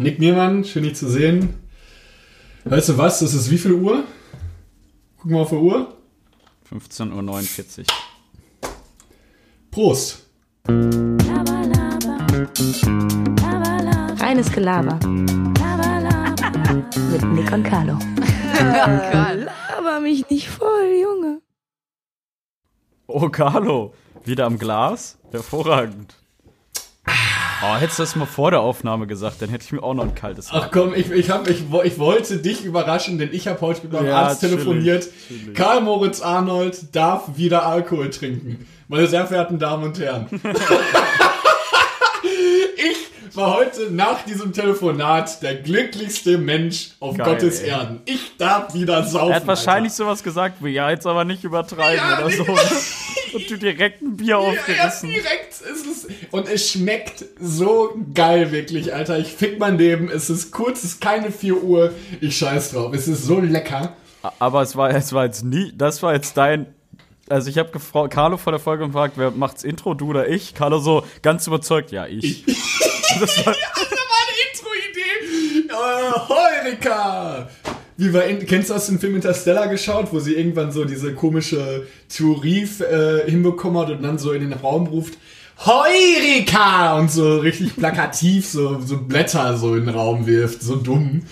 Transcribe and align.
Nick 0.00 0.20
Niermann, 0.20 0.64
schön 0.64 0.84
dich 0.84 0.94
zu 0.94 1.08
sehen. 1.08 1.54
Weißt 2.64 2.90
du 2.90 2.98
was, 2.98 3.18
das 3.18 3.34
ist 3.34 3.50
wie 3.50 3.58
viel 3.58 3.72
Uhr? 3.72 4.04
Gucken 5.16 5.32
wir 5.32 5.40
auf 5.40 5.48
die 5.50 5.56
Uhr. 5.56 5.96
15.49 6.70 7.80
Uhr. 7.80 7.84
Prost. 9.72 10.24
Reines 14.20 14.52
Gelaber. 14.52 15.00
Mit 17.10 17.24
Nick 17.32 17.52
und 17.52 17.64
Carlo. 17.64 17.98
Laber 18.54 20.00
mich 20.00 20.30
nicht 20.30 20.48
voll, 20.48 20.92
Junge. 21.02 21.40
Oh, 23.08 23.28
Carlo, 23.30 23.94
wieder 24.24 24.46
am 24.46 24.58
Glas? 24.58 25.18
Hervorragend. 25.32 26.14
Oh, 27.60 27.74
hättest 27.76 27.98
du 27.98 28.02
das 28.04 28.14
mal 28.14 28.26
vor 28.26 28.50
der 28.52 28.60
Aufnahme 28.60 29.06
gesagt, 29.08 29.42
dann 29.42 29.48
hätte 29.48 29.64
ich 29.64 29.72
mir 29.72 29.82
auch 29.82 29.94
noch 29.94 30.04
ein 30.04 30.14
kaltes 30.14 30.48
Ach 30.52 30.70
komm, 30.70 30.94
ich, 30.94 31.10
ich, 31.10 31.28
hab, 31.30 31.48
ich, 31.48 31.64
ich 31.84 31.98
wollte 31.98 32.36
dich 32.38 32.64
überraschen, 32.64 33.18
denn 33.18 33.30
ich 33.32 33.48
habe 33.48 33.60
heute 33.60 33.82
mit 33.82 33.92
meinem 33.92 34.06
Ja, 34.06 34.22
Arzt 34.22 34.40
chillig, 34.40 34.56
telefoniert. 34.56 35.08
chillig. 35.26 35.54
Karl 35.56 35.80
Moritz 35.80 36.20
Arnold 36.20 36.94
darf 36.94 37.36
wieder 37.36 37.66
Alkohol 37.66 38.10
trinken. 38.10 38.66
Meine 38.86 39.06
sehr 39.08 39.26
verehrten 39.26 39.58
Damen 39.58 39.82
und 39.84 39.98
Herren. 39.98 40.26
ich 42.76 43.36
war 43.36 43.54
heute 43.56 43.90
nach 43.92 44.24
diesem 44.24 44.52
Telefonat 44.52 45.42
der 45.42 45.56
glücklichste 45.56 46.38
Mensch 46.38 46.90
auf 47.00 47.16
Geil, 47.16 47.26
Gottes 47.26 47.60
ey. 47.60 47.70
Erden. 47.70 48.00
Ich 48.04 48.36
darf 48.38 48.72
wieder 48.74 49.02
saufen. 49.04 49.30
Er 49.30 49.36
hat 49.36 49.46
wahrscheinlich 49.46 49.92
Alter. 49.92 50.04
sowas 50.04 50.22
gesagt 50.22 50.56
wie, 50.64 50.70
ja, 50.70 50.90
jetzt 50.90 51.06
aber 51.06 51.24
nicht 51.24 51.44
übertreiben 51.44 51.96
Ja, 51.96 52.18
oder 52.24 52.30
so. 52.30 52.44
Und 53.34 53.50
du 53.50 53.56
direkt 53.58 54.02
ein 54.02 54.16
Bier 54.16 54.28
Ja, 54.38 54.52
erst 54.52 54.58
aufgerissen. 55.04 55.08
direkt 55.10 55.52
ist 55.60 55.86
es. 55.86 56.06
Und 56.30 56.48
es 56.48 56.70
schmeckt 56.70 57.24
so 57.40 57.94
geil, 58.14 58.52
wirklich, 58.52 58.94
Alter. 58.94 59.18
Ich 59.18 59.28
fick 59.28 59.58
mein 59.58 59.78
Leben. 59.78 60.10
Es 60.10 60.30
ist 60.30 60.50
kurz, 60.50 60.78
es 60.84 60.92
ist 60.92 61.00
keine 61.00 61.30
4 61.30 61.62
Uhr. 61.62 61.92
Ich 62.20 62.36
scheiß 62.36 62.72
drauf. 62.72 62.92
Es 62.94 63.08
ist 63.08 63.24
so 63.24 63.40
lecker. 63.40 63.94
Aber 64.38 64.62
es 64.62 64.74
war, 64.76 64.90
es 64.90 65.12
war 65.12 65.24
jetzt 65.26 65.44
nie, 65.44 65.72
das 65.76 66.02
war 66.02 66.12
jetzt 66.14 66.36
dein. 66.36 66.66
Also 67.28 67.50
ich 67.50 67.58
habe 67.58 67.70
gefragt, 67.70 68.14
Carlo 68.14 68.36
vor 68.38 68.52
der 68.52 68.60
Folge 68.60 68.86
gefragt, 68.86 69.14
wer 69.16 69.30
macht's 69.30 69.62
Intro, 69.62 69.92
du 69.94 70.08
oder 70.08 70.28
ich? 70.28 70.54
Carlo 70.54 70.78
so 70.78 71.04
ganz 71.22 71.46
überzeugt, 71.46 71.92
ja, 71.92 72.06
ich. 72.06 72.44
Das 73.20 73.44
war, 73.46 73.54
Das 73.74 73.90
war 73.90 74.18
eine 74.24 74.36
Intro-Idee. 74.52 75.68
Äh, 75.70 76.28
Heureka! 76.28 77.48
Wie 78.00 78.16
in, 78.16 78.46
kennst 78.46 78.70
du 78.70 78.74
aus 78.74 78.86
dem 78.86 79.00
Film 79.00 79.16
Interstellar 79.16 79.66
geschaut, 79.66 80.12
wo 80.12 80.20
sie 80.20 80.34
irgendwann 80.34 80.70
so 80.70 80.84
diese 80.84 81.14
komische 81.14 81.84
Theorie 82.08 82.62
äh, 82.62 83.28
hinbekommen 83.28 83.82
hat 83.82 83.90
und 83.90 84.02
dann 84.02 84.18
so 84.18 84.30
in 84.30 84.42
den 84.42 84.52
Raum 84.52 84.86
ruft, 84.86 85.18
Heureka! 85.66 86.96
Und 86.96 87.10
so 87.10 87.38
richtig 87.38 87.74
plakativ 87.74 88.46
so, 88.46 88.80
so 88.80 88.98
Blätter 88.98 89.58
so 89.58 89.74
in 89.74 89.86
den 89.86 89.96
Raum 89.96 90.28
wirft. 90.28 90.62
So 90.62 90.76
dumm. 90.76 91.22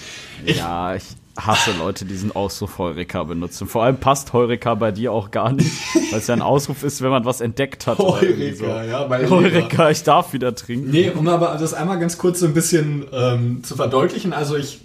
ja, 0.44 0.96
ich 0.96 1.04
hasse 1.38 1.70
Leute, 1.78 2.04
die 2.04 2.14
diesen 2.14 2.34
Ausruf 2.34 2.78
Heureka 2.78 3.22
benutzen. 3.22 3.68
Vor 3.68 3.84
allem 3.84 3.98
passt 3.98 4.32
Heureka 4.32 4.74
bei 4.74 4.90
dir 4.90 5.12
auch 5.12 5.30
gar 5.30 5.52
nicht, 5.52 5.70
weil 6.10 6.18
es 6.18 6.26
ja 6.26 6.34
ein 6.34 6.42
Ausruf 6.42 6.82
ist, 6.82 7.00
wenn 7.00 7.10
man 7.10 7.24
was 7.24 7.40
entdeckt 7.40 7.86
hat. 7.86 7.98
Heureka, 7.98 8.56
so. 8.56 8.64
ja. 8.64 9.08
Weil 9.08 9.30
Heureka, 9.30 9.90
ich 9.90 10.02
darf 10.02 10.32
wieder 10.32 10.52
trinken. 10.52 10.90
Nee, 10.90 11.10
um 11.10 11.28
aber 11.28 11.56
das 11.60 11.74
einmal 11.74 12.00
ganz 12.00 12.18
kurz 12.18 12.40
so 12.40 12.46
ein 12.46 12.54
bisschen 12.54 13.04
ähm, 13.12 13.62
zu 13.62 13.76
verdeutlichen. 13.76 14.32
Also 14.32 14.56
ich 14.56 14.80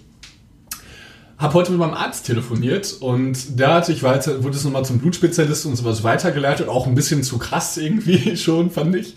habe 1.42 1.54
heute 1.54 1.72
mit 1.72 1.80
meinem 1.80 1.94
Arzt 1.94 2.26
telefoniert 2.26 2.96
und 3.00 3.58
der 3.58 3.74
hatte 3.74 3.92
ich 3.92 4.02
weiter, 4.02 4.44
wurde 4.44 4.56
es 4.56 4.64
nochmal 4.64 4.84
zum 4.84 4.98
Blutspezialisten 4.98 5.72
und 5.72 5.76
sowas 5.76 6.04
weitergeleitet, 6.04 6.68
auch 6.68 6.86
ein 6.86 6.94
bisschen 6.94 7.22
zu 7.22 7.38
krass 7.38 7.76
irgendwie 7.76 8.36
schon, 8.36 8.70
fand 8.70 8.94
ich. 8.94 9.16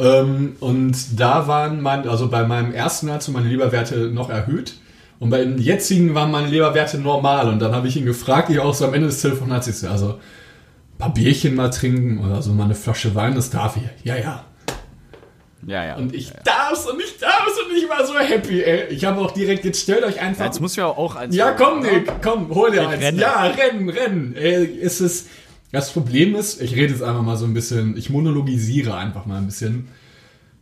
Ähm, 0.00 0.56
und 0.58 1.20
da 1.20 1.46
waren 1.46 1.80
mein, 1.80 2.08
also 2.08 2.28
bei 2.28 2.44
meinem 2.44 2.72
ersten 2.72 3.08
Arzt 3.08 3.28
meine 3.28 3.48
Leberwerte 3.48 4.08
noch 4.08 4.30
erhöht. 4.30 4.74
Und 5.20 5.30
bei 5.30 5.38
dem 5.38 5.58
jetzigen 5.58 6.14
waren 6.14 6.32
meine 6.32 6.48
Leberwerte 6.48 6.98
normal. 6.98 7.48
Und 7.48 7.60
dann 7.60 7.72
habe 7.72 7.86
ich 7.86 7.96
ihn 7.96 8.04
gefragt, 8.04 8.50
ich 8.50 8.58
auch 8.58 8.74
so 8.74 8.84
am 8.84 8.94
Ende 8.94 9.06
des 9.06 9.22
Telefonats, 9.22 9.68
ich 9.68 9.76
so, 9.76 9.88
also 9.88 10.08
ein 10.14 10.98
paar 10.98 11.14
Bierchen 11.14 11.54
mal 11.54 11.70
trinken 11.70 12.18
oder 12.18 12.42
so 12.42 12.52
mal 12.52 12.64
eine 12.64 12.74
Flasche 12.74 13.14
Wein, 13.14 13.36
das 13.36 13.50
darf 13.50 13.76
ich. 13.76 13.84
Ja, 14.04 14.16
ja. 14.16 14.44
Ja, 15.66 15.84
ja. 15.84 15.96
Und 15.96 16.14
ich 16.14 16.32
darf's 16.44 16.86
und 16.86 17.00
ich 17.00 17.18
darf's 17.18 17.33
und 17.74 17.82
ich 17.82 17.88
war 17.88 18.06
so 18.06 18.14
happy, 18.18 18.62
ey. 18.62 18.88
Ich 18.90 19.04
habe 19.04 19.20
auch 19.20 19.32
direkt, 19.32 19.64
jetzt 19.64 19.82
stellt 19.82 20.04
euch 20.04 20.20
einfach. 20.20 20.44
Jetzt 20.44 20.60
muss 20.60 20.76
ja 20.76 20.86
auch 20.86 21.16
eins. 21.16 21.34
ja, 21.34 21.52
komm, 21.52 21.80
Nick, 21.82 22.10
komm, 22.22 22.48
hol 22.54 22.70
dir 22.70 22.82
Ich 22.82 22.88
eins. 22.88 23.02
renne. 23.02 23.20
Ja, 23.20 23.42
rennen, 23.46 23.88
rennen. 23.88 24.34
Ey, 24.36 24.64
ist 24.64 25.00
es. 25.00 25.26
Das 25.72 25.92
Problem 25.92 26.36
ist, 26.36 26.62
ich 26.62 26.76
rede 26.76 26.92
jetzt 26.92 27.02
einfach 27.02 27.22
mal 27.22 27.36
so 27.36 27.44
ein 27.46 27.54
bisschen, 27.54 27.96
ich 27.96 28.08
monologisiere 28.10 28.96
einfach 28.96 29.26
mal 29.26 29.38
ein 29.38 29.46
bisschen. 29.46 29.88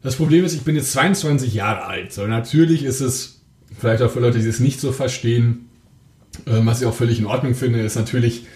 Das 0.03 0.17
Problem 0.17 0.45
ist, 0.45 0.55
ich 0.55 0.63
bin 0.63 0.75
jetzt 0.75 0.93
22 0.93 1.53
Jahre 1.55 1.85
alt. 1.85 2.13
So, 2.13 2.27
natürlich 2.27 2.83
ist 2.83 3.01
es, 3.01 3.43
vielleicht 3.79 4.03
auch 4.03 4.11
für 4.11 4.21
Leute, 4.21 4.39
die 4.39 4.49
es 4.49 4.59
nicht 4.59 4.81
so 4.81 4.91
verstehen, 4.91 5.69
ähm, 6.47 6.67
was 6.67 6.81
ich 6.81 6.87
auch 6.87 6.95
völlig 6.95 7.19
in 7.19 7.27
Ordnung 7.27 7.55
finde, 7.55 7.81
ist 7.81 7.95
natürlich, 7.95 8.47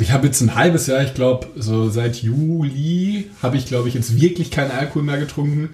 ich 0.00 0.12
habe 0.12 0.26
jetzt 0.28 0.40
ein 0.40 0.54
halbes 0.54 0.86
Jahr, 0.86 1.02
ich 1.02 1.14
glaube, 1.14 1.48
so 1.56 1.90
seit 1.90 2.16
Juli 2.22 3.28
habe 3.42 3.56
ich, 3.58 3.66
glaube 3.66 3.88
ich, 3.88 3.94
jetzt 3.94 4.18
wirklich 4.20 4.50
keinen 4.50 4.70
Alkohol 4.70 5.02
mehr 5.02 5.18
getrunken. 5.18 5.70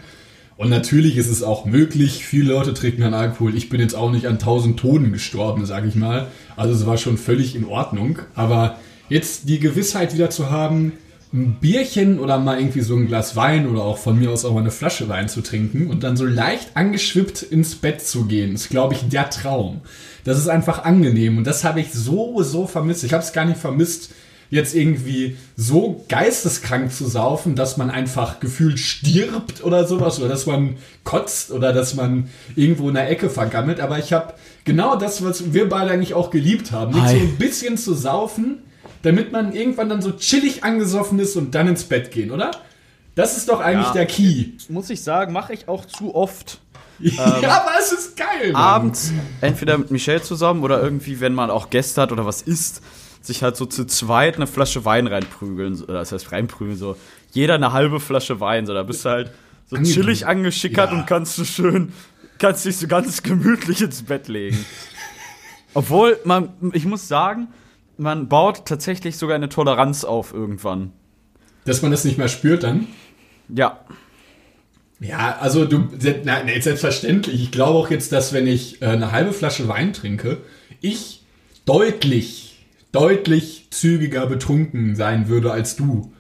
Und 0.57 0.71
natürlich 0.71 1.17
ist 1.17 1.31
es 1.31 1.43
auch 1.43 1.65
möglich, 1.65 2.25
viele 2.25 2.53
Leute 2.53 2.75
trinken 2.75 3.03
an 3.03 3.15
Alkohol. 3.15 3.57
Ich 3.57 3.69
bin 3.69 3.81
jetzt 3.81 3.95
auch 3.95 4.11
nicht 4.11 4.27
an 4.27 4.35
1000 4.35 4.79
Toten 4.79 5.13
gestorben, 5.13 5.67
sage 5.67 5.89
ich 5.89 5.97
mal. 5.97 6.29
Also 6.57 6.75
es 6.75 6.87
war 6.87 6.97
schon 6.97 7.19
völlig 7.19 7.57
in 7.57 7.65
Ordnung. 7.65 8.21
Aber 8.35 8.79
jetzt 9.09 9.49
die 9.49 9.59
Gewissheit 9.59 10.15
wieder 10.15 10.31
zu 10.31 10.51
haben, 10.51 10.93
ein 11.35 11.57
Bierchen 11.61 12.21
oder 12.21 12.39
mal 12.39 12.61
irgendwie 12.61 12.83
so 12.83 12.95
ein 12.95 13.09
Glas 13.09 13.35
Wein 13.35 13.67
oder 13.69 13.83
auch 13.83 13.99
von 13.99 14.17
mir 14.17 14.31
aus 14.31 14.45
auch 14.45 14.55
mal 14.55 14.61
eine 14.61 14.71
Flasche 14.71 15.09
Wein 15.09 15.29
zu 15.29 15.41
trinken 15.41 15.89
und 15.89 16.05
dann 16.05 16.17
so 16.17 16.25
leicht 16.25 16.77
angeschwippt 16.77 17.43
ins 17.43 17.75
Bett 17.75 18.01
zu 18.01 18.27
gehen, 18.27 18.55
ist, 18.55 18.71
glaube 18.71 18.95
ich, 18.95 19.09
der 19.09 19.31
Traum. 19.31 19.81
Das 20.23 20.39
ist 20.39 20.47
einfach 20.47 20.85
angenehm 20.85 21.37
und 21.37 21.45
das 21.45 21.65
habe 21.65 21.81
ich 21.81 21.93
so, 21.93 22.41
so 22.45 22.69
vermisst. 22.69 23.03
Ich 23.03 23.13
habe 23.13 23.25
es 23.25 23.33
gar 23.33 23.47
nicht 23.47 23.59
vermisst, 23.59 24.13
jetzt 24.51 24.75
irgendwie 24.75 25.37
so 25.57 26.05
geisteskrank 26.09 26.93
zu 26.93 27.07
saufen, 27.07 27.57
dass 27.57 27.77
man 27.77 27.91
einfach 27.91 28.41
gefühlt 28.41 28.79
stirbt 28.79 29.65
oder 29.65 29.87
sowas 29.87 30.19
oder 30.21 30.29
dass 30.29 30.47
man 30.47 30.77
kotzt 31.05 31.51
oder 31.51 31.73
dass 31.73 31.95
man 31.95 32.29
irgendwo 32.57 32.89
in 32.89 32.95
der 32.95 33.11
Ecke 33.11 33.31
vergammelt. 33.31 33.81
Aber 33.81 33.99
ich 33.99 34.13
habe 34.13 34.35
genau 34.65 34.97
das, 34.97 35.25
was 35.25 35.53
wir 35.53 35.69
beide 35.69 35.91
eigentlich 35.91 36.15
auch 36.15 36.31
geliebt 36.31 36.73
haben, 36.73 36.95
nicht 36.95 37.09
so 37.09 37.17
ein 37.17 37.37
bisschen 37.37 37.77
zu 37.77 37.95
saufen, 37.95 38.63
damit 39.03 39.33
man 39.33 39.53
irgendwann 39.55 39.89
dann 39.89 40.03
so 40.03 40.13
chillig 40.13 40.65
angesoffen 40.65 41.19
ist 41.19 41.37
und 41.37 41.55
dann 41.55 41.69
ins 41.69 41.85
Bett 41.85 42.11
gehen, 42.11 42.31
oder? 42.31 42.51
Das 43.15 43.37
ist 43.37 43.49
doch 43.49 43.61
eigentlich 43.61 43.87
Ja. 43.89 43.93
der 43.93 44.07
Key. 44.07 44.47
Muss 44.69 44.91
ich 44.91 45.03
sagen, 45.03 45.33
mache 45.33 45.53
ich 45.53 45.69
auch 45.69 45.85
zu 45.85 46.15
oft. 46.15 46.59
ja, 47.01 47.23
aber 47.25 47.71
es 47.81 47.93
ist 47.93 48.17
geil. 48.17 48.53
Mann. 48.53 48.63
abends 48.63 49.13
entweder 49.41 49.77
mit 49.79 49.91
Michelle 49.91 50.23
zusammen 50.23 50.63
oder 50.63 50.81
irgendwie, 50.83 51.21
wenn 51.21 51.35
man 51.35 51.51
auch 51.51 51.71
Gäste 51.71 52.01
hat 52.01 52.13
oder 52.13 52.25
was 52.25 52.43
isst, 52.43 52.83
sich 53.27 53.43
halt 53.43 53.57
so 53.57 53.67
zu 53.67 53.85
zweit 53.87 54.37
eine 54.37 54.47
Flasche 54.47 54.85
Wein 54.85 55.07
reinprügeln. 55.07 55.83
Oder 55.83 55.95
das 55.95 56.13
heißt 56.13 56.33
reinprügeln, 56.33 56.77
so 56.77 56.97
jeder 57.33 57.55
eine 57.55 57.73
halbe 57.73 58.01
Flasche 58.01 58.41
Wein. 58.41 58.67
So, 58.67 58.75
da 58.75 58.83
bist 58.83 59.05
du 59.05 59.11
halt 59.11 59.31
so 59.67 59.77
chillig 59.79 60.27
angeschickert 60.27 60.91
Ja. 60.93 60.99
und 60.99 61.07
kannst 61.07 61.39
du 61.39 61.45
schön, 61.45 61.93
kannst 62.39 62.65
dich 62.65 62.77
so 62.77 62.87
ganz 62.87 63.23
gemütlich 63.23 63.81
ins 63.83 64.03
Bett 64.03 64.29
legen. 64.29 64.65
Obwohl, 65.73 66.19
man, 66.25 66.51
ich 66.73 66.85
muss 66.85 67.09
sagen, 67.09 67.49
man 67.97 68.29
baut 68.29 68.67
tatsächlich 68.67 69.17
sogar 69.17 69.35
eine 69.37 69.49
Toleranz 69.49 70.05
auf 70.05 70.33
irgendwann. 70.33 70.93
Dass 71.65 71.83
man 71.83 71.91
das 71.91 72.05
nicht 72.05 72.19
mehr 72.19 72.29
spürt 72.29 72.63
dann. 72.63 72.87
Ja. 73.49 73.81
Ja, 75.01 75.39
also 75.41 75.65
du, 75.65 75.89
na, 76.25 76.43
nee, 76.45 76.61
selbstverständlich. 76.61 77.43
Ich 77.43 77.51
glaube 77.51 77.79
auch 77.79 77.91
jetzt, 77.91 78.13
dass 78.13 78.33
wenn 78.33 78.47
ich 78.47 78.81
äh, 78.81 78.87
eine 78.87 79.13
halbe 79.13 79.33
Flasche 79.33 79.67
Wein 79.69 79.93
trinke, 79.93 80.39
ich 80.81 81.25
deutlich, 81.65 82.54
deutlich 82.95 83.69
zügiger 83.71 84.27
betrunken 84.27 84.95
sein 84.97 85.29
würde 85.29 85.53
als 85.53 85.77
du. 85.77 86.13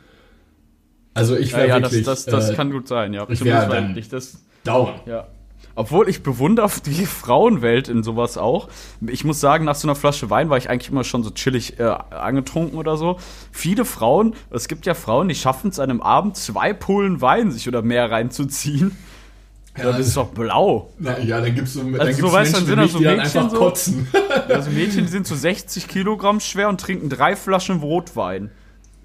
Also 1.14 1.36
ich 1.36 1.52
Ja, 1.52 1.58
wäre 1.58 1.68
ja, 1.68 1.80
das, 1.80 1.92
wirklich 1.92 2.06
das, 2.06 2.24
das 2.26 2.50
äh, 2.50 2.54
kann 2.54 2.72
gut 2.72 2.88
sein, 2.88 3.12
ja. 3.14 3.22
ich 3.28 3.38
Zumindest 3.38 3.68
wär 3.68 3.70
weil 3.70 3.82
dann- 3.82 3.96
ich 3.96 4.08
das 4.08 4.42
down. 4.64 4.94
Ja. 5.06 5.28
Obwohl 5.76 6.08
ich 6.08 6.22
bewundere 6.22 6.69
die 6.87 7.06
Frauenwelt 7.06 7.88
in 7.88 8.02
sowas 8.02 8.37
auch. 8.38 8.69
Ich 9.06 9.25
muss 9.25 9.40
sagen, 9.40 9.64
nach 9.64 9.75
so 9.76 9.87
einer 9.88 9.94
Flasche 9.94 10.31
Wein 10.31 10.50
war 10.50 10.56
ich 10.58 10.69
eigentlich 10.70 10.90
immer 10.90 11.04
schon 11.04 11.22
so 11.22 11.31
chillig 11.31 11.78
äh, 11.78 11.84
angetrunken 11.84 12.78
oder 12.78 12.96
so. 12.96 13.19
Viele 13.52 13.84
Frauen, 13.84 14.34
es 14.50 14.69
gibt 14.69 14.87
ja 14.87 14.94
Frauen, 14.94 15.28
die 15.28 15.34
schaffen 15.34 15.70
es 15.70 15.78
an 15.78 15.90
einem 15.90 16.00
Abend 16.00 16.37
zwei 16.37 16.72
Pullen 16.72 17.20
Wein 17.20 17.50
sich 17.52 17.66
oder 17.69 17.82
mehr 17.82 18.10
reinzuziehen. 18.10 18.96
Ja, 19.76 19.91
das 19.91 20.06
ist 20.09 20.17
doch 20.17 20.29
blau. 20.29 20.93
Na, 20.99 21.19
ja, 21.19 21.41
dann 21.41 21.55
gibt's 21.55 21.73
so, 21.75 21.82
dann 21.82 21.94
Also 22.00 22.06
gibt's 22.06 22.21
so, 22.21 22.32
weißt 22.32 22.53
du, 22.56 22.59
Menschen 22.61 22.76
dann 22.76 22.88
sind 22.88 22.93
mich, 22.93 22.93
da 22.93 22.99
die 22.99 23.05
so 23.05 23.11
dann 23.11 23.21
einfach 23.21 23.35
Mädchen 23.43 23.50
so- 23.50 23.59
kotzen. 23.59 24.09
Also 24.49 24.71
Mädchen, 24.71 25.00
die 25.05 25.11
sind 25.11 25.26
so 25.26 25.35
60 25.35 25.88
Kilogramm 25.88 26.38
schwer 26.41 26.69
und 26.69 26.81
trinken 26.81 27.09
drei 27.09 27.35
Flaschen 27.35 27.81
Rotwein. 27.81 28.50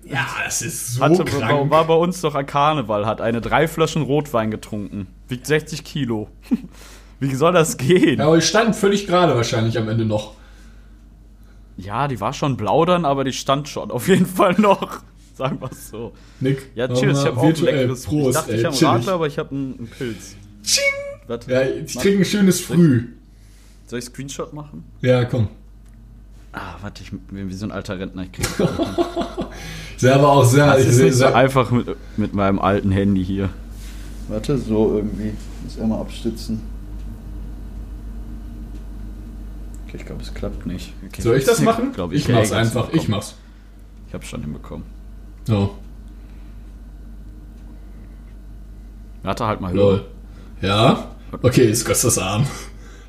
ja, 0.06 0.28
das 0.44 0.62
ist 0.62 0.94
so 0.96 1.02
Hatte, 1.04 1.24
krank. 1.26 1.72
war 1.72 1.86
bei 1.86 1.94
uns 1.96 2.22
doch 2.22 2.36
an 2.36 2.46
Karneval, 2.46 3.06
hat 3.08 3.20
eine 3.22 3.42
drei 3.42 3.68
Flaschen 3.68 4.04
Rotwein 4.04 4.52
getrunken. 4.52 5.08
Wiegt 5.28 5.48
60 5.48 5.84
Kilo. 5.84 6.30
Wie 7.20 7.34
soll 7.36 7.52
das 7.54 7.78
gehen? 7.78 8.20
Ja, 8.20 8.28
aber 8.28 8.38
ich 8.38 8.46
stand 8.48 8.76
völlig 8.76 9.08
gerade 9.08 9.36
wahrscheinlich 9.36 9.78
am 9.78 9.90
Ende 9.90 10.06
noch. 10.06 10.36
Ja, 11.78 12.08
die 12.08 12.20
war 12.22 12.34
schon 12.34 12.58
blau 12.58 12.86
dann, 12.86 13.06
aber 13.06 13.24
die 13.24 13.34
stand 13.34 13.68
schon 13.70 13.90
auf 13.92 14.08
jeden 14.08 14.26
Fall 14.38 14.54
noch. 14.58 15.02
Sagen 15.34 15.60
wir 15.62 15.72
es 15.72 15.90
so. 15.90 16.12
Nick. 16.42 16.70
Ja, 16.76 16.88
cheers, 16.90 17.22
ich 17.22 17.26
habe 17.26 17.38
auch 17.40 17.44
ein 17.44 17.56
leckeres. 17.56 18.04
Prost, 18.06 18.28
ich 18.30 18.34
dachte, 18.36 18.52
ey, 18.54 18.60
ich 18.60 18.66
habe 18.66 18.76
einen. 18.78 18.86
Radler, 18.98 19.14
aber 19.14 19.28
ich 19.28 19.38
habe 19.38 19.50
einen 19.56 19.90
Pilz. 19.98 20.36
Ching! 20.64 20.84
Warte. 21.28 21.52
Ja, 21.52 21.62
ich 21.62 21.96
krieg 21.98 22.18
ein 22.18 22.26
schönes 22.26 22.62
Früh. 22.62 23.08
Soll 23.88 24.00
ich 24.00 24.06
Screenshot 24.06 24.54
machen? 24.54 24.84
Ja, 25.02 25.26
komm. 25.26 25.48
Ah, 26.52 26.76
warte, 26.82 27.04
ich 27.04 27.12
bin 27.12 27.50
wie 27.50 27.54
so 27.54 27.66
ein 27.66 27.72
alter 27.72 28.00
Rentner. 28.00 28.24
Ich 28.24 28.32
krieg 28.32 28.48
aber 28.60 30.30
auch 30.32 30.44
sehr. 30.44 30.68
das 30.74 30.82
ich 30.82 30.88
ist 30.90 31.00
nicht 31.00 31.14
so 31.16 31.26
einfach 31.26 31.70
mit, 31.72 31.96
mit 32.18 32.34
meinem 32.34 32.60
alten 32.60 32.92
Handy 32.92 33.24
hier. 33.24 33.50
Warte, 34.28 34.58
so 34.58 34.96
irgendwie. 34.98 35.34
Muss 35.64 35.80
einmal 35.80 36.02
abstützen. 36.02 36.62
Okay, 39.88 39.98
ich 39.98 40.06
glaube, 40.06 40.22
es 40.22 40.34
klappt 40.34 40.66
nicht. 40.66 40.94
Okay. 41.08 41.22
Soll 41.22 41.38
ich 41.38 41.46
das 41.46 41.62
machen? 41.62 41.94
Glaub 41.94 42.12
ich 42.12 42.28
mach's 42.28 42.50
ich 42.50 42.56
hab's 42.56 42.68
einfach. 42.68 42.88
Ich 42.90 43.02
hinbekommen. 43.04 43.12
mach's. 43.18 43.36
Ich 44.08 44.14
hab's 44.14 44.28
schon 44.28 44.42
hinbekommen. 44.42 44.86
So, 45.46 45.76
Warte 49.24 49.46
halt 49.46 49.62
mal 49.62 49.76
lol. 49.76 50.06
Ja? 50.62 51.16
Okay, 51.42 51.66
ist 51.66 51.86
Gott 51.86 52.04
das 52.04 52.18
arm. 52.18 52.46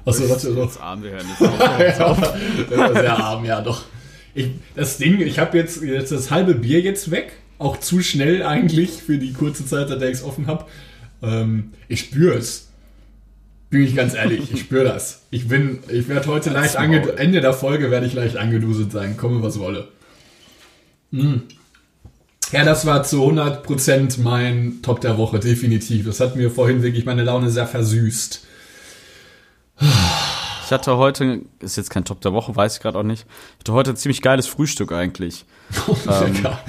Achso, 0.04 0.28
warte, 0.28 0.54
doch. 0.54 0.66
Das 0.66 0.80
arm, 0.80 1.02
wir 1.02 1.10
hören 1.10 1.26
jetzt 1.28 1.40
ja, 1.98 2.16
das 2.68 2.78
war 2.78 2.92
sehr 2.94 3.16
arm, 3.16 3.44
ja 3.44 3.60
doch. 3.60 3.84
Ich, 4.34 4.48
das 4.74 4.98
Ding, 4.98 5.20
ich 5.20 5.38
habe 5.38 5.58
jetzt, 5.58 5.82
jetzt 5.82 6.12
das 6.12 6.30
halbe 6.30 6.54
Bier 6.54 6.80
jetzt 6.80 7.10
weg. 7.10 7.32
Auch 7.58 7.78
zu 7.78 8.00
schnell 8.00 8.42
eigentlich 8.42 8.90
für 9.02 9.18
die 9.18 9.32
kurze 9.32 9.66
Zeit, 9.66 9.90
der 9.90 10.02
ich 10.02 10.18
es 10.18 10.22
offen 10.22 10.46
habe. 10.46 10.64
Ähm, 11.22 11.72
ich 11.88 12.00
spüre 12.00 12.38
es. 12.38 12.68
Bin 13.68 13.82
ich 13.82 13.94
ganz 13.94 14.14
ehrlich, 14.14 14.52
ich 14.52 14.60
spüre 14.60 14.84
das. 14.84 15.22
Ich 15.30 15.46
bin, 15.46 15.80
ich 15.88 16.08
werde 16.08 16.26
heute 16.26 16.50
leicht 16.50 16.74
Maul. 16.74 16.84
ange 16.84 17.12
Ende 17.18 17.40
der 17.40 17.52
Folge 17.52 17.90
werde 17.90 18.06
ich 18.06 18.14
leicht 18.14 18.36
angeduselt 18.36 18.90
sein, 18.90 19.16
komme 19.16 19.42
was 19.42 19.58
wolle. 19.60 19.88
Mm. 21.12 21.42
Ja, 22.52 22.64
das 22.64 22.84
war 22.84 23.02
zu 23.04 23.22
100% 23.22 24.20
mein 24.20 24.80
Top 24.82 25.00
der 25.00 25.16
Woche, 25.18 25.38
definitiv. 25.38 26.06
Das 26.06 26.20
hat 26.20 26.36
mir 26.36 26.50
vorhin 26.50 26.82
wirklich 26.82 27.04
meine 27.04 27.22
Laune 27.22 27.50
sehr 27.50 27.66
versüßt. 27.66 28.44
Ich 29.80 30.72
hatte 30.72 30.96
heute, 30.96 31.42
ist 31.60 31.76
jetzt 31.76 31.90
kein 31.90 32.04
Top 32.04 32.20
der 32.20 32.32
Woche, 32.32 32.54
weiß 32.54 32.76
ich 32.76 32.82
gerade 32.82 32.98
auch 32.98 33.04
nicht. 33.04 33.24
Ich 33.54 33.60
hatte 33.60 33.72
heute 33.72 33.90
ein 33.90 33.96
ziemlich 33.96 34.22
geiles 34.22 34.46
Frühstück 34.46 34.92
eigentlich. 34.92 35.44
Ähm, 36.08 36.34
Lecker. 36.34 36.60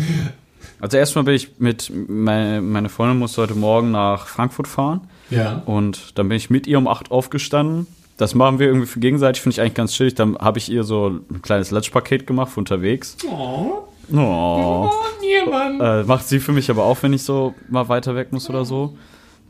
Also 0.80 0.98
erstmal 0.98 1.24
bin 1.26 1.36
ich 1.36 1.60
mit, 1.60 1.92
meine, 2.08 2.62
meine 2.62 2.90
Freundin 2.90 3.20
musste 3.20 3.42
heute 3.42 3.54
Morgen 3.54 3.92
nach 3.92 4.28
Frankfurt 4.28 4.68
fahren. 4.68 5.02
Ja. 5.30 5.62
Und 5.66 6.18
dann 6.18 6.28
bin 6.28 6.38
ich 6.38 6.50
mit 6.50 6.66
ihr 6.66 6.80
um 6.80 6.88
8 6.88 7.12
aufgestanden. 7.12 7.88
Das 8.18 8.36
machen 8.36 8.60
wir 8.60 8.68
irgendwie 8.68 8.88
für 8.88 9.00
gegenseitig, 9.00 9.42
finde 9.42 9.54
ich 9.54 9.62
eigentlich 9.62 9.76
ganz 9.76 9.94
chillig. 9.94 10.16
Dann 10.16 10.38
habe 10.38 10.58
ich 10.58 10.72
ihr 10.72 10.84
so 10.84 11.20
ein 11.32 11.42
kleines 11.42 11.72
Lunchpaket 11.72 12.26
gemacht 12.26 12.52
für 12.52 12.60
unterwegs. 12.60 13.18
Oh, 13.28 13.84
Oh. 14.14 14.90
oh 14.90 14.92
niemand. 15.22 15.82
Äh, 15.82 16.04
macht 16.04 16.28
sie 16.28 16.40
für 16.40 16.52
mich 16.52 16.70
aber 16.70 16.84
auch, 16.84 17.02
wenn 17.02 17.14
ich 17.14 17.24
so 17.24 17.54
mal 17.70 17.90
weiter 17.90 18.16
weg 18.16 18.32
muss 18.32 18.50
oder 18.50 18.66
so. 18.66 18.98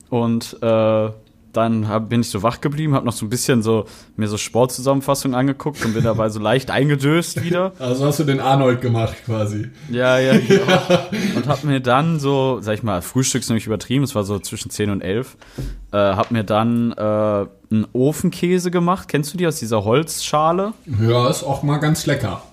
Und 0.10 0.58
äh, 0.62 1.10
dann 1.54 1.88
hab, 1.88 2.10
bin 2.10 2.22
ich 2.22 2.30
so 2.30 2.44
wach 2.44 2.62
geblieben, 2.62 2.94
habe 2.94 3.06
noch 3.06 3.13
so 3.13 3.25
ein 3.25 3.30
bisschen 3.30 3.62
so 3.62 3.86
mir 4.16 4.28
so 4.28 4.38
Sportzusammenfassungen 4.38 5.36
angeguckt 5.38 5.84
und 5.86 5.94
bin 5.94 6.04
dabei 6.04 6.30
so 6.30 6.40
leicht 6.40 6.72
eingedöst 6.72 7.44
wieder. 7.44 7.74
Also 7.81 8.06
hast 8.06 8.19
du 8.19 8.24
den 8.24 8.40
Arnold 8.40 8.81
gemacht 8.81 9.18
quasi. 9.25 9.69
Ja, 9.90 10.18
ja, 10.19 10.38
genau. 10.48 10.80
Und 11.36 11.48
hab 11.48 11.64
mir 11.64 11.80
dann 11.80 12.19
so, 12.19 12.60
sag 12.62 12.75
ich 12.75 12.84
mal, 12.84 13.02
Frühstücks 13.02 13.50
nämlich 13.50 13.66
übertrieben, 13.66 14.04
es 14.04 14.16
war 14.16 14.24
so 14.24 14.40
zwischen 14.40 14.69
10 14.69 14.92
und 14.92 15.02
11, 15.02 15.36
äh, 15.92 15.98
hab 15.98 16.31
mir 16.31 16.44
dann 16.44 16.92
äh, 16.92 17.02
einen 17.02 17.88
Ofenkäse 17.94 18.72
gemacht. 18.72 19.07
Kennst 19.07 19.34
du 19.34 19.38
die 19.38 19.48
aus 19.48 19.57
dieser 19.57 19.84
Holzschale? 19.84 20.74
Ja, 21.02 21.30
ist 21.30 21.44
auch 21.44 21.64
mal 21.64 21.78
ganz 21.78 22.06
lecker. 22.06 22.44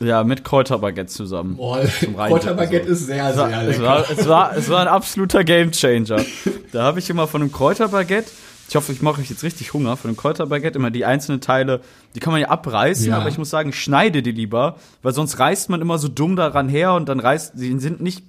Ja, 0.00 0.24
mit 0.24 0.44
Kräuterbaguette 0.44 1.06
zusammen. 1.12 1.58
Reindippen 1.60 2.16
Kräuterbaguette 2.16 2.86
so. 2.86 2.92
ist 2.92 3.06
sehr, 3.06 3.30
Es 3.30 3.36
war, 3.36 3.48
sehr 3.48 3.60
es, 3.62 3.66
lecker. 3.78 3.82
war, 3.84 4.10
es, 4.10 4.28
war, 4.28 4.56
es 4.56 4.68
war 4.68 4.80
ein 4.80 4.88
absoluter 4.88 5.44
Gamechanger. 5.44 6.24
Da 6.72 6.82
habe 6.82 6.98
ich 6.98 7.08
immer 7.10 7.26
von 7.28 7.42
einem 7.42 7.52
Kräuterbaguette, 7.52 8.30
ich 8.68 8.76
hoffe, 8.76 8.92
ich 8.92 9.02
mache 9.02 9.20
euch 9.20 9.28
jetzt 9.30 9.42
richtig 9.44 9.72
Hunger, 9.74 9.96
von 9.96 10.08
einem 10.08 10.16
Kräuterbaguette 10.16 10.78
immer 10.78 10.90
die 10.90 11.04
einzelnen 11.04 11.40
Teile, 11.40 11.80
die 12.14 12.20
kann 12.20 12.32
man 12.32 12.40
ja 12.40 12.48
abreißen, 12.48 13.08
Ja. 13.08 13.18
aber 13.18 13.28
ich 13.28 13.38
muss 13.38 13.50
sagen, 13.50 13.72
schneide 13.72 14.22
die 14.22 14.32
lieber, 14.32 14.76
weil 15.02 15.12
sonst 15.12 15.38
reißt 15.38 15.68
man 15.70 15.80
immer 15.80 15.98
so 15.98 16.08
dumm 16.08 16.34
daran 16.34 16.68
her 16.68 16.94
und 16.94 17.08
dann 17.08 17.20
reißt, 17.20 17.52
die 17.56 17.78
sind 17.78 18.00
nicht, 18.00 18.24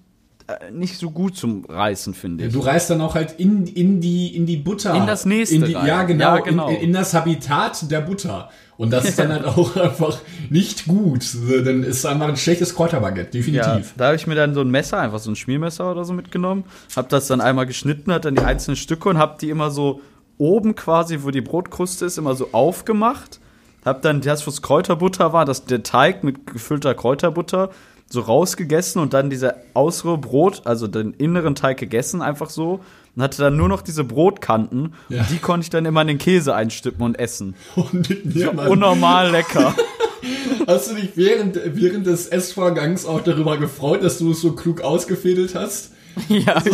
nicht 0.72 0.98
so 0.98 1.10
gut 1.10 1.36
zum 1.36 1.66
Reißen, 1.66 2.14
finde 2.14 2.46
ich. 2.46 2.54
Du 2.54 2.60
reißt 2.60 2.92
dann 2.92 3.02
auch 3.02 3.16
halt 3.16 3.34
in, 3.40 3.66
in, 3.66 4.00
die, 4.00 4.36
in 4.36 4.46
die 4.46 4.58
Butter. 4.58 4.94
In 4.94 5.08
das 5.08 5.26
nächste 5.26 5.56
In 5.56 5.66
die, 5.66 5.72
ja, 5.72 6.04
genau. 6.04 6.36
Ja, 6.36 6.40
genau. 6.42 6.70
In, 6.70 6.76
in 6.76 6.94
das 6.94 7.14
Habitat 7.14 7.90
der 7.90 8.02
Butter. 8.02 8.50
Und 8.78 8.92
das 8.92 9.06
ist 9.06 9.18
dann 9.18 9.30
halt 9.34 9.46
auch 9.46 9.76
einfach 9.76 10.20
nicht 10.50 10.86
gut. 10.86 11.26
Dann 11.66 11.84
ist 11.84 11.98
es 11.98 12.06
einfach 12.06 12.28
ein 12.28 12.38
schlechtes 12.38 12.76
Kräuterbaguette, 12.76 13.38
Ja, 13.38 13.44
definitiv. 13.44 13.94
da 13.98 14.06
habe 14.08 14.16
ich 14.16 14.28
mir 14.28 14.36
dann 14.36 14.54
so 14.54 14.62
ein 14.62 14.70
Messer, 14.70 15.00
einfach 15.00 15.20
so 15.20 15.32
ein 15.32 15.36
Schmiermesser 15.36 15.90
oder 15.92 16.06
so 16.06 16.14
mitgenommen, 16.14 16.66
habe 16.96 17.08
das 17.10 17.28
dann 17.28 17.42
einmal 17.42 17.66
geschnitten, 17.66 18.12
hat 18.12 18.26
dann 18.26 18.36
die 18.36 18.44
einzelnen 18.44 18.76
Stücke 18.76 19.10
und 19.10 19.18
habe 19.18 19.38
die 19.42 19.50
immer 19.50 19.72
so 19.72 20.02
oben 20.38 20.76
quasi, 20.76 21.20
wo 21.24 21.32
die 21.32 21.42
Brotkruste 21.42 22.06
ist, 22.06 22.18
immer 22.18 22.36
so 22.36 22.50
aufgemacht. 22.52 23.40
Hab 23.84 24.02
dann 24.02 24.22
das, 24.22 24.46
was 24.46 24.62
Kräuterbutter 24.62 25.32
war, 25.32 25.46
das, 25.46 25.66
der 25.66 25.84
Teig 25.84 26.24
mit 26.24 26.48
gefüllter 26.48 26.94
Kräuterbutter, 26.96 27.70
so 28.10 28.22
rausgegessen 28.22 29.02
und 29.02 29.14
dann 29.14 29.30
dieser 29.30 29.56
äußere 29.74 30.18
Brot, 30.18 30.62
also 30.66 30.88
den 30.88 31.14
inneren 31.14 31.56
Teig 31.56 31.78
gegessen, 31.78 32.22
einfach 32.22 32.50
so. 32.50 32.82
Und 33.16 33.24
hatte 33.24 33.42
dann 33.42 33.56
nur 33.56 33.70
noch 33.70 33.82
diese 33.82 34.04
Brotkanten. 34.04 34.94
Ja. 35.10 35.22
Und 35.22 35.30
die 35.32 35.38
konnte 35.38 35.64
ich 35.64 35.70
dann 35.70 35.86
immer 35.86 36.02
in 36.02 36.08
den 36.08 36.18
Käse 36.18 36.54
einstippen 36.54 37.02
und 37.04 37.18
essen. 37.18 37.56
Und 37.76 38.10
mit 38.10 38.36
mir, 38.36 38.52
Mann, 38.54 38.68
Unnormal 38.68 39.32
lecker. 39.32 39.74
hast 40.68 40.92
du 40.92 40.96
dich 40.96 41.12
während, 41.16 41.60
während 41.64 42.06
des 42.08 42.28
Essvorgangs 42.28 43.06
auch 43.06 43.22
darüber 43.22 43.58
gefreut, 43.58 44.04
dass 44.04 44.18
du 44.18 44.32
es 44.32 44.42
so 44.42 44.52
klug 44.52 44.82
ausgefädelt 44.82 45.56
hast? 45.56 45.92
ja, 46.30 46.54
Das 46.54 46.66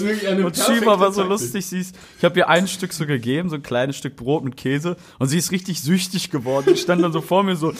ist 0.00 0.06
wirklich 0.06 0.28
eine 0.28 0.46
Und 0.46 0.56
Shiva 0.56 0.98
war 0.98 1.12
so 1.12 1.22
Taktik. 1.22 1.28
lustig, 1.28 1.66
sie 1.66 1.80
ist, 1.80 1.94
ich 2.18 2.24
habe 2.24 2.38
ihr 2.38 2.48
ein 2.48 2.66
Stück 2.66 2.92
so 2.92 3.06
gegeben, 3.06 3.50
so 3.50 3.56
ein 3.56 3.62
kleines 3.62 3.96
Stück 3.96 4.16
Brot 4.16 4.44
mit 4.44 4.56
Käse 4.56 4.96
und 5.18 5.28
sie 5.28 5.38
ist 5.38 5.52
richtig 5.52 5.80
süchtig 5.80 6.30
geworden. 6.30 6.66
Die 6.70 6.76
stand 6.76 7.02
dann 7.02 7.12
so 7.12 7.20
vor 7.20 7.42
mir 7.42 7.56
so 7.56 7.68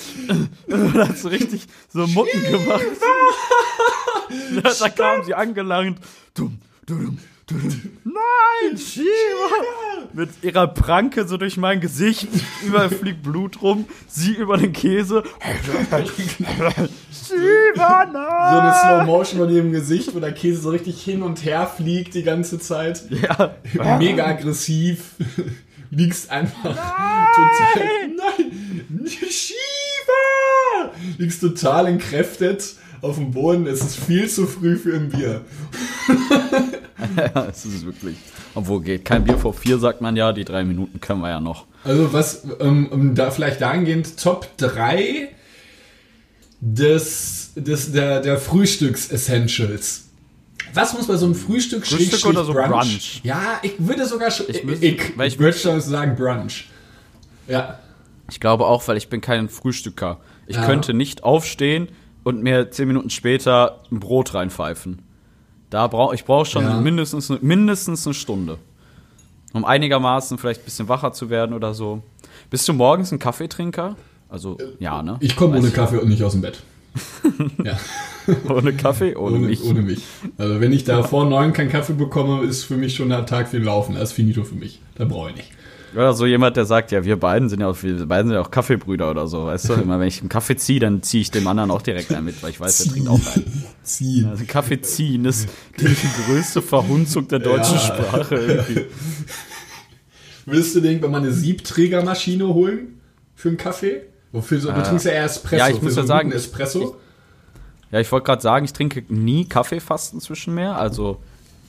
und 0.69 0.95
hat 0.95 1.19
so 1.19 1.29
richtig 1.29 1.67
so 1.89 2.07
Mucken 2.07 2.43
gemacht. 2.45 2.85
da, 4.81 4.89
kam 4.89 5.25
sie 5.25 5.35
angelangt. 5.35 5.99
Dumm, 6.35 6.59
dumm. 6.87 7.19
Nein, 8.05 8.79
Shiva! 8.79 10.07
Mit 10.13 10.31
ihrer 10.43 10.67
Pranke 10.67 11.27
so 11.27 11.37
durch 11.37 11.57
mein 11.57 11.81
Gesicht, 11.81 12.29
überall 12.65 12.91
fliegt 12.91 13.23
Blut 13.23 13.63
rum, 13.63 13.87
sie 14.09 14.33
über 14.33 14.57
den 14.57 14.73
Käse. 14.73 15.23
Shiva, 17.11 18.05
nein! 18.07 18.53
So 18.53 18.59
eine 18.61 18.75
Slow 18.75 19.05
Motion 19.07 19.41
von 19.41 19.51
ihrem 19.51 19.73
Gesicht, 19.73 20.15
wo 20.15 20.21
der 20.21 20.33
Käse 20.33 20.61
so 20.61 20.71
richtig 20.71 21.03
hin 21.03 21.23
und 21.23 21.45
her 21.45 21.67
fliegt 21.67 22.15
die 22.15 22.23
ganze 22.23 22.59
Zeit. 22.59 23.05
Ja. 23.11 23.55
Mega 23.99 24.27
aggressiv. 24.27 25.15
Liegst 25.91 26.31
einfach 26.31 26.77
total. 27.35 28.09
Nein! 28.17 29.07
Shiva! 29.07 30.93
Liegst 31.19 31.41
total 31.41 31.87
entkräftet 31.87 32.77
auf 33.03 33.17
dem 33.17 33.33
Boden. 33.33 33.67
Es 33.67 33.81
ist 33.83 33.97
viel 33.97 34.29
zu 34.29 34.47
früh 34.47 34.77
für 34.77 34.95
ein 34.95 35.11
Bier. 35.11 35.43
Ja, 37.17 37.47
es 37.51 37.65
ist 37.67 37.85
wirklich. 37.85 38.17
Obwohl 38.55 38.81
geht 38.81 39.05
kein 39.05 39.25
Bier 39.25 39.37
vor 39.37 39.53
vier, 39.53 39.79
sagt 39.79 40.01
man 40.01 40.15
ja. 40.15 40.33
Die 40.33 40.45
drei 40.45 40.63
Minuten 40.63 41.01
können 41.01 41.21
wir 41.21 41.31
ja 41.31 41.41
noch. 41.41 41.67
Also 41.83 42.13
was, 42.13 42.47
ähm, 42.61 42.87
um 42.93 43.17
da 43.17 43.33
vielleicht 43.33 43.61
dahingehend 43.61 44.17
Top 44.23 44.47
3 44.59 45.29
des, 46.61 47.53
des, 47.57 47.91
der, 47.93 48.21
der 48.21 48.39
Frühstücks-Essentials. 48.39 50.05
Was 50.75 50.95
muss 50.95 51.09
bei 51.09 51.17
so 51.17 51.27
einem 51.27 51.35
Frühstück, 51.35 51.85
Frühstück 51.85 52.09
Schrägstrich 52.21 52.25
oder 52.27 52.45
so 52.45 52.53
Brunch? 52.53 53.21
Ja, 53.25 53.59
ich 53.63 53.75
würde 53.79 54.07
sogar 54.07 54.31
schon, 54.31 54.47
ich, 54.49 54.63
ich, 54.63 54.83
ich, 54.83 55.19
ich 55.19 55.39
würde 55.41 55.59
schon 55.59 55.81
sagen 55.81 56.15
Brunch. 56.17 56.69
Ja. 57.49 57.81
Ich 58.31 58.39
glaube 58.39 58.65
auch, 58.67 58.87
weil 58.87 58.97
ich 58.97 59.09
bin 59.09 59.21
kein 59.21 59.49
Frühstücker. 59.49 60.21
Ich 60.47 60.57
Ja. 60.57 60.67
könnte 60.67 60.95
nicht 60.95 61.25
aufstehen 61.25 61.89
und 62.25 62.43
mir 62.43 62.71
zehn 62.71 62.89
Minuten 62.89 63.11
später 63.11 63.81
ein 63.91 64.01
Brot 64.01 64.35
reinpfeifen. 64.35 65.03
Da 65.71 65.87
brauch, 65.87 66.13
ich 66.13 66.25
brauche 66.25 66.45
schon 66.47 66.65
Ja. 66.65 66.81
mindestens, 66.81 67.31
mindestens 67.41 68.07
eine 68.07 68.15
Stunde. 68.15 68.59
Um 69.55 69.65
einigermaßen 69.65 70.39
vielleicht 70.39 70.63
ein 70.63 70.65
bisschen 70.65 70.89
wacher 70.89 71.13
zu 71.13 71.31
werden 71.31 71.55
oder 71.55 71.75
so. 71.75 72.03
Bist 72.51 72.67
du 72.69 72.73
morgens 72.73 73.13
ein 73.13 73.19
Kaffeetrinker? 73.19 73.97
Also, 74.29 74.57
ja, 74.79 75.03
ne? 75.03 75.17
Ich 75.21 75.37
komme 75.37 75.59
ohne 75.59 75.71
Kaffee 75.71 75.99
und 75.99 76.09
nicht 76.09 76.23
aus 76.23 76.33
dem 76.33 76.41
Bett. 76.41 76.63
ja, 77.65 77.79
Ohne 78.51 78.75
Kaffee? 78.75 79.15
Ohne, 79.17 79.37
ohne, 79.37 79.47
mich. 79.47 79.65
ohne 79.65 79.81
mich. 79.83 80.03
Also 80.37 80.61
wenn 80.61 80.73
ich 80.73 80.85
da 80.85 81.03
vor 81.03 81.25
neun 81.27 81.53
keinen 81.55 81.71
Kaffee 81.71 81.95
bekomme, 81.95 82.45
ist 82.45 82.65
für 82.65 82.77
mich 82.77 82.95
schon 82.95 83.09
der 83.09 83.25
Tag 83.27 83.49
viel 83.49 83.63
laufen. 83.63 83.95
Das 83.95 84.11
ist 84.11 84.13
finito 84.13 84.45
für 84.45 84.55
mich. 84.55 84.81
Da 84.95 85.05
brauche 85.07 85.31
ich 85.31 85.37
nicht. 85.37 85.51
Oder 85.95 86.15
so 86.15 86.25
jemand, 86.27 86.57
der 86.57 86.65
sagt, 86.65 86.91
ja, 86.91 87.05
wir 87.05 87.17
beiden 87.19 87.49
sind 87.49 87.61
ja 87.61 87.69
auch, 87.69 87.83
wir 87.83 88.07
beiden 88.07 88.29
sind 88.29 88.35
ja 88.37 88.41
auch 88.41 88.51
Kaffeebrüder 88.51 89.11
oder 89.11 89.27
so, 89.27 89.47
weißt 89.47 89.69
du? 89.69 89.73
Immer 89.75 90.01
wenn 90.01 90.09
ich 90.09 90.21
einen 90.21 90.29
Kaffee 90.29 90.57
ziehe, 90.57 90.81
dann 90.81 91.03
ziehe 91.03 91.21
ich 91.21 91.31
dem 91.31 91.47
anderen 91.47 91.71
auch 91.71 91.83
direkt 91.83 92.13
einen 92.13 92.25
mit, 92.25 92.43
weil 92.43 92.51
ich 92.51 92.61
weiß, 92.61 92.79
der 92.79 92.93
trinkt 92.93 93.09
auch 93.09 93.21
einen. 93.35 93.65
Ziehen. 93.83 94.27
Also 94.29 94.45
Kaffee 94.47 94.81
ziehen 94.81 95.25
ist 95.25 95.49
die 95.79 95.95
größte 96.27 96.63
Verhunzung 96.63 97.29
der 97.29 97.41
deutschen 97.41 97.75
Ja. 97.75 97.81
Sprache 97.81 98.35
irgendwie. 98.37 98.87
Würdest 100.47 100.75
du 100.75 100.81
dir 100.81 100.91
irgendwann 100.91 101.11
mal 101.11 101.19
eine 101.19 101.33
Siebträgermaschine 101.33 102.47
holen 102.47 103.01
für 103.35 103.49
einen 103.49 103.59
Kaffee? 103.59 104.03
Wofür 104.33 104.61
so, 104.61 104.73
du 104.73 104.83
trinkst 104.83 105.05
ja 105.05 105.13
eher 105.13 105.25
Espresso. 105.25 105.57
Äh, 105.57 105.59
ja, 105.59 105.69
ich 105.69 105.79
Für 105.79 105.85
muss 105.85 105.95
so 105.95 106.01
ja 106.01 106.07
sagen, 106.07 106.33
Espresso. 106.33 106.97
Ja, 107.91 108.01
ich 108.01 108.11
wollte 108.11 108.25
gerade 108.25 108.41
sagen, 108.41 108.65
ich 108.65 108.73
trinke 108.73 109.05
nie 109.09 109.45
Kaffee 109.45 109.79
fast 109.79 110.15
inzwischen 110.15 110.55
mehr. 110.55 110.77
Also 110.77 111.21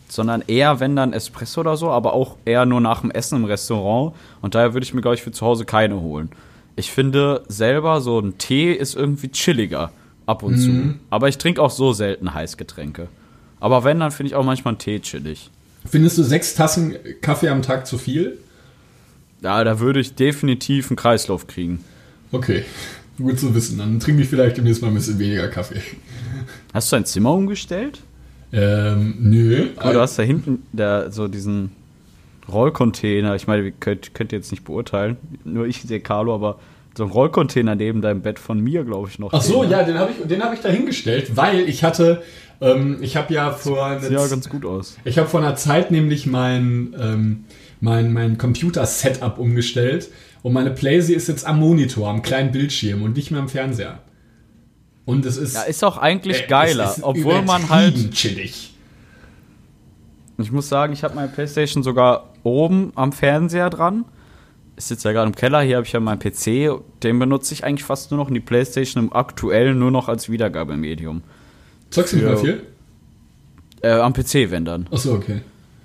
sondern 0.08 0.44
eher, 0.48 0.80
wenn 0.80 0.96
dann 0.96 1.14
Espresso 1.14 1.62
oder 1.62 1.78
so, 1.78 1.90
aber 1.90 2.14
auch 2.14 2.38
eher 2.46 2.66
nur 2.66 2.82
nach 2.82 3.02
dem 3.02 3.12
Essen 3.12 3.38
im 3.38 3.46
Restaurant. 3.46 4.16
Und 4.42 4.56
daher 4.56 4.74
würde 4.74 4.84
ich 4.84 4.94
mir, 4.94 5.02
glaube 5.02 5.16
ich, 5.16 5.24
für 5.24 5.32
zu 5.32 5.46
Hause 5.46 5.66
keine 5.66 6.00
holen. 6.02 6.30
Ich 6.76 6.92
finde 6.92 7.44
selber, 7.48 8.02
so 8.02 8.20
ein 8.20 8.38
Tee 8.38 8.74
ist 8.74 8.96
irgendwie 8.96 9.30
chilliger 9.30 9.92
ab 10.26 10.44
und 10.44 10.58
zu. 10.58 10.96
Aber 11.10 11.28
ich 11.28 11.38
trinke 11.38 11.62
auch 11.62 11.72
so 11.72 11.94
selten 11.94 12.34
Heißgetränke. 12.34 13.08
Aber 13.60 13.84
wenn, 13.84 14.00
dann 14.00 14.12
finde 14.12 14.30
ich 14.30 14.36
auch 14.36 14.44
manchmal 14.44 14.74
einen 14.74 14.80
Tee 14.80 15.00
chillig. 15.00 15.50
Findest 15.86 16.18
du 16.18 16.24
sechs 16.24 16.56
Tassen 16.56 16.96
Kaffee 17.22 17.50
am 17.50 17.62
Tag 17.62 17.88
zu 17.88 17.98
viel? 17.98 18.38
Ja, 19.42 19.64
da 19.64 19.80
würde 19.80 20.00
ich 20.00 20.16
definitiv 20.16 20.90
einen 20.90 20.96
Kreislauf 20.96 21.48
kriegen. 21.48 21.84
Okay, 22.32 22.64
gut 23.18 23.40
zu 23.40 23.54
wissen. 23.54 23.78
Dann 23.78 24.00
trinke 24.00 24.22
ich 24.22 24.30
vielleicht 24.30 24.58
demnächst 24.58 24.82
mal 24.82 24.88
ein 24.88 24.94
bisschen 24.94 25.20
weniger 25.20 25.48
Kaffee. 25.50 25.82
Hast 26.74 26.92
du 26.92 26.96
dein 26.96 27.06
Zimmer 27.06 27.34
umgestellt? 27.34 28.00
Ähm, 28.54 29.16
nö. 29.20 29.70
Aber 29.78 29.94
du 29.94 30.00
hast 30.00 30.18
da 30.18 30.24
hinten 30.24 30.64
da, 30.72 31.10
so 31.10 31.28
diesen 31.28 31.72
Rollcontainer. 32.48 33.36
Ich 33.36 33.48
meine, 33.48 33.64
ihr 33.64 33.72
könnt, 33.72 34.14
könnt 34.14 34.32
ihr 34.32 34.38
jetzt 34.38 34.52
nicht 34.52 34.64
beurteilen. 34.64 35.18
Nur 35.44 35.66
ich 35.66 35.82
sehe 35.82 36.00
Carlo, 36.00 36.36
aber 36.36 36.60
so 36.96 37.04
ein 37.04 37.10
Rollcontainer 37.10 37.74
neben 37.74 38.02
deinem 38.02 38.22
Bett 38.22 38.38
von 38.38 38.60
mir, 38.60 38.84
glaube 38.84 39.10
ich, 39.10 39.18
noch. 39.18 39.34
Ach 39.34 39.42
so, 39.42 39.64
stehen, 39.64 39.72
ne? 39.72 39.78
ja, 39.78 39.84
den 39.84 39.98
habe 39.98 40.12
ich, 40.12 40.28
den 40.28 40.44
hab 40.44 40.54
ich 40.54 40.60
da 40.60 40.70
hingestellt, 40.70 41.36
weil 41.36 41.62
ich 41.62 41.84
hatte, 41.84 42.22
ähm, 42.62 42.98
ich 43.02 43.16
habe 43.16 43.34
ja 43.34 43.52
vor 43.52 43.86
einer 43.86 44.02
Sieht 44.02 44.12
ja 44.12 44.28
ganz 44.28 44.48
gut 44.48 44.66
aus. 44.66 44.98
Ich 45.04 45.18
habe 45.18 45.28
vor 45.28 45.40
einer 45.40 45.56
Zeit 45.56 45.90
nämlich 45.90 46.28
mein, 46.28 46.96
ähm, 47.00 47.46
mein, 47.82 48.14
mein 48.14 48.38
Computer-Setup 48.38 49.40
umgestellt 49.40 50.10
und 50.44 50.54
meine 50.54 50.70
Playsee 50.70 51.16
ist 51.16 51.28
jetzt 51.28 51.48
am 51.48 51.60
Monitor, 51.60 52.10
am 52.10 52.22
kleinen 52.22 52.52
Bildschirm 52.52 53.02
und 53.02 53.16
nicht 53.16 53.32
mehr 53.32 53.42
am 53.42 53.50
Fernseher. 53.50 54.00
Und 55.06 55.26
es 55.26 55.38
ist. 55.38 55.56
Ja, 55.56 55.64
ist 55.64 55.84
auch 55.84 55.98
eigentlich 55.98 56.44
äh, 56.44 56.48
geiler, 56.48 56.96
obwohl 57.02 57.42
man 57.42 57.70
halt. 57.70 58.12
chillig. 58.12 58.74
Ich 60.38 60.52
muss 60.52 60.70
sagen, 60.70 60.94
ich 60.94 61.04
habe 61.04 61.16
meine 61.16 61.28
Playstation 61.28 61.84
sogar 61.84 62.30
oben 62.44 62.92
am 62.96 63.12
Fernseher 63.12 63.70
dran. 63.70 64.06
Ist 64.76 64.90
jetzt 64.90 65.06
ja 65.06 65.12
gerade 65.12 65.28
im 65.28 65.36
Keller, 65.36 65.62
hier 65.62 65.76
habe 65.76 65.86
ich 65.86 65.94
ja 65.94 66.00
meinen 66.00 66.18
PC, 66.18 66.82
den 67.04 67.20
benutze 67.20 67.54
ich 67.54 67.64
eigentlich 67.64 67.84
fast 67.84 68.10
nur 68.10 68.20
noch 68.20 68.30
in 68.30 68.34
die 68.34 68.40
Playstation 68.40 69.04
im 69.04 69.14
aktuell 69.14 69.76
nur 69.76 69.92
noch 69.92 70.10
als 70.10 70.30
Wiedergabemedium. 70.30 71.22
Zockst 71.92 72.14
du 72.14 72.18
nicht 72.18 72.26
mehr 72.26 72.38
viel? 72.38 72.64
Äh, 73.84 73.92
am 73.92 74.14
PC, 74.14 74.50
wenn 74.50 74.66
dann. 74.66 74.88
Ach 74.92 74.98
so, 74.98 75.14
okay. 75.14 75.42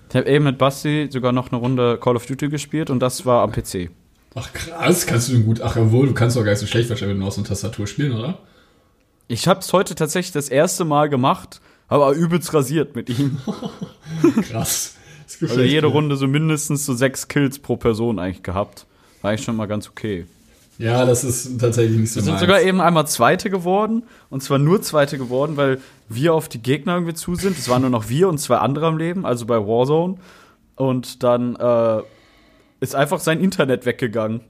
Ich 0.09 0.17
habe 0.17 0.27
eben 0.29 0.45
mit 0.45 0.57
Basti 0.57 1.09
sogar 1.11 1.33
noch 1.33 1.53
eine 1.53 1.61
Runde 1.61 1.99
Call 2.01 2.17
of 2.17 2.25
Duty 2.25 2.49
gespielt 2.49 2.89
und 2.89 3.01
das 3.01 3.27
war 3.27 3.43
am 3.43 3.53
PC. 3.53 3.91
Ach 4.35 4.51
krass, 4.55 5.07
kannst 5.07 5.29
du 5.29 5.33
denn 5.35 5.45
gut. 5.45 5.61
Ach 5.61 5.77
jawohl, 5.77 6.07
du 6.07 6.15
kannst 6.15 6.37
doch 6.37 6.45
gar 6.45 6.53
nicht 6.53 6.61
so 6.61 6.67
schlecht 6.67 6.89
wahrscheinlich 6.89 7.19
mit 7.19 7.25
Maus 7.25 7.37
und 7.37 7.47
Tastatur 7.47 7.87
spielen, 7.87 8.13
oder? 8.13 8.39
Ich 9.29 9.47
habe 9.47 9.61
es 9.61 9.73
heute 9.73 9.95
tatsächlich 9.95 10.33
das 10.33 10.49
erste 10.49 10.85
Mal 10.85 11.09
gemacht, 11.09 11.61
aber 11.87 12.13
übelst 12.13 12.53
rasiert 12.55 12.97
mit 12.97 13.11
ihm. 13.11 13.39
Krass. 14.51 14.95
Das 15.27 15.51
Also 15.51 15.61
jede 15.61 15.87
mir. 15.87 15.93
Runde 15.93 16.17
so 16.17 16.27
mindestens 16.27 16.87
so 16.87 16.95
sechs 16.95 17.29
Kills 17.29 17.59
pro 17.59 17.77
Person 17.77 18.19
eigentlich 18.19 18.43
gehabt. 18.43 18.87
War 19.21 19.31
eigentlich 19.31 19.45
schon 19.45 19.57
mal 19.57 19.67
ganz 19.67 19.89
okay. 19.89 20.27
Ja, 20.79 21.05
das 21.05 21.25
ist 21.25 21.61
tatsächlich 21.61 21.99
nicht 21.99 22.13
so 22.13 22.17
Wir 22.17 22.23
sind 22.23 22.33
meins. 22.35 22.41
sogar 22.41 22.63
eben 22.63 22.81
einmal 22.81 23.07
Zweite 23.07 23.51
geworden. 23.51 24.05
Und 24.31 24.43
zwar 24.43 24.59
nur 24.59 24.81
Zweite 24.81 25.19
geworden, 25.19 25.57
weil 25.57 25.81
wir 26.09 26.33
auf 26.33 26.49
die 26.49 26.63
Gegner 26.63 26.95
irgendwie 26.95 27.15
zu 27.15 27.35
sind. 27.35 27.59
Es 27.59 27.69
waren 27.69 27.83
nur 27.83 27.91
noch 27.91 28.09
wir 28.09 28.29
und 28.29 28.39
zwei 28.39 28.57
andere 28.59 28.87
am 28.87 28.97
Leben, 28.97 29.27
also 29.27 29.45
bei 29.45 29.57
Warzone. 29.59 30.17
Und 30.77 31.23
dann 31.23 31.57
äh, 31.57 32.01
ist 32.81 32.95
einfach 32.95 33.21
sein 33.21 33.41
Internet 33.41 33.85
weggegangen. 33.85 34.41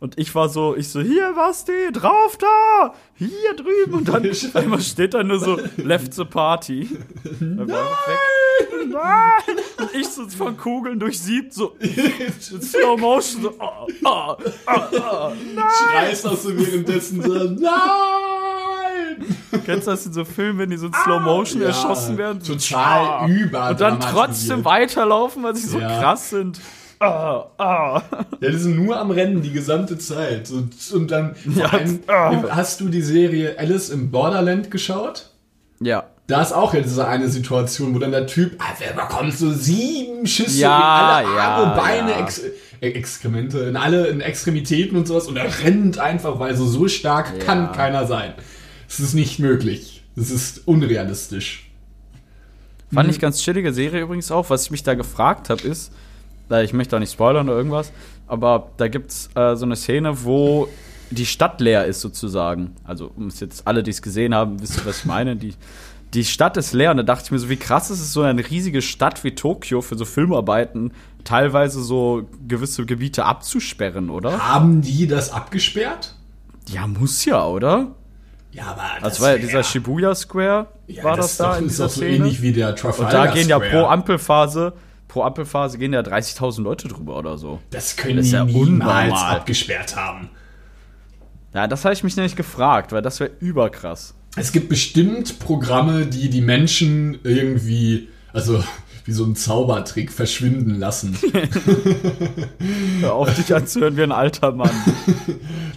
Und 0.00 0.16
ich 0.16 0.32
war 0.34 0.48
so, 0.48 0.76
ich 0.76 0.88
so, 0.88 1.00
hier, 1.00 1.32
Basti, 1.32 1.90
drauf 1.92 2.38
da, 2.38 2.94
hier 3.16 3.54
drüben. 3.56 3.94
Und 3.94 4.08
dann 4.08 4.30
einmal 4.54 4.80
steht 4.80 5.14
da 5.14 5.24
nur 5.24 5.40
so, 5.40 5.58
left 5.76 6.14
the 6.14 6.24
party. 6.24 6.88
Weg. 7.24 7.76
Nein! 8.90 9.56
Und 9.78 9.94
ich 9.94 10.08
so 10.08 10.28
von 10.28 10.56
Kugeln 10.56 10.98
durchsiebt, 10.98 11.52
so 11.52 11.76
in 11.80 11.90
Slow 12.62 12.96
Motion, 12.96 13.42
so, 13.42 13.54
ah, 13.58 13.86
ah, 14.04 14.36
ah, 14.66 14.88
ah. 15.00 15.32
Schreist 15.90 16.26
auch 16.26 16.36
so 16.36 16.56
währenddessen 16.56 17.22
so, 17.22 17.32
nein! 17.32 17.68
Kennst 19.64 19.86
du 19.86 19.90
das 19.90 20.06
in 20.06 20.12
so 20.12 20.24
Filmen, 20.24 20.58
wenn 20.60 20.70
die 20.70 20.76
so 20.76 20.86
in 20.86 20.92
Slow 21.04 21.20
Motion 21.20 21.60
Ja, 21.60 21.68
erschossen 21.68 22.16
werden? 22.18 22.42
Total 22.42 23.06
ah. 23.06 23.26
über. 23.28 23.70
Und 23.70 23.80
dann 23.80 24.00
trotzdem 24.00 24.64
weiterlaufen, 24.64 25.42
weil 25.42 25.56
sie 25.56 25.66
so 25.66 25.78
Ja. 25.78 26.00
krass 26.00 26.30
sind. 26.30 26.60
Ah, 27.00 27.46
ah. 27.58 28.02
Ja, 28.40 28.50
die 28.50 28.56
sind 28.56 28.76
nur 28.76 28.98
am 28.98 29.10
Rennen 29.10 29.42
die 29.42 29.52
gesamte 29.52 29.98
Zeit. 29.98 30.50
Und, 30.50 30.74
und 30.92 31.10
dann 31.10 31.36
Ja, 31.54 31.66
allem, 31.66 32.00
ah. 32.08 32.42
hast 32.50 32.80
du 32.80 32.88
die 32.88 33.02
Serie 33.02 33.58
Alice 33.58 33.90
im 33.90 34.10
Borderland 34.10 34.70
geschaut? 34.70 35.30
Ja. 35.80 36.04
Da 36.26 36.42
ist 36.42 36.52
auch 36.52 36.74
ja 36.74 36.80
diese 36.80 37.06
eine 37.06 37.28
Situation, 37.28 37.94
wo 37.94 37.98
dann 37.98 38.10
der 38.10 38.26
Typ, 38.26 38.56
ah, 38.58 38.74
wer 38.78 38.92
bekommt 38.92 39.32
so 39.32 39.50
sieben 39.50 40.26
Schüsse 40.26 40.60
Ja, 40.60 41.20
in 41.20 41.26
alle 41.26 41.40
Arme, 41.40 41.64
ja, 41.64 41.74
Beine, 41.74 42.10
ja. 42.10 42.20
Ex 42.20 42.42
äh, 42.80 42.90
Exkremente, 42.90 43.60
in 43.60 43.76
alle 43.76 44.06
in 44.08 44.20
Extremitäten 44.20 44.96
und 44.96 45.08
sowas 45.08 45.26
und 45.26 45.36
er 45.36 45.64
rennt 45.64 45.98
einfach, 45.98 46.38
weil 46.38 46.54
so, 46.54 46.66
so 46.66 46.86
stark 46.86 47.40
kann 47.40 47.72
keiner 47.72 48.06
sein. 48.06 48.34
Es 48.88 49.00
ist 49.00 49.14
nicht 49.14 49.38
möglich. 49.38 50.04
Es 50.16 50.30
ist 50.30 50.66
unrealistisch. 50.66 51.70
Fand 52.92 53.10
ich 53.10 53.18
ganz 53.18 53.40
chillige 53.42 53.72
Serie 53.72 54.02
übrigens 54.02 54.30
auch. 54.30 54.48
Was 54.50 54.64
ich 54.64 54.70
mich 54.70 54.82
da 54.82 54.94
gefragt 54.94 55.50
habe, 55.50 55.62
ist, 55.62 55.92
ich 56.50 56.72
möchte 56.72 56.96
auch 56.96 57.00
nicht 57.00 57.12
spoilern 57.12 57.48
oder 57.48 57.58
irgendwas, 57.58 57.92
aber 58.26 58.68
da 58.76 58.88
gibt's 58.88 59.28
äh, 59.34 59.54
so 59.56 59.64
eine 59.64 59.76
Szene, 59.76 60.24
wo 60.24 60.68
die 61.10 61.26
Stadt 61.26 61.60
leer 61.60 61.84
ist 61.86 62.00
sozusagen. 62.00 62.74
Also, 62.84 63.10
um 63.16 63.28
es 63.28 63.40
jetzt 63.40 63.66
alle, 63.66 63.82
die 63.82 63.90
es 63.90 64.02
gesehen 64.02 64.34
haben, 64.34 64.60
wissen, 64.60 64.82
was 64.84 65.00
ich 65.00 65.04
meine. 65.06 65.36
Die, 65.36 65.54
die 66.14 66.24
Stadt 66.24 66.56
ist 66.56 66.72
leer 66.72 66.90
und 66.90 66.96
da 66.98 67.02
dachte 67.02 67.24
ich 67.26 67.30
mir 67.30 67.38
so, 67.38 67.48
wie 67.48 67.56
krass 67.56 67.90
ist 67.90 68.00
es, 68.00 68.12
so 68.12 68.22
eine 68.22 68.48
riesige 68.48 68.82
Stadt 68.82 69.24
wie 69.24 69.34
Tokio 69.34 69.80
für 69.82 69.96
so 69.96 70.04
Filmarbeiten 70.04 70.92
teilweise 71.24 71.82
so 71.82 72.26
gewisse 72.46 72.86
Gebiete 72.86 73.24
abzusperren, 73.24 74.08
oder? 74.10 74.38
Haben 74.48 74.80
die 74.82 75.06
das 75.06 75.32
abgesperrt? 75.32 76.14
Ja, 76.68 76.86
muss 76.86 77.24
ja, 77.24 77.46
oder? 77.46 77.88
Ja, 78.52 78.66
aber 78.68 78.82
Das 79.02 79.20
war 79.20 79.32
ja 79.32 79.38
dieser 79.38 79.62
Shibuya 79.62 80.14
Square, 80.14 80.66
Ja, 80.86 81.04
war 81.04 81.16
das 81.16 81.36
das, 81.36 81.36
da 81.38 81.52
doch, 81.52 81.58
in 81.60 81.66
ist 81.66 81.72
dieser 81.72 81.84
doch 81.84 81.90
so 81.90 82.00
Szene? 82.00 82.16
ähnlich 82.16 82.42
wie 82.42 82.52
der 82.52 82.74
Trafalgar 82.74 83.06
Und 83.22 83.28
da 83.28 83.32
gehen 83.34 83.48
ja 83.48 83.56
Square. 83.58 83.70
pro 83.70 83.86
Ampelphase, 83.88 84.72
pro 85.08 85.22
Ampelphase 85.22 85.78
gehen 85.78 85.92
ja 85.92 86.00
30.000 86.00 86.62
Leute 86.62 86.88
drüber 86.88 87.18
oder 87.18 87.38
so. 87.38 87.60
Das 87.70 87.96
können 87.96 88.18
Das 88.18 88.26
die 88.26 88.32
ja 88.32 88.44
niemals 88.44 88.68
unnormal. 88.68 89.10
abgesperrt 89.36 89.96
haben. 89.96 90.28
Ja, 91.54 91.66
das 91.66 91.84
habe 91.84 91.94
ich 91.94 92.04
mich 92.04 92.14
nämlich 92.16 92.36
gefragt, 92.36 92.92
weil 92.92 93.02
das 93.02 93.18
wäre 93.20 93.30
überkrass. 93.40 94.14
Es 94.36 94.52
gibt 94.52 94.68
bestimmt 94.68 95.38
Programme, 95.38 96.06
die 96.06 96.28
die 96.28 96.42
Menschen 96.42 97.18
irgendwie, 97.24 98.08
also 98.32 98.62
wie 99.06 99.12
so 99.12 99.24
ein 99.24 99.34
Zaubertrick, 99.34 100.12
verschwinden 100.12 100.74
lassen. 100.78 101.16
Hör 103.00 103.14
auf, 103.14 103.34
dich 103.34 103.54
anzuhören 103.54 103.96
wie 103.96 104.02
ein 104.02 104.12
alter 104.12 104.52
Mann. 104.52 104.70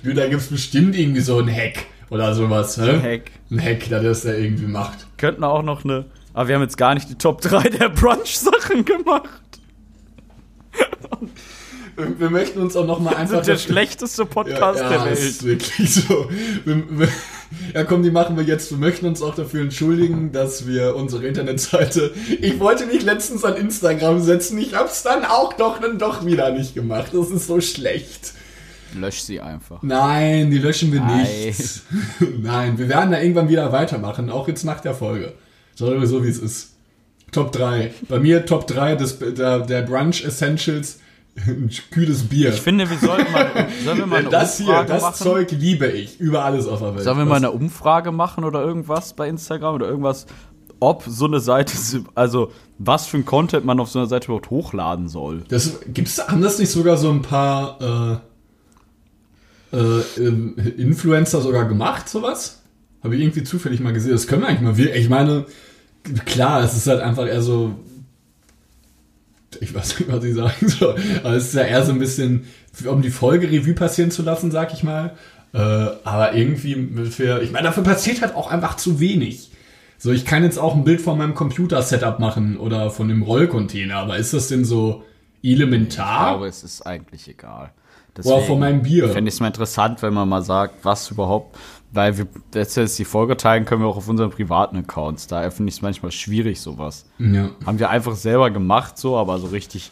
Du, 0.03 0.15
da 0.15 0.27
gibt 0.27 0.41
es 0.41 0.47
bestimmt 0.47 0.95
irgendwie 0.95 1.21
so 1.21 1.38
einen 1.38 1.55
Hack 1.55 1.85
oder 2.09 2.33
sowas. 2.33 2.79
Ein 2.79 3.03
Hack. 3.03 3.29
Ein 3.51 3.61
Hack, 3.63 3.88
der 3.88 4.01
das 4.01 4.21
da 4.23 4.33
irgendwie 4.33 4.65
macht. 4.65 5.05
Könnten 5.17 5.43
auch 5.43 5.61
noch 5.61 5.83
eine. 5.85 6.05
Aber 6.33 6.47
wir 6.47 6.55
haben 6.55 6.61
jetzt 6.61 6.77
gar 6.77 6.93
nicht 6.93 7.09
die 7.09 7.15
Top 7.15 7.41
3 7.41 7.69
der 7.69 7.89
Brunch-Sachen 7.89 8.85
gemacht. 8.85 9.41
Wir 11.97 12.29
möchten 12.29 12.61
uns 12.61 12.75
auch 12.75 12.88
noch 12.88 13.00
mal 13.00 13.11
Das 13.11 13.19
einfach... 13.19 13.39
ist 13.41 13.47
der 13.47 13.57
schlechteste 13.57 14.23
ja, 14.23 14.27
Podcast 14.27 14.79
ja, 14.79 14.89
der 15.03 15.11
ist 15.11 15.45
Welt. 15.45 15.59
wirklich 15.59 15.93
so. 15.93 16.29
Wir, 16.63 16.83
wir, 16.89 17.07
ja, 17.73 17.83
komm, 17.83 18.01
die 18.01 18.11
machen 18.11 18.38
wir 18.38 18.43
jetzt. 18.43 18.71
Wir 18.71 18.77
möchten 18.77 19.05
uns 19.05 19.21
auch 19.21 19.35
dafür 19.35 19.61
entschuldigen, 19.61 20.31
dass 20.31 20.65
wir 20.65 20.95
unsere 20.95 21.27
Internetseite. 21.27 22.13
Ich 22.39 22.59
wollte 22.59 22.85
mich 22.85 23.03
letztens 23.03 23.43
an 23.43 23.55
Instagram 23.55 24.21
setzen. 24.21 24.57
Ich 24.57 24.73
hab's 24.73 25.03
dann 25.03 25.25
auch 25.25 25.53
doch 25.53 25.79
dann 25.79 26.00
doch 26.00 26.25
wieder 26.25 26.51
nicht 26.51 26.73
gemacht. 26.73 27.11
Das 27.13 27.29
ist 27.29 27.47
so 27.47 27.59
schlecht. 27.59 28.33
Lösch 28.95 29.19
sie 29.19 29.39
einfach. 29.41 29.83
Nein, 29.83 30.50
die 30.50 30.57
löschen 30.57 30.91
wir 30.91 31.01
Nein. 31.01 31.27
nicht. 31.45 31.81
Nein, 32.41 32.77
wir 32.77 32.89
werden 32.89 33.11
da 33.11 33.21
irgendwann 33.21 33.50
wieder 33.50 33.71
weitermachen, 33.71 34.29
auch 34.29 34.47
jetzt 34.47 34.63
nach 34.63 34.79
der 34.79 34.93
Folge. 34.93 35.33
So, 35.81 36.05
so 36.05 36.23
wie 36.23 36.29
es 36.29 36.38
ist. 36.38 36.75
Top 37.31 37.51
3. 37.53 37.91
Bei 38.07 38.19
mir 38.19 38.45
Top 38.45 38.67
3 38.67 38.95
des, 38.97 39.17
der, 39.17 39.61
der 39.61 39.81
Brunch 39.81 40.23
Essentials. 40.23 41.00
Ein 41.35 41.71
kühles 41.91 42.23
Bier. 42.23 42.50
Ich 42.50 42.61
finde, 42.61 42.88
wir 42.88 43.00
sollten 43.00 43.31
mal, 43.31 43.67
sollen 43.83 43.97
wir 43.97 44.05
mal 44.05 44.19
eine 44.19 44.29
das 44.29 44.57
hier, 44.57 44.67
Umfrage 44.67 44.88
das 44.88 45.01
machen? 45.01 45.23
Zeug 45.23 45.51
liebe 45.51 45.88
ich. 45.88 46.19
Über 46.19 46.45
alles 46.45 46.67
auf 46.67 46.81
der 46.81 46.93
Welt. 46.93 47.03
Sollen 47.03 47.17
wir 47.17 47.25
mal 47.25 47.38
eine 47.38 47.50
Umfrage 47.50 48.11
machen 48.11 48.43
oder 48.43 48.61
irgendwas 48.61 49.13
bei 49.13 49.27
Instagram 49.27 49.73
oder 49.73 49.88
irgendwas, 49.88 50.27
ob 50.79 51.03
so 51.07 51.25
eine 51.25 51.39
Seite, 51.39 51.73
also 52.13 52.51
was 52.77 53.07
für 53.07 53.17
ein 53.17 53.25
Content 53.25 53.65
man 53.65 53.79
auf 53.79 53.89
so 53.89 53.97
einer 53.97 54.07
Seite 54.07 54.25
überhaupt 54.25 54.51
hochladen 54.51 55.07
soll? 55.07 55.43
Das, 55.47 55.79
gibt's, 55.88 56.19
haben 56.27 56.41
das 56.41 56.59
nicht 56.59 56.69
sogar 56.69 56.97
so 56.97 57.09
ein 57.09 57.23
paar 57.23 58.21
äh, 59.73 59.77
äh, 59.77 60.01
ähm, 60.17 60.55
Influencer 60.77 61.41
sogar 61.41 61.65
gemacht, 61.65 62.07
sowas? 62.07 62.61
Habe 63.03 63.15
ich 63.15 63.21
irgendwie 63.21 63.43
zufällig 63.43 63.79
mal 63.79 63.93
gesehen. 63.93 64.11
Das 64.11 64.27
können 64.27 64.43
wir 64.43 64.50
eigentlich 64.50 64.61
mal. 64.61 64.95
Ich 64.95 65.09
meine, 65.09 65.45
klar, 66.25 66.63
es 66.63 66.75
ist 66.75 66.88
halt 66.88 67.01
einfach 67.01 67.27
eher 67.27 67.41
so. 67.41 67.75
Ich 69.60 69.74
weiß 69.75 70.00
nicht, 70.00 70.12
was 70.12 70.24
ich 70.24 70.36
sagen 70.36 70.67
soll. 70.67 70.96
Aber 71.24 71.36
es 71.36 71.46
ist 71.48 71.55
ja 71.55 71.63
eher 71.63 71.84
so 71.86 71.91
ein 71.91 72.00
bisschen, 72.00 72.46
um 72.88 73.01
die 73.01 73.10
Folge 73.12 73.51
Revue 73.51 73.74
passieren 73.74 74.10
zu 74.12 74.24
lassen, 74.24 74.50
sag 74.50 74.74
ich 74.74 74.84
mal. 74.84 75.15
Äh, 75.53 75.58
aber 75.58 76.34
irgendwie 76.34 76.75
für. 77.12 77.41
Ich 77.41 77.51
meine, 77.51 77.65
dafür 77.67 77.84
passiert 77.84 78.22
halt 78.22 78.36
auch 78.36 78.50
einfach 78.50 78.77
zu 78.77 79.00
wenig. 79.00 79.51
So, 79.98 80.12
ich 80.12 80.25
kann 80.25 80.43
jetzt 80.43 80.58
auch 80.58 80.74
ein 80.75 80.84
Bild 80.84 81.00
von 81.01 81.17
meinem 81.17 81.36
Computer-Setup 81.36 82.20
machen 82.20 82.58
oder 82.58 82.89
von 82.89 83.08
dem 83.08 83.22
Rollcontainer, 83.22 83.98
aber 83.98 84.17
ist 84.17 84.34
das 84.34 84.48
denn 84.48 84.65
so 84.65 85.03
Ich 85.43 85.51
elementar? 85.51 86.31
glaube, 86.31 86.48
es 86.48 86.63
ist 86.63 86.81
eigentlich 86.88 87.27
egal. 87.27 87.72
Oder 88.24 88.39
von 88.41 88.60
meinem 88.60 88.81
Bier. 88.81 89.10
Fände 89.10 89.29
ich 89.29 89.36
es 89.36 89.39
mal 89.39 89.48
interessant, 89.48 90.01
wenn 90.01 90.13
man 90.13 90.27
mal 90.27 90.41
sagt, 90.41 90.84
was 90.84 91.12
überhaupt, 91.12 91.55
weil 91.93 92.17
wir 92.17 92.27
jetzt 92.53 92.77
jetzt 92.77 92.98
die 93.00 93.05
Folge 93.05 93.36
teilen 93.38 93.65
können 93.65 93.81
wir 93.81 93.88
auch 93.88 93.98
auf 93.98 94.07
unseren 94.07 94.29
privaten 94.29 94.77
Accounts. 94.77 95.27
Da 95.27 95.50
finde 95.50 95.69
ich 95.69 95.75
es 95.75 95.81
manchmal 95.81 96.12
schwierig, 96.12 96.62
sowas. 96.62 97.05
Ja. 97.19 97.50
Haben 97.65 97.79
wir 97.79 97.89
einfach 97.89 98.15
selber 98.15 98.50
gemacht, 98.50 98.98
so, 98.98 99.17
aber 99.17 99.39
so 99.39 99.48
richtig 99.48 99.91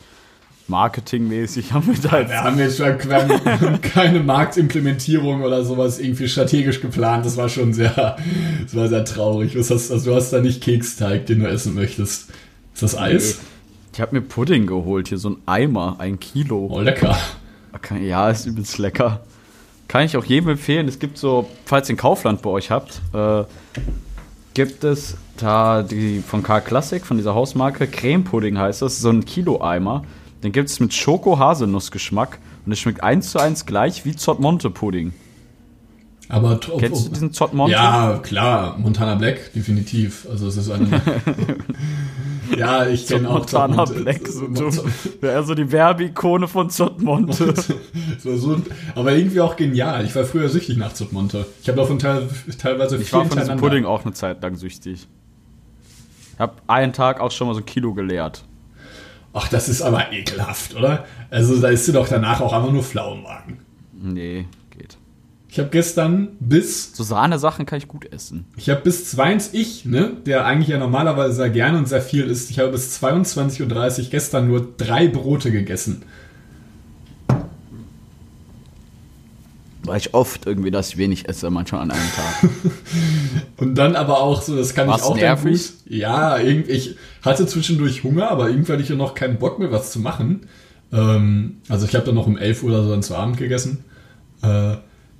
marketingmäßig 0.68 1.74
haben 1.74 1.88
wir 1.88 2.10
da 2.10 2.20
jetzt. 2.20 2.29
Wir 2.29 2.44
haben 2.44 2.60
jetzt 2.60 2.77
schon 2.77 3.82
keine 3.82 4.22
Marktimplementierung 4.22 5.41
oder 5.41 5.63
sowas 5.65 6.00
irgendwie 6.00 6.29
strategisch 6.29 6.79
geplant. 6.79 7.25
Das 7.25 7.36
war 7.36 7.50
schon 7.50 7.74
sehr, 7.74 8.18
das 8.63 8.75
war 8.75 8.88
sehr 8.88 9.03
traurig. 9.03 9.58
Was 9.58 9.70
hast, 9.70 9.91
also 9.91 10.12
du 10.12 10.15
hast 10.15 10.32
da 10.32 10.39
nicht 10.39 10.62
Keksteig, 10.62 11.25
den 11.25 11.39
du 11.39 11.50
essen 11.50 11.75
möchtest. 11.75 12.29
Ist 12.74 12.84
das 12.84 12.98
Eis? 12.98 13.39
Ich 13.94 14.00
habe 14.00 14.15
mir 14.15 14.22
Pudding 14.22 14.68
geholt, 14.68 15.10
hier 15.10 15.18
so 15.18 15.32
ein 15.32 15.38
Eimer, 15.46 15.98
ein 16.00 16.20
Kilo. 16.20 16.70
Oh, 16.72 16.79
lecker. 16.79 17.18
Ja, 18.01 18.29
ist 18.29 18.46
übelst 18.46 18.77
lecker. 18.77 19.22
Kann 19.89 20.05
ich 20.05 20.15
auch 20.15 20.24
jedem 20.24 20.51
empfehlen. 20.51 20.88
Es 20.88 21.00
gibt 21.00 21.17
so, 21.17 21.50
falls 21.65 21.89
ihr 21.89 21.96
ein 21.96 21.98
Kaufland 21.98 22.41
bei 22.41 22.50
euch 22.51 22.72
habt, 22.72 23.01
äh, 23.13 23.43
gibt 24.53 24.84
es 24.86 25.17
da 25.38 25.84
die 25.84 26.22
von 26.25 26.43
Karl 26.43 26.62
Classic, 26.62 27.05
von 27.05 27.17
dieser 27.17 27.34
Hausmarke, 27.36 27.88
Creme 27.88 28.24
Pudding 28.24 28.58
heißt 28.58 28.81
das, 28.81 29.00
so 29.00 29.10
ein 29.10 29.25
Kilo-Eimer. 29.25 30.03
Den 30.43 30.51
gibt 30.53 30.69
es 30.69 30.79
mit 30.79 30.93
Schoko-Haselnuss-Geschmack 30.93 32.38
und 32.65 32.72
es 32.72 32.79
schmeckt 32.79 33.03
eins 33.03 33.31
zu 33.31 33.39
eins 33.39 33.65
gleich 33.65 34.05
wie 34.05 34.15
Zottmonte-Pudding. 34.15 35.12
Aber 36.29 36.60
to- 36.60 36.77
Kennst 36.77 37.08
du 37.08 37.10
diesen 37.10 37.34
Zottmonte? 37.34 37.74
Ja, 37.74 38.19
klar, 38.22 38.77
Montana 38.77 39.15
Black, 39.15 39.51
definitiv. 39.53 40.27
Also 40.29 40.48
es 40.48 40.58
ist 40.58 40.69
eine. 40.69 41.01
ja, 42.58 42.88
ich 42.88 43.08
kenne 43.08 43.29
auch 43.29 43.39
Montana. 43.39 43.86
Black, 43.86 44.27
so 44.27 44.48
so 45.44 45.56
die 45.56 45.72
Werbeikone 45.72 46.48
von 46.48 46.70
Zottmonte. 46.70 47.53
so, 48.20 48.38
so, 48.38 48.62
aber 48.96 49.13
irgendwie 49.13 49.41
auch 49.41 49.56
genial. 49.56 50.06
Ich 50.06 50.15
war 50.15 50.25
früher 50.25 50.50
süchtig 50.50 50.77
nach 50.77 50.94
Zottmonte. 50.94 51.46
Ich 51.62 51.68
habe 51.68 51.77
davon 51.77 52.00
teil, 52.00 52.29
teilweise 52.58 52.98
Ich 52.98 53.12
war 53.13 53.25
von 53.25 53.38
diesem. 53.38 53.58
Pudding 53.58 53.86
auch 53.86 54.03
eine 54.03 54.13
Zeit 54.13 54.41
lang 54.41 54.56
süchtig. 54.56 55.08
Ich 56.34 56.39
habe 56.39 56.53
einen 56.68 56.94
Tag 56.94 57.20
auch 57.20 57.32
schon 57.32 57.48
mal 57.48 57.53
so 57.53 57.60
ein 57.60 57.65
Kilo 57.65 57.94
geleert. 57.94 58.44
Ach, 59.34 59.48
das 59.48 59.70
ist 59.70 59.82
aber 59.82 60.12
ekelhaft, 60.12 60.75
oder? 60.75 61.06
Also 61.29 61.60
da 61.60 61.70
ist 61.70 61.88
du 61.88 61.91
doch 61.91 62.08
danach 62.08 62.41
auch 62.41 62.53
einfach 62.53 62.72
nur 62.72 62.84
flau 62.84 63.13
im 63.13 63.24
Magen. 63.24 63.60
Nee. 63.94 64.46
Ich 65.51 65.58
habe 65.58 65.70
gestern 65.70 66.29
bis, 66.39 66.94
So 66.96 67.03
Sahnesachen 67.03 67.65
kann 67.65 67.79
ich 67.79 67.88
gut 67.88 68.12
essen. 68.13 68.46
ich 68.56 68.70
habe 68.70 68.82
bis 68.82 69.10
22, 69.10 69.60
ich, 69.60 69.86
ne, 69.86 70.12
der 70.25 70.46
eigentlich 70.46 70.68
ja 70.70 70.77
normalerweise 70.77 71.34
sehr 71.34 71.50
gerne 71.50 71.79
und 71.79 71.88
sehr 71.88 72.01
viel 72.03 72.25
isst, 72.25 72.51
ich 72.51 72.60
habe 72.60 72.70
bis 72.72 73.01
22.30 73.03 73.63
Uhr 74.03 74.10
gestern 74.12 74.48
nur 74.48 74.68
drei 74.77 75.08
Brote 75.08 75.51
gegessen. 75.51 76.03
Weil 79.84 79.98
ich 79.98 80.13
oft 80.13 80.46
irgendwie 80.46 80.72
das 80.72 80.98
wenig 80.98 81.27
esse, 81.27 81.50
manchmal 81.50 81.82
an 81.82 81.91
einem 81.91 82.12
Tag. 82.12 82.50
Und 83.58 83.75
dann 83.75 83.96
aber 83.96 84.20
auch 84.22 84.41
so, 84.41 84.56
das 84.56 84.75
kann 84.75 84.88
War's 84.88 85.01
ich 85.01 85.08
auch 85.08 85.15
nervig? 85.15 85.72
gut. 85.86 85.91
Ja, 85.91 86.38
irgendwie, 86.38 86.72
ich 86.72 86.96
hatte 87.24 87.48
zwischendurch 87.48 88.03
Hunger, 88.03 88.29
aber 88.29 88.50
irgendwie 88.50 88.74
hatte 88.74 88.84
ich 88.84 88.89
ja 88.89 88.96
noch 88.96 89.15
keinen 89.15 89.39
Bock 89.39 89.58
mehr, 89.58 89.72
was 89.72 89.91
zu 89.91 90.00
machen. 90.00 90.41
Ähm, 90.91 91.58
also 91.70 91.86
ich 91.88 91.96
habe 91.96 92.06
dann 92.06 92.15
noch 92.15 92.27
um 92.27 92.38
11 92.38 92.62
Uhr 92.63 92.70
oder 92.72 92.84
so 92.84 92.89
dann 92.91 93.01
zu 93.03 93.15
Abend 93.15 93.38
gegessen. 93.38 93.86
Äh, 94.44 94.75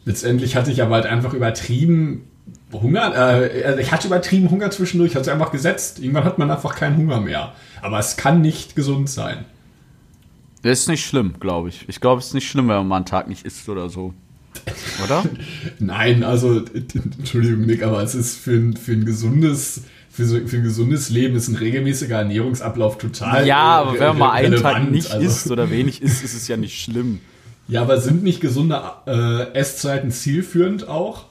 letztendlich 0.06 0.56
hatte 0.56 0.72
ich 0.72 0.82
aber 0.82 0.96
halt 0.96 1.06
einfach 1.06 1.34
übertrieben 1.34 2.26
Hunger. 2.72 3.14
Äh, 3.16 3.64
also 3.64 3.80
ich 3.80 3.92
hatte 3.92 4.08
übertrieben 4.08 4.50
Hunger 4.50 4.72
zwischendurch, 4.72 5.16
hatte 5.16 5.32
einfach 5.32 5.52
gesetzt. 5.52 6.00
Irgendwann 6.00 6.24
hat 6.24 6.38
man 6.38 6.50
einfach 6.52 6.76
keinen 6.76 6.98
Hunger 6.98 7.20
mehr. 7.20 7.54
Aber 7.82 8.00
es 8.00 8.18
kann 8.18 8.42
nicht 8.42 8.76
gesund 8.76 9.10
sein. 9.10 9.46
Das 10.62 10.82
ist 10.82 10.90
nicht 10.90 11.06
schlimm, 11.06 11.36
glaube 11.40 11.70
ich. 11.70 11.86
Ich 11.88 12.02
glaube, 12.02 12.20
es 12.20 12.28
ist 12.28 12.34
nicht 12.34 12.50
schlimm, 12.50 12.68
wenn 12.68 12.76
man 12.78 12.88
mal 12.88 12.96
einen 12.98 13.06
Tag 13.06 13.28
nicht 13.30 13.46
isst 13.46 13.70
oder 13.70 13.90
so. 13.90 14.14
Oder? 15.04 15.24
Nein, 15.80 16.24
also, 16.24 16.62
Entschuldigung, 17.18 17.62
Nick, 17.66 17.82
aber 17.84 18.04
es 18.04 18.14
ist 18.14 18.38
für 18.38 18.52
ein, 18.56 18.76
für 18.76 18.92
ein 18.92 19.06
gesundes, 19.06 19.84
für, 20.10 20.26
so, 20.26 20.38
für 20.46 20.58
ein 20.58 20.64
gesundes 20.64 21.10
Leben 21.10 21.36
ist 21.36 21.48
ein 21.48 21.56
regelmäßiger 21.56 22.18
Ernährungsablauf 22.18 22.98
total. 22.98 23.48
ja, 23.48 23.58
aber 23.58 23.94
wenn 23.94 24.08
man 24.08 24.18
mal 24.18 24.32
einen 24.32 24.62
Tag 24.62 24.92
nicht 24.92 25.12
Also- 25.12 25.26
isst 25.26 25.50
oder 25.52 25.70
wenig 25.72 26.02
isst, 26.02 26.24
ist 26.24 26.34
es 26.36 26.48
ja 26.50 26.58
nicht 26.58 26.82
schlimm. 26.82 27.20
Ja, 27.70 27.84
aber 27.84 28.02
sind 28.02 28.24
nicht 28.24 28.42
gesunde 28.42 28.82
äh, 29.06 29.54
Esszeiten 29.54 30.10
zielführend 30.10 30.88
auch? 30.88 31.26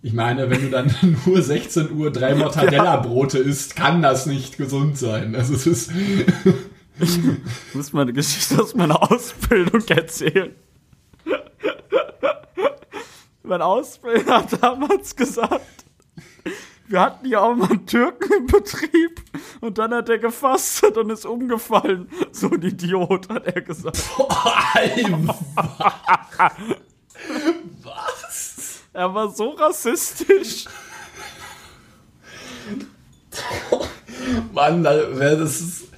Ich 0.00 0.14
meine, 0.14 0.48
wenn 0.48 0.62
du 0.62 0.70
dann 0.70 0.94
nur 1.26 1.42
16 1.42 1.92
Uhr 1.92 2.10
drei 2.10 2.34
Mortadella-Brote 2.34 3.38
isst, 3.38 3.76
kann 3.76 4.00
das 4.00 4.24
nicht 4.24 4.56
gesund 4.56 4.96
sein. 4.96 5.36
Also 5.36 5.54
es 5.54 5.66
ist. 5.66 5.90
Ich 6.98 7.18
muss 7.74 7.92
mal 7.92 8.02
eine 8.02 8.14
Geschichte 8.14 8.62
aus 8.62 8.74
meiner 8.74 9.12
Ausbildung 9.12 9.86
erzählen. 9.88 10.54
mein 13.42 13.60
Ausbilder 13.60 14.38
hat 14.38 14.62
damals 14.62 15.14
gesagt, 15.14 15.85
wir 16.88 17.00
hatten 17.00 17.26
ja 17.26 17.40
auch 17.40 17.54
mal 17.54 17.68
einen 17.70 17.86
Türken 17.86 18.32
im 18.32 18.46
Betrieb 18.46 19.22
und 19.60 19.78
dann 19.78 19.92
hat 19.94 20.08
er 20.08 20.18
gefastet 20.18 20.96
und 20.96 21.10
ist 21.10 21.26
umgefallen. 21.26 22.08
So 22.32 22.50
ein 22.50 22.62
Idiot, 22.62 23.28
hat 23.28 23.46
er 23.46 23.60
gesagt. 23.62 24.02
Was? 27.82 28.82
Er 28.92 29.14
war 29.14 29.30
so 29.30 29.50
rassistisch. 29.50 30.66
Mann, 34.52 34.82
das 34.82 35.60
ist, 35.60 35.88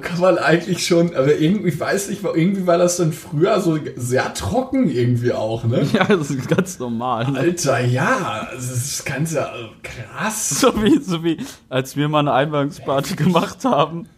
kann 0.00 0.20
man 0.20 0.38
eigentlich 0.38 0.86
schon, 0.86 1.14
aber 1.14 1.36
irgendwie, 1.36 1.68
ich 1.68 1.78
weiß 1.78 2.08
nicht, 2.08 2.24
irgendwie 2.24 2.66
war 2.66 2.78
das 2.78 2.96
dann 2.96 3.12
früher 3.12 3.60
so 3.60 3.78
sehr 3.96 4.32
trocken 4.32 4.88
irgendwie 4.88 5.32
auch, 5.32 5.64
ne? 5.64 5.86
Ja, 5.92 6.04
das 6.04 6.30
ist 6.30 6.48
ganz 6.48 6.78
normal. 6.78 7.30
Ne? 7.30 7.38
Alter, 7.38 7.80
ja, 7.80 8.48
das 8.50 8.70
ist 8.70 9.04
ganz 9.04 9.34
ja 9.34 9.52
krass. 9.82 10.48
So 10.60 10.82
wie, 10.82 10.98
so 10.98 11.22
wie 11.22 11.36
als 11.68 11.96
wir 11.96 12.08
mal 12.08 12.20
eine 12.20 12.32
Einweihungsparty 12.32 13.16
gemacht 13.16 13.64
haben 13.66 14.08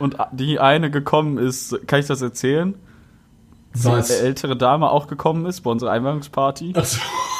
und 0.00 0.16
die 0.32 0.58
eine 0.58 0.90
gekommen 0.90 1.38
ist, 1.38 1.78
kann 1.86 2.00
ich 2.00 2.06
das 2.06 2.20
erzählen? 2.20 2.74
Was? 3.74 4.08
Die 4.08 4.14
ältere 4.14 4.56
Dame 4.56 4.90
auch 4.90 5.06
gekommen 5.06 5.46
ist 5.46 5.60
bei 5.60 5.70
unserer 5.70 5.92
Einweihungsparty. 5.92 6.72
Achso. 6.74 6.98
Okay, 6.98 7.31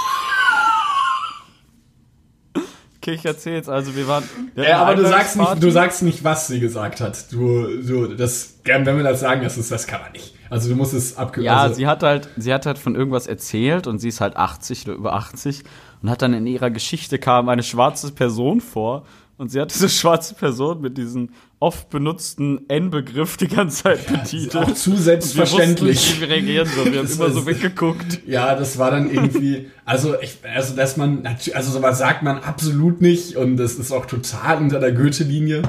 ich 3.11 3.25
erzähl's. 3.25 3.69
Also 3.69 3.97
wir 3.97 4.07
waren. 4.09 4.25
wir 4.55 4.69
Ja, 4.69 4.79
aber 4.79 4.95
du 4.95 5.07
sagst, 5.07 5.37
nicht, 5.37 5.63
du 5.63 5.71
sagst 5.71 6.03
nicht, 6.03 6.25
was 6.25 6.47
sie 6.47 6.61
gesagt 6.61 7.01
hat. 7.01 7.33
Du, 7.33 7.83
du, 7.83 8.15
das, 8.15 8.59
wenn 8.65 8.85
wir 8.85 9.03
das 9.03 9.21
sagen, 9.21 9.43
das, 9.43 9.59
ist, 9.59 9.71
das 9.71 9.87
kann 9.87 10.01
man 10.01 10.13
nicht. 10.13 10.35
Also 10.49 10.69
du 10.69 10.77
musst 10.77 10.95
es 10.95 11.17
abge... 11.17 11.43
Ja, 11.43 11.57
also, 11.59 11.75
sie 11.75 11.87
hat 11.87 12.03
halt, 12.03 12.29
sie 12.37 12.53
hat 12.53 12.67
halt 12.67 12.79
von 12.79 12.95
irgendwas 12.95 13.27
erzählt 13.27 13.87
und 13.87 13.99
sie 13.99 14.09
ist 14.09 14.21
halt 14.21 14.37
80 14.37 14.87
oder 14.87 14.97
über 14.97 15.15
80 15.15 15.65
und 16.03 16.11
hat 16.11 16.23
dann 16.23 16.35
in 16.35 16.47
ihrer 16.47 16.71
Geschichte 16.71 17.19
kam 17.19 17.49
eine 17.49 17.63
schwarze 17.63 18.13
Person 18.13 18.61
vor 18.61 19.05
und 19.39 19.51
sie 19.51 19.61
hat 19.61 19.73
diese 19.75 19.89
schwarze 19.89 20.35
Person 20.35 20.81
mit 20.81 20.99
diesem 20.99 21.31
oft 21.63 21.89
benutzten 21.91 22.69
N-Begriff 22.69 23.37
die 23.37 23.47
ganze 23.49 23.85
Zeit 23.85 24.07
betitelt. 24.07 24.57
auch 24.57 24.75
zu 24.75 24.91
Wir 24.91 24.97
wussten 24.97 24.97
selbstverständlich. 25.05 25.89
nicht, 25.97 26.17
wie 26.17 26.21
wir 26.23 26.29
reagieren 26.29 26.69
sollen. 26.69 26.93
Wir 26.93 26.99
haben 26.99 27.09
immer 27.13 27.31
so 27.31 27.47
weggeguckt. 27.47 28.21
Ja, 28.27 28.55
das 28.57 28.79
war 28.79 28.91
dann 28.91 29.11
irgendwie, 29.11 29.71
also 29.85 30.21
ich, 30.21 30.39
also 30.55 30.75
dass 30.75 30.97
man, 30.97 31.25
also 31.55 31.71
sowas 31.73 31.99
sagt 31.99 32.23
man 32.25 32.39
absolut 32.39 33.01
nicht 33.01 33.37
und 33.37 33.57
das 33.57 33.75
ist 33.77 33.93
auch 33.93 34.07
total 34.07 34.59
unter 34.59 34.81
der 34.81 34.93
Goethe-Linie. 34.93 35.63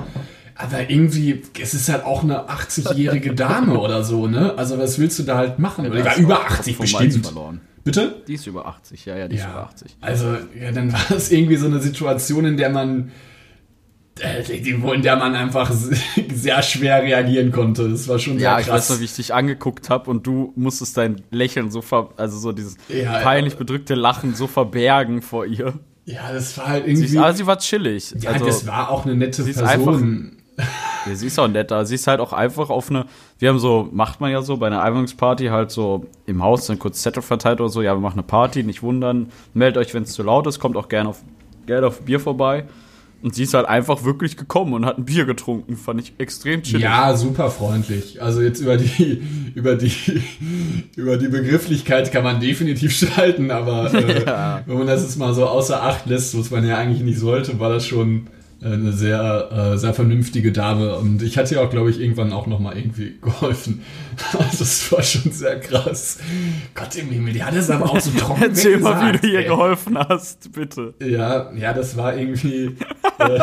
Aber 0.56 0.90
irgendwie, 0.90 1.42
es 1.62 1.74
ist 1.74 1.90
halt 1.90 2.06
auch 2.06 2.24
eine 2.24 2.48
80-jährige 2.50 3.34
Dame 3.36 3.80
oder 3.80 4.04
so, 4.04 4.28
ne? 4.28 4.54
Also 4.58 4.78
was 4.78 5.00
willst 5.00 5.18
du 5.20 5.24
da 5.24 5.38
halt 5.38 5.60
machen? 5.60 5.86
Oder 5.88 5.98
die 6.00 6.06
war 6.06 6.18
über 6.18 6.42
80 6.42 6.76
Vom 6.76 6.86
Mainz 6.86 6.96
bestimmt. 7.16 7.26
verloren. 7.26 7.62
Bitte? 7.84 8.22
Die 8.28 8.36
ist 8.36 8.48
über 8.48 8.66
80, 8.68 9.06
ja, 9.06 9.18
ja, 9.18 9.28
die 9.28 9.36
ist 9.36 9.44
über 9.44 9.54
Ja, 9.54 9.64
80. 9.64 9.96
also 10.02 10.38
ja, 10.60 10.72
dann 10.72 10.92
war 10.94 11.12
es 11.12 11.32
irgendwie 11.32 11.58
so 11.58 11.66
eine 11.68 11.80
Situation, 11.80 12.46
in 12.46 12.58
der 12.58 12.70
man, 12.70 13.12
wo- 14.82 14.94
in 14.94 15.02
der 15.02 15.16
man 15.18 15.36
einfach 15.36 15.72
sehr 16.34 16.62
schwer 16.62 17.02
reagieren 17.04 17.52
konnte. 17.52 17.90
Das 17.90 18.08
war 18.08 18.20
schon 18.20 18.38
sehr 18.40 18.52
Ja, 18.52 18.60
ich 18.60 18.68
krass. 18.68 18.90
weiß 18.90 18.90
noch, 18.92 19.00
wie 19.02 19.06
ich 19.06 19.16
dich 19.16 19.34
angeguckt 19.34 19.90
habe 19.90 20.10
und 20.10 20.26
du 20.28 20.54
musstest 20.56 20.98
dein 20.98 21.22
Lächeln 21.32 21.72
so 21.72 21.82
ver 21.82 22.10
also 22.18 22.38
so 22.38 22.52
dieses 22.52 22.78
Ja, 22.90 23.20
peinlich 23.20 23.56
bedrückte 23.56 23.96
Lachen 23.96 24.36
so 24.36 24.48
verbergen 24.48 25.22
vor 25.22 25.46
ihr. 25.46 25.74
ja, 26.06 26.32
das 26.32 26.58
war 26.58 26.68
halt 26.68 26.86
Sie 26.86 26.92
irgendwie. 26.92 27.06
ist, 27.08 27.18
aber 27.18 27.34
sie 27.34 27.48
war 27.48 27.58
chillig. 27.58 28.14
ja, 28.20 28.32
also, 28.32 28.46
das 28.46 28.68
war 28.68 28.90
auch 28.92 29.06
eine 29.06 29.16
nette 29.16 29.42
ist 29.42 29.58
Person. 29.58 30.38
Ja, 31.06 31.16
sie 31.16 31.28
ist 31.28 31.38
auch 31.40 31.48
netter. 31.50 31.86
Sie 31.86 31.96
ist 31.96 32.08
halt 32.08 32.22
auch 32.22 32.32
einfach 32.32 32.70
auf 32.70 32.90
eine. 32.90 33.08
Wir 33.40 33.50
haben 33.50 33.60
so, 33.60 33.90
macht 33.92 34.22
man 34.22 34.32
ja 34.32 34.42
so 34.42 34.56
bei 34.56 34.68
einer 34.68 34.82
Einweihungsparty 34.84 35.48
halt 35.48 35.70
so 35.72 36.06
im 36.28 36.42
Haus 36.42 36.68
dann 36.68 36.80
kurz 36.80 37.02
Zettel 37.02 37.22
verteilt 37.24 37.60
oder 37.60 37.68
so. 37.70 37.82
Ja, 37.82 37.94
wir 37.96 38.00
machen 38.00 38.14
eine 38.20 38.24
Party, 38.24 38.64
nicht 38.64 38.84
wundern. 38.84 39.30
Meldet 39.54 39.78
euch, 39.86 39.94
wenn 39.94 40.04
es 40.04 40.14
zu 40.14 40.24
laut 40.24 40.48
ist. 40.48 40.60
Kommt 40.60 40.78
auch 40.78 40.88
gerne 40.88 41.10
auf, 41.10 41.22
gerne 41.66 41.88
auf 41.88 42.02
Bier 42.04 42.22
vorbei. 42.22 42.66
Und 43.24 43.34
sie 43.34 43.44
ist 43.44 43.54
halt 43.54 43.66
einfach 43.68 44.04
wirklich 44.04 44.36
gekommen 44.36 44.74
und 44.74 44.86
hat 44.86 44.98
ein 44.98 45.06
Bier 45.06 45.24
getrunken. 45.26 45.78
Fand 45.78 46.02
ich 46.02 46.14
extrem 46.18 46.62
chillig. 46.62 46.84
Ja, 46.84 47.16
super 47.16 47.50
freundlich. 47.50 48.22
Also 48.22 48.42
jetzt 48.42 48.60
über 48.60 48.76
die, 48.76 49.22
über 49.56 49.76
die, 49.76 49.92
über 50.98 51.16
die 51.18 51.30
Begrifflichkeit 51.30 52.12
kann 52.12 52.24
man 52.26 52.42
definitiv 52.42 52.92
schalten, 52.96 53.50
aber 53.50 53.94
äh, 53.94 54.26
Ja. 54.26 54.62
wenn 54.66 54.78
man 54.78 54.88
das 54.88 55.04
jetzt 55.04 55.18
mal 55.18 55.34
so 55.34 55.46
außer 55.46 55.82
Acht 55.82 56.06
lässt, 56.06 56.38
was 56.38 56.52
man 56.52 56.68
ja 56.68 56.78
eigentlich 56.78 57.02
nicht 57.02 57.18
sollte, 57.20 57.58
war 57.60 57.70
das 57.70 57.88
schon 57.88 58.28
eine 58.64 58.94
sehr, 58.94 59.74
äh, 59.74 59.78
sehr 59.78 59.94
vernünftige 59.94 60.52
Dame. 60.52 60.96
Und 60.96 61.22
ich 61.22 61.38
hatte 61.38 61.56
ihr 61.56 61.62
auch, 61.62 61.70
glaube 61.70 61.90
ich, 61.90 62.00
irgendwann 62.00 62.32
auch 62.32 62.48
nochmal 62.48 62.78
irgendwie 62.78 63.18
geholfen. 63.22 63.82
Also 64.38 64.60
das 64.60 64.92
war 64.92 65.04
schon 65.04 65.32
sehr 65.32 65.60
krass. 65.60 66.20
Gott 66.74 66.96
im 66.96 67.10
Himmel, 67.10 67.34
die 67.34 67.44
hat 67.44 67.56
es 67.56 67.70
aber 67.70 67.86
auch 67.86 68.00
so 68.00 68.12
trocken 68.18 68.44
Erzähl 68.48 68.80
mal, 68.80 69.02
wie 69.02 69.06
gesagt, 69.08 69.24
du 69.24 69.28
ihr 69.28 69.44
geholfen 69.44 69.98
hast, 69.98 70.52
bitte. 70.54 70.94
Ja, 71.02 71.52
ja, 71.54 71.74
das 71.74 71.98
war 71.98 72.16
irgendwie. 72.16 72.76
äh, 73.20 73.40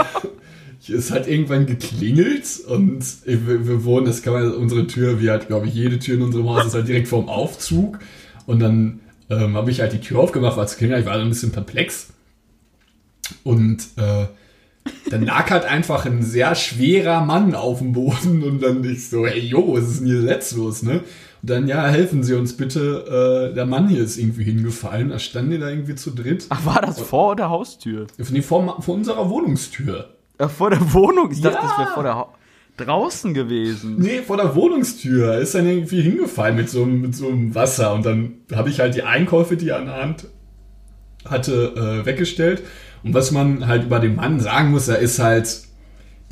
es 0.93 1.11
hat 1.11 1.29
irgendwann 1.29 1.67
geklingelt 1.67 2.61
und 2.67 3.05
wir, 3.25 3.67
wir 3.67 3.85
wohnen, 3.85 4.07
das 4.07 4.23
kann 4.23 4.33
man, 4.33 4.55
unsere 4.55 4.87
Tür, 4.87 5.21
wie 5.21 5.31
halt, 5.31 5.49
glaube 5.49 5.67
ich, 5.67 5.75
jede 5.75 5.99
Tür 5.99 6.17
in 6.17 6.23
unserem 6.23 6.49
Haus 6.49 6.67
ist 6.67 6.75
halt 6.75 6.89
direkt 6.89 7.09
vorm 7.09 7.29
Aufzug. 7.29 7.99
Und 8.47 8.61
dann 8.61 9.01
ähm, 9.29 9.57
habe 9.57 9.71
ich 9.71 9.81
halt 9.81 9.93
die 9.93 10.01
Tür 10.01 10.21
aufgemacht, 10.21 10.57
war 10.57 10.65
es 10.65 10.77
klingelt, 10.77 11.01
ich 11.01 11.07
war 11.07 11.15
so 11.15 11.21
ein 11.21 11.29
bisschen 11.29 11.53
perplex. 11.53 12.09
Und 13.45 13.79
äh, 13.97 14.27
dann 15.11 15.25
lag 15.25 15.51
halt 15.51 15.65
einfach 15.65 16.07
ein 16.07 16.23
sehr 16.23 16.55
schwerer 16.55 17.25
Mann 17.25 17.55
auf 17.55 17.79
dem 17.79 17.93
Boden 17.93 18.43
und 18.43 18.63
dann 18.63 18.83
ich 18.85 19.09
so, 19.09 19.27
hey, 19.27 19.41
jo, 19.41 19.75
was 19.75 19.89
ist 19.89 20.01
denn 20.01 20.07
hier 20.07 20.23
jetzt 20.23 20.57
los, 20.57 20.83
ne? 20.83 21.01
Und 21.43 21.49
dann, 21.51 21.67
ja, 21.69 21.87
helfen 21.89 22.23
Sie 22.23 22.35
uns 22.35 22.55
bitte, 22.57 23.49
äh, 23.51 23.55
der 23.55 23.65
Mann 23.67 23.89
hier 23.89 24.03
ist 24.03 24.19
irgendwie 24.19 24.45
hingefallen, 24.45 25.09
da 25.09 25.19
standen 25.19 25.53
die 25.53 25.59
da 25.59 25.69
irgendwie 25.71 25.95
zu 25.95 26.11
dritt. 26.11 26.47
Ach, 26.51 26.67
war 26.67 26.83
das 26.83 27.01
vor 27.01 27.35
der 27.35 27.49
Haustür? 27.49 28.07
Nee, 28.31 28.43
vor, 28.43 28.83
vor 28.83 28.95
unserer 28.95 29.29
Wohnungstür. 29.31 30.11
Ach, 30.39 30.51
vor 30.51 30.71
der 30.71 30.93
Wohnung? 30.93 31.31
Ich 31.33 31.41
dachte, 31.41 31.57
Ja. 31.57 31.63
das 31.63 31.79
wäre 31.79 31.89
vor 31.95 32.03
der 32.03 32.15
ha 32.17 32.29
draußen 32.77 33.35
gewesen. 33.35 33.97
Nee, 33.99 34.23
vor 34.27 34.39
der 34.39 34.55
Wohnungstür. 34.55 35.35
Er 35.35 35.41
ist 35.41 35.55
dann 35.55 35.67
irgendwie 35.67 36.01
hingefallen 36.01 36.57
mit 36.57 36.71
so, 36.71 36.83
einem- 36.83 37.03
mit 37.03 37.15
so 37.15 37.29
einem 37.29 37.55
Wasser. 37.55 37.93
Und 37.93 38.07
dann 38.07 38.33
habe 38.55 38.71
ich 38.71 38.81
halt 38.81 38.95
die 38.95 39.03
Einkäufe, 39.03 39.57
die 39.59 39.69
er 39.69 39.79
an 39.81 39.87
der 39.87 39.97
Hand 40.03 40.27
hatte, 41.27 41.75
äh, 42.03 42.07
weggestellt. 42.07 42.63
Und 43.03 43.15
was 43.15 43.31
man 43.31 43.67
halt 43.67 43.85
über 43.85 43.99
den 43.99 44.17
Mann 44.17 44.41
sagen 44.41 44.71
muss, 44.71 44.89
er 44.89 44.99
ist 44.99 45.19
halt, 45.19 45.63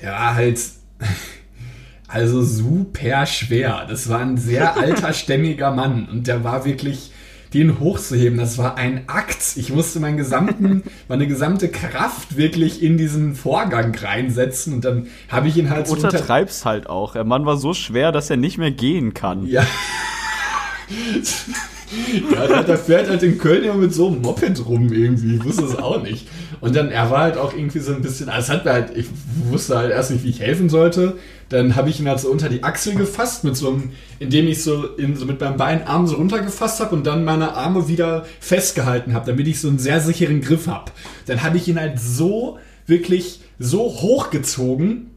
der 0.03 0.13
war 0.13 0.35
halt, 0.35 0.61
also 2.09 2.43
super 2.43 3.27
schwer. 3.27 3.87
Das 3.89 4.09
war 4.09 4.21
ein 4.21 4.37
sehr 4.37 4.77
alter, 4.79 5.13
stämmiger 5.13 5.71
Mann. 5.71 6.09
Und 6.11 6.27
der 6.27 6.45
war 6.45 6.65
wirklich, 6.65 7.13
den 7.55 7.81
hochzuheben, 7.81 8.39
das 8.39 8.59
war 8.59 8.77
ein 8.77 9.09
Akt. 9.09 9.57
Ich 9.57 9.73
musste 9.73 10.01
meinen 10.01 10.19
gesamten, 10.19 10.83
meine 11.09 11.27
gesamte 11.27 11.69
Kraft 11.69 12.37
wirklich 12.37 12.83
in 12.83 12.99
diesen 12.99 13.35
Vorgang 13.35 13.95
reinsetzen. 13.95 14.75
Und 14.75 14.85
dann 14.85 15.07
habe 15.29 15.49
ich 15.49 15.57
ihn 15.57 15.71
halt 15.71 15.87
so 15.87 15.95
unter, 15.95 16.09
Untertreib's 16.09 16.65
halt 16.65 16.89
auch. 16.89 17.15
Der 17.15 17.25
Mann 17.25 17.47
war 17.47 17.57
so 17.57 17.73
schwer, 17.73 18.13
dass 18.13 18.29
er 18.29 18.37
nicht 18.37 18.59
mehr 18.59 18.71
gehen 18.71 19.15
kann. 19.15 19.47
Ja. 19.47 19.65
ja, 22.33 22.63
der, 22.63 22.79
fährt 22.79 23.09
halt 23.09 23.23
in 23.23 23.39
Köln 23.39 23.65
immer 23.65 23.75
mit 23.75 23.95
so 23.95 24.09
einem 24.09 24.21
Moped 24.21 24.67
rum 24.67 24.93
irgendwie. 24.93 25.37
Ich 25.37 25.45
wusste 25.45 25.65
es 25.65 25.77
auch 25.77 26.03
nicht. 26.03 26.27
Und 26.61 26.77
dann, 26.77 26.91
er 26.91 27.11
war 27.11 27.21
halt 27.21 27.37
auch 27.37 27.55
irgendwie 27.55 27.79
so 27.79 27.93
ein 27.93 28.03
bisschen, 28.03 28.29
also 28.29 28.53
hat 28.53 28.65
mir 28.65 28.73
halt, 28.73 28.97
ich 28.97 29.07
wusste 29.51 29.77
halt 29.77 29.91
erst 29.91 30.11
nicht, 30.11 30.25
wie 30.25 30.31
ich 30.31 30.41
helfen 30.41 30.69
sollte. 30.69 31.17
Dann 31.49 31.77
habe 31.77 31.89
ich 31.89 32.01
ihn 32.01 32.09
halt 32.09 32.21
so 32.21 32.31
unter 32.31 32.49
die 32.49 32.63
Achsel 32.63 32.95
gefasst, 32.95 33.45
mit 33.45 33.57
so 33.57 33.69
einem, 33.69 33.91
indem 34.19 34.49
ich 34.49 34.63
so, 34.63 34.85
in, 34.97 35.17
so 35.17 35.25
mit 35.25 35.41
meinem 35.41 35.57
Bein 35.57 35.87
Arm 35.87 36.07
so 36.07 36.17
runtergefasst 36.17 36.81
habe 36.81 36.95
und 36.95 37.07
dann 37.07 37.25
meine 37.25 37.55
Arme 37.55 37.89
wieder 37.89 38.27
festgehalten 38.41 39.15
habe, 39.15 39.27
damit 39.27 39.47
ich 39.47 39.61
so 39.61 39.69
einen 39.69 39.79
sehr 39.79 40.01
sicheren 40.01 40.41
Griff 40.41 40.67
habe. 40.67 40.93
Dann 41.27 41.43
habe 41.43 41.57
ich 41.57 41.69
ihn 41.69 41.81
halt 41.81 41.99
so, 41.99 42.59
wirklich 42.87 43.41
so 43.59 43.81
hochgezogen, 43.85 45.11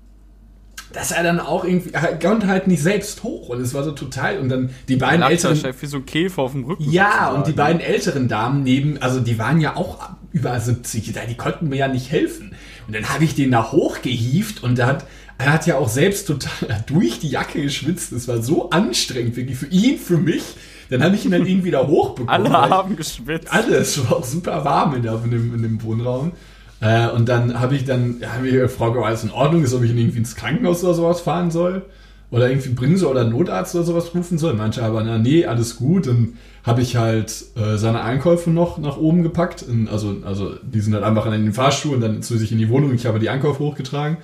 dass 0.94 1.12
er 1.12 1.24
dann 1.24 1.40
auch 1.40 1.64
irgendwie, 1.64 1.94
er 1.94 2.18
konnte 2.18 2.48
halt 2.48 2.68
nicht 2.68 2.82
selbst 2.82 3.24
hoch 3.24 3.50
und 3.50 3.62
es 3.62 3.74
war 3.74 3.84
so 3.84 3.92
total, 3.92 4.40
und 4.40 4.50
dann 4.50 4.70
die 4.88 4.96
beiden 4.96 5.22
da 5.22 5.30
älteren, 5.30 5.58
wie 5.80 5.86
so 5.86 5.98
ein 5.98 6.06
Käfer 6.06 6.42
auf 6.42 6.52
dem 6.52 6.66
Rücken. 6.66 6.90
ja, 6.90 7.32
und 7.32 7.48
die 7.48 7.54
beiden 7.54 7.82
älteren 7.82 8.28
Damen 8.28 8.64
neben, 8.64 9.02
also 9.02 9.20
die 9.20 9.40
waren 9.40 9.62
ja 9.62 9.76
auch 9.76 10.10
über 10.32 10.60
70, 10.60 11.14
die 11.30 11.38
konnten 11.38 11.70
mir 11.70 11.78
ja 11.78 11.88
nicht 11.88 12.12
helfen. 12.12 12.56
Und 12.88 12.96
dann 12.96 13.10
habe 13.10 13.24
ich 13.24 13.36
den 13.36 13.52
da 13.52 13.72
hochgehieft 13.72 14.64
und 14.64 14.78
der 14.78 14.88
hat, 14.88 15.06
er 15.38 15.54
hat 15.54 15.66
ja 15.68 15.78
auch 15.78 15.90
selbst 15.90 16.28
total 16.28 16.84
durch 16.88 17.20
die 17.20 17.30
Jacke 17.30 17.62
geschwitzt. 17.62 18.12
Es 18.12 18.28
war 18.28 18.42
so 18.42 18.70
anstrengend, 18.70 19.36
wirklich 19.36 19.58
für 19.58 19.68
ihn, 19.68 19.98
für 19.98 20.18
mich. 20.18 20.44
Dann 20.90 21.04
habe 21.04 21.16
ich 21.16 21.24
ihn 21.24 21.32
dann 21.32 21.46
irgendwie 21.46 21.72
da 21.72 21.88
hochbekommen. 21.88 22.30
Alle 22.30 22.70
haben 22.70 22.96
geschwitzt. 22.96 23.52
alles, 23.52 23.98
es 23.98 24.10
war 24.10 24.18
auch 24.18 24.26
super 24.26 24.66
warm 24.66 24.96
in, 24.96 25.04
der, 25.04 25.22
in, 25.24 25.32
dem, 25.32 25.56
in 25.56 25.62
dem 25.62 25.84
Wohnraum. 25.84 26.34
Äh, 26.82 27.10
und 27.10 27.30
dann 27.30 27.60
habe 27.60 27.76
ich 27.76 27.86
dann, 27.86 28.18
ja, 28.20 28.34
habe 28.34 28.48
ich 28.48 28.54
gefragt, 28.54 28.98
ob 28.98 29.06
alles 29.06 29.24
in 29.24 29.32
Ordnung 29.32 29.64
ist, 29.64 29.74
ob 29.74 29.84
ich 29.84 29.92
ihn 29.92 29.98
irgendwie 29.98 30.18
ins 30.18 30.36
Krankenhaus 30.36 30.84
oder 30.84 30.96
sowas 30.96 31.22
fahren 31.22 31.52
soll. 31.52 31.84
Oder 32.32 32.50
irgendwie 32.50 32.70
bringen 32.70 32.98
soll 32.98 33.12
oder 33.12 33.26
Notarzt 33.26 33.76
oder 33.76 33.84
sowas 33.84 34.16
rufen 34.16 34.38
soll. 34.38 34.54
Manche 34.54 34.84
aber, 34.84 35.04
na 35.04 35.18
nee, 35.18 35.46
alles 35.46 35.76
gut. 35.76 36.08
Dann 36.08 36.38
habe 36.64 36.82
ich 36.82 36.96
halt 36.96 37.46
äh, 37.56 37.78
seine 37.78 38.02
Einkäufe 38.02 38.50
noch 38.50 38.78
nach 38.78 38.98
oben 38.98 39.22
gepackt. 39.22 39.62
In, 39.62 39.88
also, 39.90 40.16
also 40.26 40.56
die 40.64 40.80
sind 40.80 40.94
halt 40.94 41.04
einfach 41.04 41.26
in 41.26 41.34
den 41.34 41.54
Fahrstuhl 41.54 41.96
und 41.96 42.02
dann 42.02 42.24
zu 42.24 42.38
sich 42.38 42.52
in 42.52 42.58
die 42.58 42.70
Wohnung. 42.70 42.94
Ich 42.94 43.06
habe 43.06 43.20
die 43.20 43.30
Einkäufe 43.30 43.60
hochgetragen. 43.60 44.18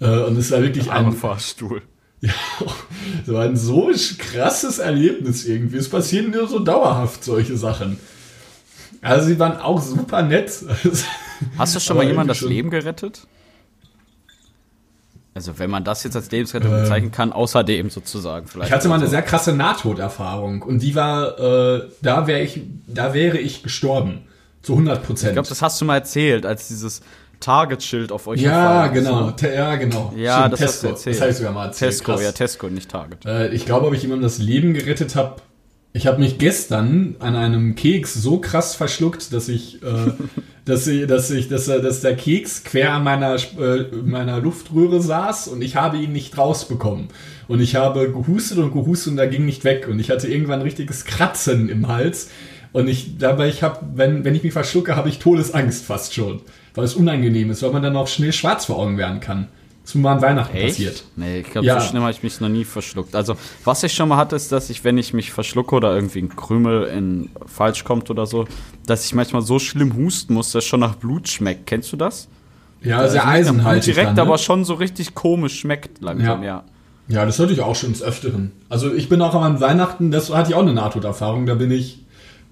Äh, 0.00 0.24
und 0.24 0.36
es 0.36 0.50
war 0.50 0.60
wirklich 0.60 0.90
ein, 0.90 1.12
Fahrstuhl. 1.12 1.82
ja, 2.20 2.32
so 3.24 3.36
ein 3.36 3.56
so 3.56 3.90
krasses 4.18 4.80
Erlebnis 4.80 5.46
irgendwie. 5.46 5.76
Es 5.76 5.88
passieren 5.88 6.32
nur 6.32 6.48
so 6.48 6.58
dauerhaft 6.58 7.24
solche 7.24 7.56
Sachen. 7.56 7.98
Also 9.00 9.28
sie 9.28 9.38
waren 9.38 9.58
auch 9.58 9.80
super 9.80 10.22
nett. 10.22 10.52
Hast 11.58 11.74
du 11.74 11.80
schon 11.80 11.96
mal 11.96 12.06
jemand 12.06 12.30
das 12.30 12.38
schon. 12.38 12.48
Leben 12.48 12.70
gerettet? 12.70 13.26
Also, 15.34 15.58
wenn 15.58 15.68
man 15.68 15.84
das 15.84 16.02
jetzt 16.02 16.16
als 16.16 16.30
Lebensrettung 16.30 16.72
Ähm. 16.72 16.82
bezeichnen 16.82 17.12
kann, 17.12 17.32
außerdem 17.32 17.90
sozusagen 17.90 18.46
vielleicht. 18.46 18.70
Ich 18.70 18.74
hatte 18.74 18.88
mal 18.88 18.94
eine 18.94 19.06
sehr 19.06 19.20
krasse 19.22 19.54
Nahtoderfahrung 19.54 20.62
und 20.62 20.78
die 20.82 20.94
war, 20.94 21.38
äh, 21.38 21.82
da 22.00 22.26
wäre 22.26 22.40
ich, 22.40 22.62
da 22.86 23.12
wäre 23.12 23.38
ich 23.38 23.62
gestorben. 23.62 24.22
Zu 24.62 24.72
100 24.72 25.04
Prozent. 25.04 25.30
Ich 25.30 25.34
glaube, 25.34 25.48
das 25.48 25.62
hast 25.62 25.80
du 25.80 25.84
mal 25.84 25.94
erzählt, 25.96 26.44
als 26.44 26.66
dieses 26.66 27.00
Target-Schild 27.38 28.10
auf 28.10 28.26
euch 28.26 28.40
ja, 28.40 28.88
genau. 28.88 29.26
ne? 29.26 29.36
Te 29.36 29.54
ja, 29.54 29.76
genau. 29.76 30.12
Ja, 30.16 30.38
Stimmt, 30.38 30.52
das 30.54 30.60
hast 30.62 30.82
du 30.82 30.88
erzählt. 30.88 31.14
Das 31.16 31.20
habe 31.20 31.30
ich 31.30 31.36
sogar 31.36 31.52
mal 31.52 31.66
erzählt. 31.66 31.90
Tesco, 31.92 32.12
Krass. 32.12 32.22
ja, 32.22 32.32
Tesco, 32.32 32.68
nicht 32.68 32.90
Target. 32.90 33.24
Äh, 33.26 33.48
ich 33.48 33.64
glaube, 33.64 33.86
ob 33.86 33.94
ich 33.94 34.02
jemandem 34.02 34.24
das 34.24 34.38
Leben 34.38 34.74
gerettet 34.74 35.14
habe. 35.14 35.36
Ich 35.96 36.06
habe 36.06 36.20
mich 36.20 36.36
gestern 36.36 37.16
an 37.20 37.36
einem 37.36 37.74
Keks 37.74 38.12
so 38.12 38.38
krass 38.38 38.74
verschluckt, 38.74 39.32
dass 39.32 39.48
ich, 39.48 39.82
äh, 39.82 40.12
dass 40.66 40.86
ich, 40.86 41.06
dass 41.06 41.30
ich, 41.30 41.48
dass, 41.48 41.68
er- 41.68 41.80
dass 41.80 42.02
der 42.02 42.14
Keks 42.16 42.64
quer 42.64 42.92
an 42.92 43.02
meiner, 43.04 43.36
äh, 43.36 43.86
meiner 44.04 44.38
Luftröhre 44.40 45.00
saß 45.00 45.48
und 45.48 45.62
ich 45.62 45.74
habe 45.74 45.96
ihn 45.96 46.12
nicht 46.12 46.36
rausbekommen. 46.36 47.08
Und 47.48 47.60
ich 47.60 47.76
habe 47.76 48.10
gehustet 48.12 48.58
und 48.58 48.72
gehustet 48.74 49.12
und 49.14 49.18
er 49.18 49.28
ging 49.28 49.46
nicht 49.46 49.64
weg. 49.64 49.88
Und 49.88 49.98
ich 49.98 50.10
hatte 50.10 50.28
irgendwann 50.28 50.58
ein 50.60 50.66
richtiges 50.66 51.06
Kratzen 51.06 51.70
im 51.70 51.88
Hals. 51.88 52.28
Und 52.72 52.88
ich, 52.88 53.16
dabei, 53.16 53.48
ich 53.48 53.62
habe, 53.62 53.80
wenn, 53.94 54.22
wenn 54.24 54.34
ich 54.34 54.42
mich 54.42 54.52
verschlucke, 54.52 54.96
habe 54.96 55.08
ich 55.08 55.18
Todesangst 55.18 55.84
fast 55.86 56.12
schon. 56.12 56.40
Weil 56.74 56.84
es 56.84 56.94
unangenehm 56.94 57.50
ist, 57.50 57.62
weil 57.62 57.70
man 57.72 57.82
dann 57.82 57.96
auch 57.96 58.08
schnell 58.08 58.34
schwarz 58.34 58.66
vor 58.66 58.76
Augen 58.78 58.98
werden 58.98 59.20
kann. 59.20 59.48
Das 59.86 59.92
ist 59.92 59.94
mir 59.94 60.02
mal 60.02 60.16
an 60.16 60.22
Weihnachten 60.22 60.58
passiert. 60.58 61.04
Nee, 61.14 61.40
ich 61.42 61.50
glaube, 61.50 61.64
Ja. 61.64 61.80
so 61.80 61.86
schnell 61.86 62.02
habe 62.02 62.10
ich 62.10 62.20
mich 62.20 62.40
noch 62.40 62.48
nie 62.48 62.64
verschluckt. 62.64 63.14
Also, 63.14 63.36
was 63.64 63.84
ich 63.84 63.92
schon 63.94 64.08
mal 64.08 64.16
hatte, 64.16 64.34
ist, 64.34 64.50
dass 64.50 64.68
ich, 64.68 64.82
wenn 64.82 64.98
ich 64.98 65.14
mich 65.14 65.30
verschlucke 65.30 65.76
oder 65.76 65.94
irgendwie 65.94 66.18
ein 66.22 66.34
Krümel 66.34 66.88
in 66.88 67.30
falsch 67.46 67.84
kommt 67.84 68.10
oder 68.10 68.26
so, 68.26 68.46
dass 68.84 69.04
ich 69.04 69.14
manchmal 69.14 69.42
so 69.42 69.60
schlimm 69.60 69.94
husten 69.94 70.34
muss, 70.34 70.50
dass 70.50 70.64
es 70.64 70.68
schon 70.68 70.80
nach 70.80 70.96
Blut 70.96 71.28
schmeckt. 71.28 71.68
Kennst 71.68 71.92
du 71.92 71.96
das? 71.96 72.26
Ja, 72.82 72.98
sehr 72.98 73.04
Also 73.04 73.18
Blut 73.18 73.26
eisenhaltig. 73.28 73.84
Direkt, 73.94 74.08
dann, 74.08 74.14
ne? 74.16 74.22
aber 74.22 74.38
schon 74.38 74.64
so 74.64 74.74
richtig 74.74 75.14
komisch 75.14 75.60
schmeckt 75.60 76.02
langsam, 76.02 76.42
ja. 76.42 76.64
Ja, 77.06 77.24
das 77.24 77.38
hatte 77.38 77.52
ich 77.52 77.60
auch 77.60 77.76
schon 77.76 77.92
des 77.92 78.02
Öfteren. 78.02 78.50
Also 78.68 78.92
ich 78.92 79.08
bin 79.08 79.22
auch 79.22 79.36
an 79.40 79.60
Weihnachten, 79.60 80.10
das 80.10 80.34
hatte 80.34 80.50
ich 80.50 80.56
auch 80.56 80.62
eine 80.62 80.72
Nahtoderfahrung, 80.74 81.46
da 81.46 81.54
bin 81.54 81.70
ich 81.70 82.04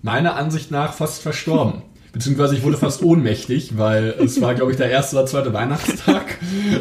meiner 0.03 0.37
Ansicht 0.37 0.71
nach 0.71 0.93
fast 0.93 1.21
verstorben. 1.21 1.83
Beziehungsweise 2.15 2.55
ich 2.57 2.63
wurde 2.63 2.77
fast 2.77 3.03
ohnmächtig, 3.03 3.77
weil 3.77 4.15
es 4.25 4.41
war, 4.41 4.55
glaube 4.55 4.71
ich, 4.71 4.77
der 4.77 4.89
erste 4.89 5.17
oder 5.17 5.27
zweite 5.27 5.53
Weihnachtstag. 5.53 6.39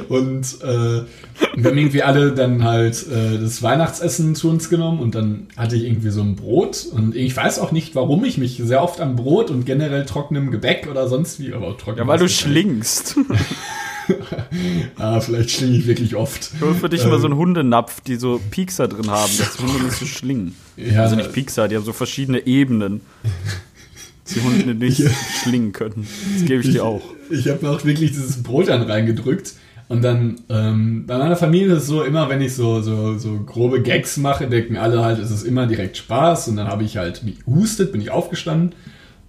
Und 0.07 0.45
äh, 0.61 1.01
wir 1.55 1.69
haben 1.69 1.77
irgendwie 1.77 2.03
alle 2.03 2.31
dann 2.33 2.63
halt 2.63 3.05
äh, 3.11 3.39
das 3.39 3.61
Weihnachtsessen 3.63 4.35
zu 4.35 4.49
uns 4.49 4.69
genommen 4.69 4.99
und 4.99 5.15
dann 5.15 5.47
hatte 5.57 5.75
ich 5.75 5.83
irgendwie 5.85 6.11
so 6.11 6.21
ein 6.21 6.35
Brot. 6.35 6.85
Und 6.91 7.15
ich 7.15 7.35
weiß 7.35 7.57
auch 7.59 7.71
nicht, 7.71 7.95
warum 7.95 8.23
ich 8.25 8.37
mich 8.37 8.61
sehr 8.63 8.83
oft 8.83 9.01
am 9.01 9.15
Brot 9.15 9.49
und 9.49 9.65
generell 9.65 10.05
trockenem 10.05 10.51
Gebäck 10.51 10.87
oder 10.89 11.07
sonst 11.09 11.39
wie, 11.39 11.51
aber 11.53 11.75
trocken. 11.77 11.97
Ja, 11.99 12.07
weil 12.07 12.19
du 12.19 12.29
schlingst. 12.29 13.17
Ah, 14.97 15.21
vielleicht 15.21 15.51
schlinge 15.51 15.77
ich 15.77 15.87
wirklich 15.87 16.15
oft. 16.15 16.51
Hol 16.59 16.73
für 16.73 16.89
dich 16.89 17.03
Ähm. 17.03 17.09
mal 17.09 17.19
so 17.21 17.27
einen 17.27 17.37
Hundenapf, 17.37 18.01
die 18.01 18.17
so 18.17 18.41
Piekser 18.51 18.89
drin 18.89 19.09
haben, 19.09 19.31
dass 19.37 19.57
Hunde 19.59 19.81
nicht 19.81 19.95
so 19.97 20.05
schlingen. 20.05 20.55
Ja, 20.75 21.03
Also 21.03 21.15
nicht 21.15 21.31
Piekser, 21.31 21.69
die 21.69 21.77
haben 21.77 21.85
so 21.85 21.93
verschiedene 21.93 22.45
Ebenen. 22.45 22.99
Die 24.29 24.41
Hunde 24.41 24.75
nicht 24.75 24.99
Ja. 24.99 25.09
schlingen 25.43 25.71
können. 25.73 26.07
Das 26.35 26.45
gebe 26.45 26.61
ich 26.61 26.71
dir 26.71 26.85
auch. 26.85 27.01
Ich 27.29 27.47
habe 27.49 27.69
auch 27.69 27.83
wirklich 27.83 28.11
dieses 28.11 28.41
Brot 28.43 28.67
dann 28.67 28.83
reingedrückt. 28.83 29.53
Und 29.89 30.01
dann, 30.01 30.37
ähm, 30.49 31.05
bei 31.05 31.17
meiner 31.17 31.35
Familie 31.35 31.73
ist 31.73 31.83
es 31.83 31.87
so, 31.87 32.03
immer 32.03 32.29
wenn 32.29 32.41
ich 32.41 32.53
so, 32.53 32.81
so, 32.81 33.17
so 33.17 33.39
grobe 33.45 33.81
Gags 33.81 34.17
mache, 34.17 34.47
denken 34.47 34.77
alle 34.77 35.03
halt, 35.03 35.19
es 35.19 35.29
ist 35.29 35.43
immer 35.43 35.67
direkt 35.67 35.97
Spaß. 35.97 36.47
Und 36.47 36.55
dann 36.55 36.67
habe 36.67 36.83
ich 36.83 36.97
halt 36.97 37.21
gehustet, 37.45 37.91
bin 37.91 38.01
ich 38.01 38.09
aufgestanden 38.11 38.73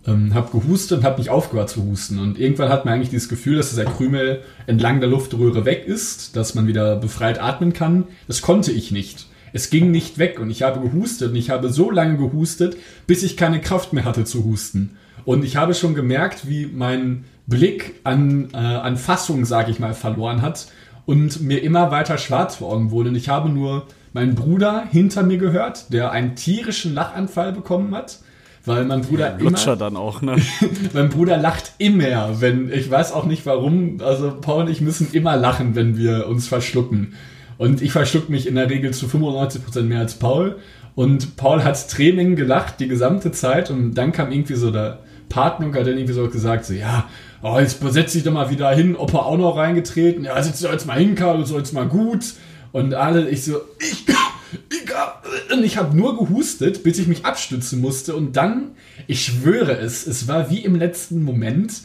ähm, 0.06 0.34
habe 0.34 0.50
gehustet 0.58 0.98
und 0.98 1.04
habe 1.04 1.18
nicht 1.18 1.30
aufgehört 1.30 1.70
zu 1.70 1.84
husten. 1.84 2.18
Und 2.18 2.38
irgendwann 2.38 2.68
hat 2.68 2.84
man 2.84 2.94
eigentlich 2.94 3.10
dieses 3.10 3.28
Gefühl, 3.28 3.56
dass 3.56 3.70
dieser 3.70 3.84
Krümel 3.84 4.40
entlang 4.66 5.00
der 5.00 5.08
Luftröhre 5.08 5.64
weg 5.64 5.84
ist, 5.86 6.36
dass 6.36 6.54
man 6.54 6.66
wieder 6.66 6.96
befreit 6.96 7.40
atmen 7.40 7.72
kann. 7.72 8.04
Das 8.26 8.42
konnte 8.42 8.70
ich 8.72 8.90
nicht. 8.90 9.26
Es 9.54 9.70
ging 9.70 9.92
nicht 9.92 10.18
weg 10.18 10.40
und 10.40 10.50
ich 10.50 10.62
habe 10.62 10.80
gehustet 10.80 11.30
und 11.30 11.36
ich 11.36 11.48
habe 11.48 11.72
so 11.72 11.88
lange 11.88 12.16
gehustet, 12.16 12.76
bis 13.06 13.22
ich 13.22 13.36
keine 13.36 13.60
Kraft 13.60 13.92
mehr 13.92 14.04
hatte 14.04 14.24
zu 14.24 14.44
husten. 14.44 14.96
Und 15.24 15.44
ich 15.44 15.56
habe 15.56 15.74
schon 15.74 15.94
gemerkt, 15.94 16.48
wie 16.48 16.66
mein 16.66 17.24
Blick 17.46 18.00
an, 18.02 18.48
äh, 18.52 18.56
an 18.56 18.96
Fassung, 18.96 19.44
sage 19.44 19.70
ich 19.70 19.78
mal, 19.78 19.94
verloren 19.94 20.42
hat 20.42 20.66
und 21.06 21.40
mir 21.40 21.62
immer 21.62 21.92
weiter 21.92 22.18
schwarz 22.18 22.56
vor 22.56 22.72
Augen 22.72 22.90
wurde. 22.90 23.10
Und 23.10 23.14
ich 23.14 23.28
habe 23.28 23.48
nur 23.48 23.86
meinen 24.12 24.34
Bruder 24.34 24.86
hinter 24.90 25.22
mir 25.22 25.38
gehört, 25.38 25.92
der 25.92 26.10
einen 26.10 26.34
tierischen 26.34 26.92
Lachanfall 26.92 27.52
bekommen 27.52 27.94
hat. 27.94 28.18
Weil 28.66 28.86
mein 28.86 29.02
Bruder 29.02 29.38
ja, 29.38 29.46
immer, 29.46 29.76
dann 29.76 29.96
auch, 29.96 30.20
ne? 30.20 30.36
mein 30.94 31.10
Bruder 31.10 31.36
lacht 31.36 31.74
immer, 31.78 32.40
wenn, 32.40 32.72
ich 32.72 32.90
weiß 32.90 33.12
auch 33.12 33.26
nicht 33.26 33.46
warum, 33.46 34.00
also 34.00 34.38
Paul 34.40 34.64
und 34.64 34.70
ich 34.70 34.80
müssen 34.80 35.12
immer 35.12 35.36
lachen, 35.36 35.76
wenn 35.76 35.98
wir 35.98 36.26
uns 36.26 36.48
verschlucken. 36.48 37.12
Und 37.58 37.82
ich 37.82 37.92
verschluck 37.92 38.28
mich 38.28 38.46
in 38.46 38.54
der 38.56 38.68
Regel 38.68 38.92
zu 38.92 39.06
95% 39.06 39.82
mehr 39.82 40.00
als 40.00 40.14
Paul. 40.14 40.56
Und 40.94 41.36
Paul 41.36 41.64
hat 41.64 41.88
Tränen 41.88 42.36
gelacht 42.36 42.80
die 42.80 42.88
gesamte 42.88 43.32
Zeit. 43.32 43.70
Und 43.70 43.94
dann 43.94 44.12
kam 44.12 44.32
irgendwie 44.32 44.54
so 44.54 44.70
der 44.70 45.00
Partner 45.28 45.66
und 45.66 45.74
hat 45.74 45.86
dann 45.86 45.96
irgendwie 45.96 46.12
so 46.12 46.28
gesagt, 46.28 46.64
so, 46.64 46.74
ja, 46.74 47.08
oh, 47.42 47.58
jetzt 47.58 47.80
setz 47.92 48.12
dich 48.12 48.22
doch 48.22 48.32
mal 48.32 48.50
wieder 48.50 48.70
hin, 48.70 48.96
Opa 48.96 49.18
auch 49.18 49.36
noch 49.36 49.56
reingetreten, 49.56 50.24
ja, 50.24 50.40
setz 50.42 50.60
dich 50.60 50.70
jetzt 50.70 50.86
mal 50.86 50.98
hin, 50.98 51.14
Karl, 51.14 51.44
so 51.46 51.58
jetzt 51.58 51.72
mal 51.72 51.86
gut. 51.86 52.34
Und 52.72 52.94
alle, 52.94 53.28
ich 53.28 53.44
so, 53.44 53.60
ich, 53.78 54.04
ich, 54.06 55.52
und 55.52 55.64
ich 55.64 55.76
habe 55.76 55.96
nur 55.96 56.18
gehustet, 56.18 56.82
bis 56.82 56.98
ich 56.98 57.06
mich 57.06 57.24
abstützen 57.24 57.80
musste. 57.80 58.14
Und 58.14 58.36
dann, 58.36 58.72
ich 59.06 59.24
schwöre 59.24 59.78
es, 59.78 60.06
es 60.06 60.28
war 60.28 60.50
wie 60.50 60.60
im 60.60 60.74
letzten 60.74 61.22
Moment, 61.22 61.82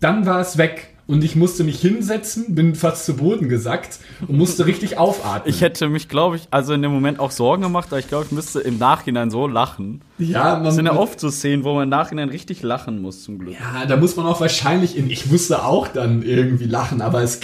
dann 0.00 0.26
war 0.26 0.40
es 0.40 0.58
weg 0.58 0.94
und 1.08 1.24
ich 1.24 1.34
musste 1.34 1.64
mich 1.64 1.80
hinsetzen, 1.80 2.54
bin 2.54 2.74
fast 2.74 3.06
zu 3.06 3.16
Boden 3.16 3.48
gesackt 3.48 3.98
und 4.28 4.36
musste 4.36 4.66
richtig 4.66 4.98
aufatmen. 4.98 5.52
Ich 5.52 5.62
hätte 5.62 5.88
mich, 5.88 6.08
glaube 6.08 6.36
ich, 6.36 6.48
also 6.50 6.74
in 6.74 6.82
dem 6.82 6.92
Moment 6.92 7.18
auch 7.18 7.30
Sorgen 7.30 7.62
gemacht, 7.62 7.88
aber 7.88 7.98
ich 7.98 8.08
glaube, 8.08 8.26
ich 8.26 8.30
müsste 8.30 8.60
im 8.60 8.76
Nachhinein 8.78 9.30
so 9.30 9.46
lachen. 9.46 10.02
Ja, 10.18 10.56
man, 10.56 10.64
das 10.64 10.74
sind 10.74 10.84
ja 10.84 10.94
oft 10.94 11.18
so 11.18 11.30
Szenen, 11.30 11.64
wo 11.64 11.72
man 11.74 11.84
im 11.84 11.88
Nachhinein 11.88 12.28
richtig 12.28 12.62
lachen 12.62 13.00
muss, 13.00 13.24
zum 13.24 13.38
Glück. 13.38 13.54
Ja, 13.54 13.86
da 13.86 13.96
muss 13.96 14.16
man 14.16 14.26
auch 14.26 14.40
wahrscheinlich 14.42 14.98
in, 14.98 15.08
ich 15.08 15.26
musste 15.26 15.64
auch 15.64 15.88
dann 15.88 16.22
irgendwie 16.22 16.66
lachen, 16.66 17.00
aber 17.00 17.22
es, 17.22 17.40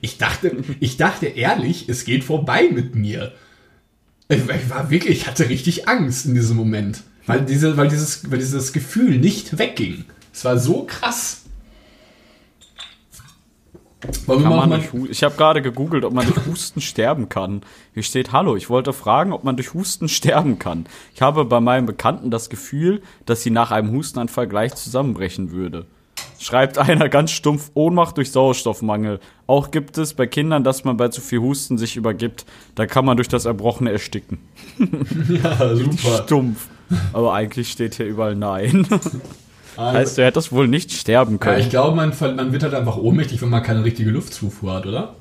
ich 0.00 0.16
dachte, 0.18 0.56
ich 0.78 0.96
dachte 0.96 1.26
ehrlich, 1.26 1.88
es 1.88 2.04
geht 2.04 2.22
vorbei 2.22 2.70
mit 2.72 2.94
mir. 2.94 3.32
Ich 4.28 4.46
war 4.70 4.90
wirklich, 4.90 5.22
ich 5.22 5.26
hatte 5.26 5.48
richtig 5.48 5.88
Angst 5.88 6.24
in 6.24 6.34
diesem 6.34 6.56
Moment, 6.56 7.02
weil, 7.26 7.40
diese, 7.40 7.76
weil, 7.76 7.88
dieses, 7.88 8.30
weil 8.30 8.38
dieses 8.38 8.72
Gefühl 8.72 9.18
nicht 9.18 9.58
wegging. 9.58 10.04
Es 10.32 10.44
war 10.44 10.56
so 10.56 10.84
krass. 10.84 11.46
Wollen 14.26 14.42
wir 14.42 14.50
mal 14.50 14.88
ich 15.10 15.24
habe 15.24 15.34
gerade 15.36 15.60
gegoogelt, 15.60 16.04
ob 16.04 16.12
man 16.12 16.24
durch 16.24 16.46
Husten 16.46 16.80
sterben 16.80 17.28
kann. 17.28 17.62
Hier 17.94 18.04
steht, 18.04 18.30
hallo, 18.30 18.54
ich 18.54 18.70
wollte 18.70 18.92
fragen, 18.92 19.32
ob 19.32 19.42
man 19.42 19.56
durch 19.56 19.74
Husten 19.74 20.08
sterben 20.08 20.58
kann. 20.60 20.86
Ich 21.14 21.22
habe 21.22 21.44
bei 21.44 21.60
meinem 21.60 21.86
Bekannten 21.86 22.30
das 22.30 22.48
Gefühl, 22.48 23.02
dass 23.26 23.42
sie 23.42 23.50
nach 23.50 23.72
einem 23.72 23.90
Hustenanfall 23.90 24.46
gleich 24.46 24.74
zusammenbrechen 24.74 25.50
würde. 25.50 25.86
Schreibt 26.38 26.78
einer 26.78 27.08
ganz 27.08 27.32
stumpf 27.32 27.72
Ohnmacht 27.74 28.16
durch 28.16 28.30
Sauerstoffmangel. 28.30 29.18
Auch 29.48 29.72
gibt 29.72 29.98
es 29.98 30.14
bei 30.14 30.28
Kindern, 30.28 30.62
dass 30.62 30.84
man 30.84 30.96
bei 30.96 31.08
zu 31.08 31.20
viel 31.20 31.40
Husten 31.40 31.78
sich 31.78 31.96
übergibt. 31.96 32.46
Da 32.76 32.86
kann 32.86 33.04
man 33.04 33.16
durch 33.16 33.28
das 33.28 33.44
Erbrochene 33.44 33.90
ersticken. 33.90 34.38
Ja, 35.28 35.74
super. 35.74 36.22
Stumpf. 36.24 36.68
Aber 37.12 37.34
eigentlich 37.34 37.70
steht 37.70 37.96
hier 37.96 38.06
überall 38.06 38.36
Nein. 38.36 38.86
Also, 39.78 39.96
heißt, 39.96 40.18
du 40.18 40.24
hättest 40.24 40.50
wohl 40.50 40.66
nicht 40.66 40.90
sterben 40.90 41.38
können. 41.38 41.60
Ja, 41.60 41.64
ich 41.64 41.70
glaube, 41.70 41.94
man, 41.94 42.12
man 42.34 42.52
wird 42.52 42.64
halt 42.64 42.74
einfach 42.74 42.96
ohnmächtig, 42.96 43.40
wenn 43.42 43.48
man 43.48 43.62
keine 43.62 43.84
richtige 43.84 44.10
Luftzufuhr 44.10 44.74
hat, 44.74 44.86
oder? 44.86 45.14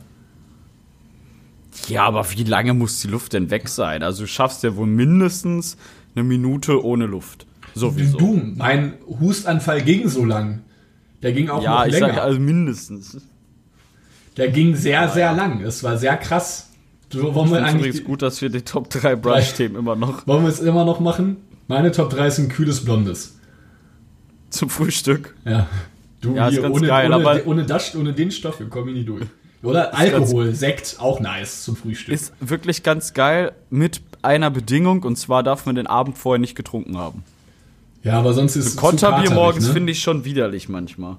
Ja, 1.88 2.06
aber 2.06 2.26
wie 2.32 2.43
lange 2.43 2.74
muss 2.74 3.00
die 3.00 3.08
Luft 3.08 3.34
denn 3.34 3.52
weg 3.52 3.70
sein? 3.70 4.02
Also 4.02 4.24
du 4.24 4.28
schaffst 4.28 4.63
ja 4.63 4.76
wohl 4.76 4.88
mindestens 4.88 5.78
eine 6.15 6.24
Minute 6.24 6.84
ohne 6.84 7.06
Luft. 7.06 7.46
Sowieso. 7.76 8.17
Du, 8.17 8.41
mein 8.56 8.93
Hustanfall 9.20 9.84
ging 9.84 10.10
so 10.10 10.26
lang. 10.26 10.63
Der 11.22 11.34
ging 11.34 11.50
auch 11.50 11.62
ja, 11.62 11.86
noch 11.86 11.91
länger. 11.91 12.00
Ja, 12.00 12.08
ich 12.08 12.15
sag 12.15 12.24
also 12.24 12.39
mindestens. 12.39 13.22
Der 14.38 14.48
ging 14.48 14.76
sehr, 14.76 15.02
ja, 15.02 15.08
sehr 15.08 15.26
ja. 15.26 15.32
lang. 15.34 15.62
Es 15.62 15.84
war 15.84 16.00
sehr 16.00 16.17
krass. 16.17 16.72
So, 17.13 17.36
wollen 17.36 17.52
wir 17.52 17.63
eigentlich 17.63 17.76
übrigens 17.76 18.04
gut, 18.04 18.24
dass 18.24 18.41
wir 18.41 18.50
die 18.50 18.63
Top 18.63 18.89
3 18.89 19.17
Brush-Themen 19.17 19.76
immer 19.76 19.96
noch. 19.96 20.26
Wollen 20.26 20.41
wir 20.41 20.50
es 20.50 20.60
immer 20.60 20.84
noch 20.84 21.00
machen? 21.00 21.38
Meine 21.67 21.91
Top 21.91 22.10
3 22.10 22.32
sind 22.32 22.50
kühles 22.50 22.84
Blondes. 22.84 23.37
Zum 24.49 24.69
Frühstück. 24.69 25.36
Ja. 25.45 25.67
Du, 26.21 26.36
ja, 26.36 26.49
hier, 26.49 26.69
ohne, 26.69 26.88
geil, 26.88 27.13
ohne, 27.13 27.45
ohne, 27.45 27.65
das, 27.65 27.95
ohne 27.95 28.13
den 28.13 28.31
Stoff, 28.31 28.60
wir 28.60 28.69
kommen 28.69 28.93
nie 28.93 29.03
durch. 29.03 29.25
Oder 29.63 29.95
Alkohol, 29.95 30.53
Sekt, 30.53 30.97
auch 30.99 31.19
nice 31.19 31.63
zum 31.63 31.75
Frühstück. 31.75 32.13
Ist 32.13 32.33
wirklich 32.39 32.83
ganz 32.83 33.13
geil 33.13 33.53
mit 33.69 34.01
einer 34.21 34.49
Bedingung 34.49 35.03
und 35.03 35.17
zwar 35.17 35.43
darf 35.43 35.65
man 35.65 35.75
den 35.75 35.88
Abend 35.88 36.17
vorher 36.17 36.39
nicht 36.39 36.55
getrunken 36.55 36.97
haben. 36.97 37.23
Ja, 38.03 38.19
aber 38.19 38.33
sonst 38.33 38.55
ist 38.55 38.67
es. 38.67 38.75
Konterbier 38.75 39.31
morgens 39.31 39.67
ne? 39.67 39.73
finde 39.73 39.91
ich 39.91 40.01
schon 40.01 40.25
widerlich 40.25 40.69
manchmal. 40.69 41.17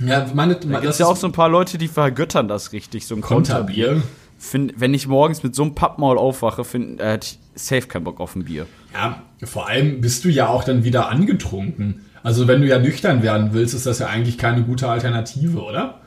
Ja, 0.00 0.26
meine, 0.34 0.56
da 0.56 0.80
gibt 0.80 0.98
ja 0.98 1.06
auch 1.06 1.16
so 1.16 1.28
ein 1.28 1.32
paar 1.32 1.48
Leute, 1.48 1.78
die 1.78 1.88
vergöttern 1.88 2.48
das 2.48 2.72
richtig, 2.72 3.06
so 3.06 3.14
ein 3.14 3.20
Konterbier. 3.20 3.86
Konterbier. 3.86 4.08
Find, 4.44 4.74
wenn 4.76 4.92
ich 4.92 5.08
morgens 5.08 5.42
mit 5.42 5.54
so 5.54 5.62
einem 5.62 5.74
Pappmaul 5.74 6.18
aufwache, 6.18 6.64
find, 6.64 7.00
äh, 7.00 7.12
hätte 7.12 7.28
ich 7.28 7.38
safe 7.54 7.86
keinen 7.86 8.04
Bock 8.04 8.20
auf 8.20 8.36
ein 8.36 8.44
Bier. 8.44 8.66
Ja, 8.92 9.22
vor 9.42 9.68
allem 9.68 10.02
bist 10.02 10.22
du 10.24 10.28
ja 10.28 10.48
auch 10.48 10.64
dann 10.64 10.84
wieder 10.84 11.08
angetrunken. 11.08 12.04
Also 12.22 12.46
wenn 12.46 12.60
du 12.60 12.66
ja 12.66 12.78
nüchtern 12.78 13.22
werden 13.22 13.54
willst, 13.54 13.74
ist 13.74 13.86
das 13.86 14.00
ja 14.00 14.08
eigentlich 14.08 14.36
keine 14.36 14.62
gute 14.62 14.86
Alternative, 14.86 15.62
oder? 15.62 16.02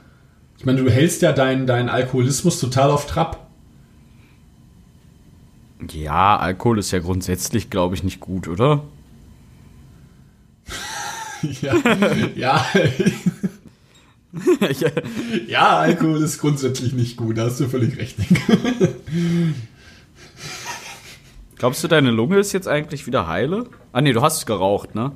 Ich 0.59 0.65
meine, 0.65 0.83
du 0.83 0.89
hältst 0.89 1.23
ja 1.23 1.31
deinen 1.31 1.65
dein 1.65 1.89
Alkoholismus 1.89 2.59
total 2.59 2.91
auf 2.91 3.07
Trab. 3.07 3.47
Ja, 5.91 6.37
Alkohol 6.37 6.77
ist 6.77 6.91
ja 6.91 6.99
grundsätzlich, 6.99 7.71
glaube 7.71 7.95
ich, 7.95 8.03
nicht 8.03 8.19
gut, 8.19 8.47
oder? 8.47 8.83
ja, 11.61 11.73
ja. 12.35 12.65
ja, 15.47 15.77
Alkohol 15.77 16.21
ist 16.21 16.39
grundsätzlich 16.39 16.93
nicht 16.93 17.17
gut, 17.17 17.37
da 17.37 17.45
hast 17.45 17.59
du 17.59 17.67
völlig 17.67 17.97
recht. 17.97 18.15
Glaubst 21.57 21.83
du, 21.83 21.87
deine 21.87 22.11
Lunge 22.11 22.37
ist 22.37 22.53
jetzt 22.53 22.67
eigentlich 22.67 23.07
wieder 23.07 23.27
heile? 23.27 23.65
Ah, 23.91 24.01
nee, 24.01 24.13
du 24.13 24.21
hast 24.21 24.45
geraucht, 24.45 24.93
ne? 24.93 25.11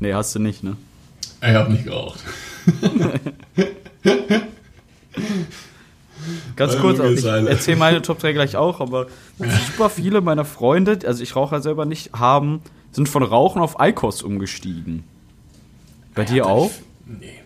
Nee, 0.00 0.12
hast 0.12 0.34
du 0.34 0.40
nicht, 0.40 0.64
ne? 0.64 0.76
Ich 1.40 1.54
hab 1.54 1.68
nicht 1.68 1.84
geraucht. 1.84 2.18
Ganz 6.56 6.78
kurz, 6.78 6.98
also 7.00 7.14
ich 7.14 7.24
erzähle 7.24 7.76
meine 7.76 8.02
Top 8.02 8.18
3 8.18 8.32
gleich 8.32 8.56
auch, 8.56 8.80
aber 8.80 9.06
super 9.38 9.90
viele 9.90 10.20
meiner 10.20 10.44
Freunde, 10.44 10.98
also 11.06 11.22
ich 11.22 11.36
rauche 11.36 11.56
ja 11.56 11.60
selber 11.60 11.84
nicht, 11.84 12.12
haben, 12.12 12.62
sind 12.92 13.08
von 13.08 13.22
Rauchen 13.22 13.60
auf 13.60 13.78
Eikos 13.78 14.22
umgestiegen. 14.22 15.04
Bei 16.14 16.22
ja, 16.22 16.28
dir 16.28 16.46
auch? 16.46 16.70
Nee. 17.06 17.43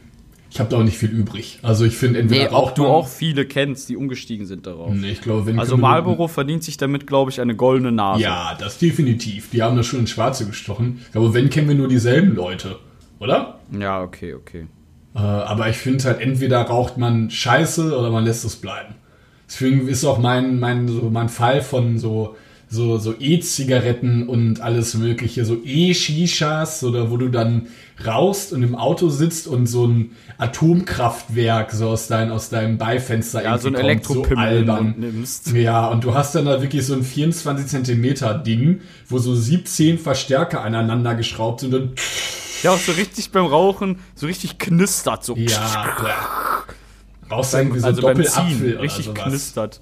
Ich 0.50 0.58
habe 0.60 0.70
da 0.70 0.78
auch 0.78 0.82
nicht 0.82 0.96
viel 0.96 1.10
übrig. 1.10 1.58
Also 1.62 1.84
ich 1.84 1.96
finde 1.96 2.20
entweder 2.20 2.44
nee, 2.44 2.48
auch 2.48 2.72
du 2.72 2.86
auch 2.86 3.06
viele 3.06 3.44
kennst, 3.44 3.88
die 3.88 3.96
umgestiegen 3.96 4.46
sind 4.46 4.66
darauf. 4.66 4.94
Nee, 4.94 5.10
ich 5.10 5.20
glaube, 5.20 5.46
wenn 5.46 5.58
Also 5.58 5.76
Marlboro 5.76 6.26
verdient 6.26 6.64
sich 6.64 6.78
damit, 6.78 7.06
glaube 7.06 7.30
ich, 7.30 7.40
eine 7.40 7.54
goldene 7.54 7.92
Nase. 7.92 8.22
Ja, 8.22 8.56
das 8.58 8.78
definitiv. 8.78 9.50
Die 9.50 9.62
haben 9.62 9.76
das 9.76 9.86
schon 9.86 10.00
ins 10.00 10.10
Schwarze 10.10 10.46
gestochen. 10.46 11.00
Aber 11.12 11.34
wenn 11.34 11.50
kennen 11.50 11.68
wir 11.68 11.74
nur 11.74 11.88
dieselben 11.88 12.34
Leute, 12.34 12.78
oder? 13.18 13.58
Ja, 13.78 14.02
okay, 14.02 14.34
okay. 14.34 14.66
Äh, 15.14 15.18
aber 15.18 15.68
ich 15.68 15.76
finde 15.76 16.04
halt, 16.04 16.20
entweder 16.20 16.62
raucht 16.62 16.96
man 16.96 17.30
Scheiße 17.30 17.96
oder 17.98 18.10
man 18.10 18.24
lässt 18.24 18.44
es 18.44 18.56
bleiben. 18.56 18.94
Deswegen 19.46 19.86
ist 19.86 20.04
auch 20.04 20.18
mein, 20.18 20.58
mein, 20.58 20.88
so 20.88 21.10
mein 21.10 21.28
Fall 21.28 21.60
von 21.60 21.98
so 21.98 22.36
so, 22.70 22.98
so 22.98 23.14
E-Zigaretten 23.18 24.28
und 24.28 24.60
alles 24.60 24.94
mögliche, 24.94 25.44
so 25.44 25.58
E-Shishas 25.64 26.84
oder 26.84 27.10
wo 27.10 27.16
du 27.16 27.28
dann 27.28 27.68
raust 28.04 28.52
und 28.52 28.62
im 28.62 28.74
Auto 28.74 29.08
sitzt 29.08 29.48
und 29.48 29.66
so 29.66 29.86
ein 29.86 30.16
Atomkraftwerk 30.38 31.72
so 31.72 31.88
aus, 31.88 32.06
dein, 32.06 32.30
aus 32.30 32.48
deinem 32.48 32.78
Beifenster 32.78 33.42
ja, 33.42 33.58
so 33.58 33.68
ein 33.68 33.74
Elektropimmel 33.74 34.66
so 34.66 34.80
nimmst. 34.82 35.52
Ja, 35.52 35.88
und 35.88 36.04
du 36.04 36.14
hast 36.14 36.34
dann 36.34 36.44
da 36.44 36.62
wirklich 36.62 36.86
so 36.86 36.94
ein 36.94 37.02
24 37.02 37.66
Zentimeter 37.66 38.34
Ding, 38.34 38.80
wo 39.08 39.18
so 39.18 39.34
17 39.34 39.98
Verstärker 39.98 40.62
aneinander 40.62 41.14
geschraubt 41.14 41.60
sind 41.60 41.74
und 41.74 42.00
ja, 42.62 42.72
auch 42.72 42.78
so 42.78 42.92
richtig 42.92 43.30
beim 43.30 43.46
Rauchen, 43.46 44.00
so 44.14 44.26
richtig 44.26 44.58
knistert, 44.58 45.24
so. 45.24 45.36
Ja, 45.36 46.64
Brauchst 47.28 47.52
du 47.52 47.58
irgendwie 47.58 47.80
so 47.80 47.86
also 47.86 48.00
Doppelapfel 48.00 48.78
richtig 48.78 49.06
sowas. 49.06 49.24
knistert. 49.24 49.80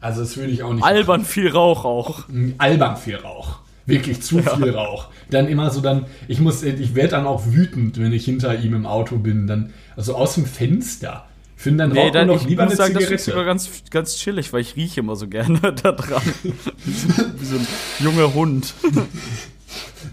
Also 0.00 0.20
das 0.20 0.36
würde 0.36 0.52
ich 0.52 0.62
auch 0.62 0.72
nicht. 0.72 0.84
Albern 0.84 1.22
machen. 1.22 1.28
viel 1.28 1.48
Rauch 1.50 1.84
auch. 1.84 2.24
Albern 2.58 2.96
viel 2.96 3.16
Rauch. 3.16 3.58
Wirklich 3.86 4.20
zu 4.20 4.40
ja. 4.40 4.56
viel 4.56 4.70
Rauch. 4.70 5.08
Dann 5.30 5.46
immer 5.48 5.70
so 5.70 5.80
dann, 5.80 6.06
ich 6.26 6.40
muss, 6.40 6.62
ich 6.62 6.94
werde 6.94 7.10
dann 7.10 7.26
auch 7.26 7.46
wütend, 7.46 7.98
wenn 7.98 8.12
ich 8.12 8.24
hinter 8.24 8.58
ihm 8.58 8.74
im 8.74 8.84
Auto 8.84 9.16
bin. 9.18 9.46
Dann, 9.46 9.72
also 9.96 10.16
aus 10.16 10.34
dem 10.34 10.44
Fenster. 10.44 11.26
Ich 11.56 11.62
finde 11.62 11.84
dann 11.84 11.92
nee, 11.92 12.10
dann, 12.10 12.26
noch 12.26 12.44
lieber 12.46 12.64
eine 12.64 12.76
sagen, 12.76 12.92
Zigarette. 12.94 13.12
Das 13.12 13.20
ist 13.22 13.26
sogar 13.26 13.44
ganz, 13.44 13.70
ganz 13.90 14.16
chillig, 14.16 14.52
weil 14.52 14.60
ich 14.60 14.76
rieche 14.76 15.00
immer 15.00 15.16
so 15.16 15.28
gerne 15.28 15.60
da 15.82 15.92
dran. 15.92 16.22
wie, 16.84 17.44
so, 17.44 17.56
ein 17.56 17.66
junger 18.00 18.34
Hund. 18.34 18.74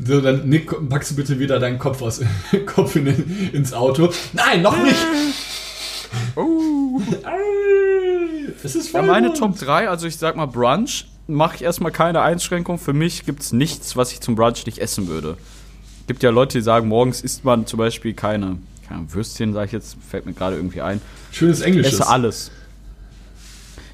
So, 0.05 0.21
dann 0.21 0.47
Nick, 0.47 0.71
packst 0.89 1.11
du 1.11 1.15
bitte 1.15 1.39
wieder 1.39 1.59
deinen 1.59 1.79
Kopf, 1.79 2.01
aus, 2.01 2.21
Kopf 2.65 2.95
in, 2.95 3.07
ins 3.51 3.73
Auto. 3.73 4.09
Nein, 4.33 4.61
noch 4.61 4.81
nicht! 4.81 5.05
Oh. 6.35 7.01
Es 8.63 8.75
ist 8.75 8.93
Ja, 8.93 8.99
voll 8.99 9.07
meine 9.07 9.27
bunt. 9.27 9.39
Top 9.39 9.59
3, 9.59 9.89
also 9.89 10.07
ich 10.07 10.15
sag 10.15 10.35
mal 10.35 10.45
Brunch, 10.45 11.05
mache 11.27 11.55
ich 11.55 11.63
erstmal 11.63 11.91
keine 11.91 12.21
Einschränkung. 12.21 12.77
Für 12.77 12.93
mich 12.93 13.25
gibt 13.25 13.41
es 13.41 13.53
nichts, 13.53 13.95
was 13.95 14.11
ich 14.11 14.19
zum 14.21 14.35
Brunch 14.35 14.65
nicht 14.65 14.79
essen 14.79 15.07
würde. 15.07 15.37
Gibt 16.07 16.21
ja 16.23 16.29
Leute, 16.31 16.57
die 16.57 16.63
sagen, 16.63 16.87
morgens 16.87 17.21
isst 17.21 17.45
man 17.45 17.65
zum 17.65 17.77
Beispiel 17.77 18.13
keine, 18.13 18.57
keine 18.87 19.11
Würstchen, 19.13 19.53
sage 19.53 19.67
ich 19.67 19.71
jetzt, 19.71 19.97
fällt 20.07 20.25
mir 20.25 20.33
gerade 20.33 20.55
irgendwie 20.57 20.81
ein. 20.81 21.01
Schönes 21.31 21.61
Ich 21.61 21.65
Englisches. 21.67 21.93
esse 21.93 22.07
alles. 22.07 22.51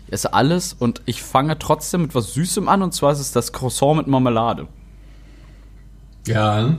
Ich 0.07 0.13
esse 0.13 0.33
alles 0.33 0.73
und 0.73 1.01
ich 1.05 1.21
fange 1.21 1.59
trotzdem 1.59 2.01
mit 2.01 2.15
was 2.15 2.33
Süßem 2.33 2.67
an 2.67 2.81
und 2.81 2.93
zwar 2.95 3.11
ist 3.11 3.19
es 3.19 3.31
das 3.31 3.53
Croissant 3.53 3.97
mit 3.97 4.07
Marmelade. 4.07 4.67
Ja. 6.25 6.77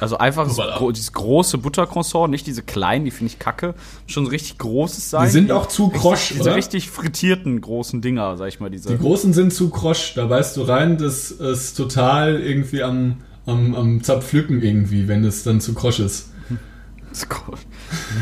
Also 0.00 0.18
einfach 0.18 0.46
gro 0.48 0.92
dieses 0.92 1.12
große 1.12 1.58
Buttercroissant, 1.58 2.30
nicht 2.30 2.46
diese 2.46 2.62
kleinen, 2.62 3.04
die 3.04 3.10
finde 3.10 3.32
ich 3.32 3.38
kacke. 3.38 3.74
Schon 4.06 4.26
so 4.26 4.30
richtig 4.30 4.58
großes 4.58 5.10
sein. 5.10 5.24
Die 5.24 5.30
sind 5.30 5.50
auch 5.50 5.66
zu 5.66 5.88
krosch, 5.88 6.30
Diese 6.30 6.42
oder? 6.42 6.56
richtig 6.56 6.90
frittierten 6.90 7.60
großen 7.60 8.02
Dinger, 8.02 8.36
sag 8.36 8.48
ich 8.48 8.60
mal, 8.60 8.70
diese. 8.70 8.90
Die 8.90 8.98
großen 8.98 9.32
sind 9.32 9.52
zu 9.52 9.70
krosch. 9.70 10.14
Da 10.14 10.26
beißt 10.26 10.56
du 10.56 10.62
rein, 10.62 10.98
das 10.98 11.30
ist 11.30 11.76
total 11.76 12.40
irgendwie 12.40 12.82
am, 12.82 13.18
am, 13.46 13.74
am 13.74 14.02
Zerpflücken 14.02 14.62
irgendwie, 14.62 15.08
wenn 15.08 15.24
es 15.24 15.42
dann 15.44 15.60
zu 15.60 15.74
krosch 15.74 16.00
ist. 16.00 16.30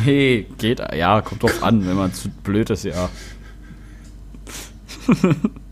Nee, 0.05 0.47
geht, 0.59 0.81
ja, 0.95 1.21
kommt 1.21 1.43
drauf 1.43 1.65
an, 1.65 1.85
wenn 1.85 1.97
man 1.97 2.13
zu 2.13 2.29
blöd 2.29 2.71
ist, 2.71 2.85
ja. 2.85 3.09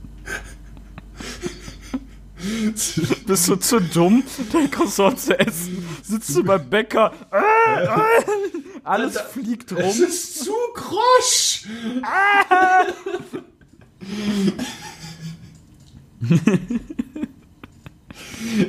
Bist 3.27 3.49
du 3.49 3.57
zu 3.57 3.81
dumm, 3.81 4.23
dein 4.53 4.71
Croissant 4.71 5.19
zu 5.19 5.39
essen? 5.39 5.85
Sitzt 6.03 6.35
du 6.37 6.45
beim 6.45 6.69
Bäcker? 6.69 7.13
Äh, 7.31 7.85
äh, 7.85 7.89
alles 8.85 9.19
fliegt 9.19 9.73
rum. 9.73 9.81
Es 9.81 9.99
ist 9.99 10.45
zu 10.45 10.53
krosch! 10.75 11.67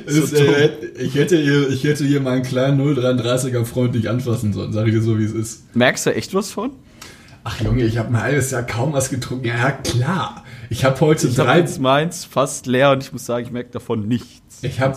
Es, 0.06 0.32
äh, 0.32 0.70
ich, 0.98 1.14
hätte 1.14 1.36
hier, 1.36 1.68
ich 1.68 1.84
hätte 1.84 2.04
hier 2.04 2.20
meinen 2.20 2.42
kleinen 2.42 2.80
033er 2.80 3.64
Freund 3.64 3.94
nicht 3.94 4.08
anfassen 4.08 4.52
sollen, 4.52 4.72
sag 4.72 4.86
ich 4.86 4.94
dir 4.94 5.02
so, 5.02 5.18
wie 5.18 5.24
es 5.24 5.32
ist. 5.32 5.74
Merkst 5.74 6.06
du 6.06 6.14
echt 6.14 6.32
was 6.32 6.50
von? 6.50 6.70
Ach 7.46 7.60
Junge, 7.60 7.82
ich 7.84 7.98
habe 7.98 8.08
ein 8.08 8.20
halbes 8.22 8.50
Jahr 8.50 8.62
kaum 8.62 8.94
was 8.94 9.10
getrunken. 9.10 9.46
Ja, 9.46 9.70
klar. 9.72 10.44
Ich 10.70 10.84
habe 10.84 10.98
heute 11.00 11.28
Ich 11.28 11.34
drei. 11.36 11.58
jetzt 11.58 11.78
meins 11.78 12.24
fast 12.24 12.66
leer 12.66 12.90
und 12.92 13.02
ich 13.02 13.12
muss 13.12 13.26
sagen, 13.26 13.44
ich 13.44 13.52
merke 13.52 13.70
davon 13.70 14.08
nichts. 14.08 14.62
Ich 14.62 14.80
habe 14.80 14.96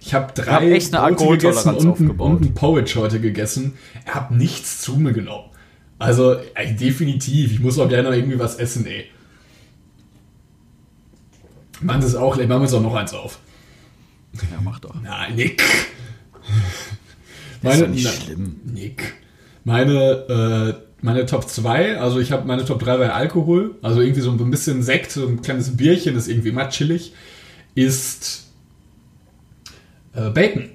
ich 0.00 0.14
hab 0.14 0.34
drei 0.36 0.52
hab 0.52 0.62
echt 0.62 0.94
eine 0.94 1.16
gegessen 1.16 1.74
und, 1.74 2.00
ein- 2.00 2.10
und 2.12 2.40
ein 2.42 2.54
Porridge 2.54 2.94
heute 3.00 3.20
gegessen. 3.20 3.74
Er 4.04 4.14
hat 4.14 4.30
nichts 4.30 4.80
zu 4.82 4.96
mir 4.96 5.12
genommen. 5.12 5.50
Also, 5.98 6.36
ey, 6.54 6.74
definitiv. 6.76 7.52
Ich 7.52 7.60
muss 7.60 7.78
auch 7.78 7.88
gerne 7.88 8.08
noch 8.08 8.16
irgendwie 8.16 8.38
was 8.38 8.54
essen, 8.56 8.86
ey. 8.86 9.06
Mann, 11.80 12.00
das 12.00 12.10
ist 12.10 12.16
auch, 12.16 12.36
machen 12.36 12.48
wir 12.48 12.56
uns 12.60 12.72
auch 12.74 12.82
noch 12.82 12.94
eins 12.94 13.12
auf. 13.12 13.40
Ja, 14.34 14.60
mach 14.62 14.78
doch. 14.78 14.94
Nein, 15.02 15.34
Nick. 15.34 15.62
Ist 17.62 17.80
ja 17.80 17.86
nicht 17.86 18.04
na- 18.04 18.10
schlimm. 18.10 18.60
Nick. 18.64 19.14
Meine, 19.64 20.76
äh, 20.78 20.89
meine 21.02 21.26
Top 21.26 21.48
2, 21.48 21.98
also 21.98 22.18
ich 22.20 22.32
habe 22.32 22.46
meine 22.46 22.64
Top 22.64 22.80
3 22.82 22.96
bei 22.98 23.12
Alkohol, 23.12 23.76
also 23.82 24.00
irgendwie 24.00 24.20
so 24.20 24.30
ein 24.30 24.50
bisschen 24.50 24.82
Sekt, 24.82 25.10
so 25.12 25.26
ein 25.26 25.42
kleines 25.42 25.76
Bierchen, 25.76 26.16
ist 26.16 26.28
irgendwie 26.28 26.50
immer 26.50 26.68
chillig, 26.68 27.12
ist 27.74 28.48
äh, 30.14 30.30
Bacon. 30.30 30.70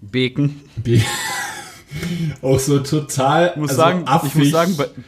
Bacon. 0.00 0.60
Bi- 0.76 1.02
auch 2.42 2.58
so 2.58 2.78
total 2.80 3.50
Ich 3.54 3.56
muss 3.56 3.70
also 3.70 3.82
sagen, 3.82 4.02
ich 4.02 4.08
affig. 4.08 4.34
muss 4.34 4.50
sagen, 4.50 4.76
Bacon. 4.76 5.04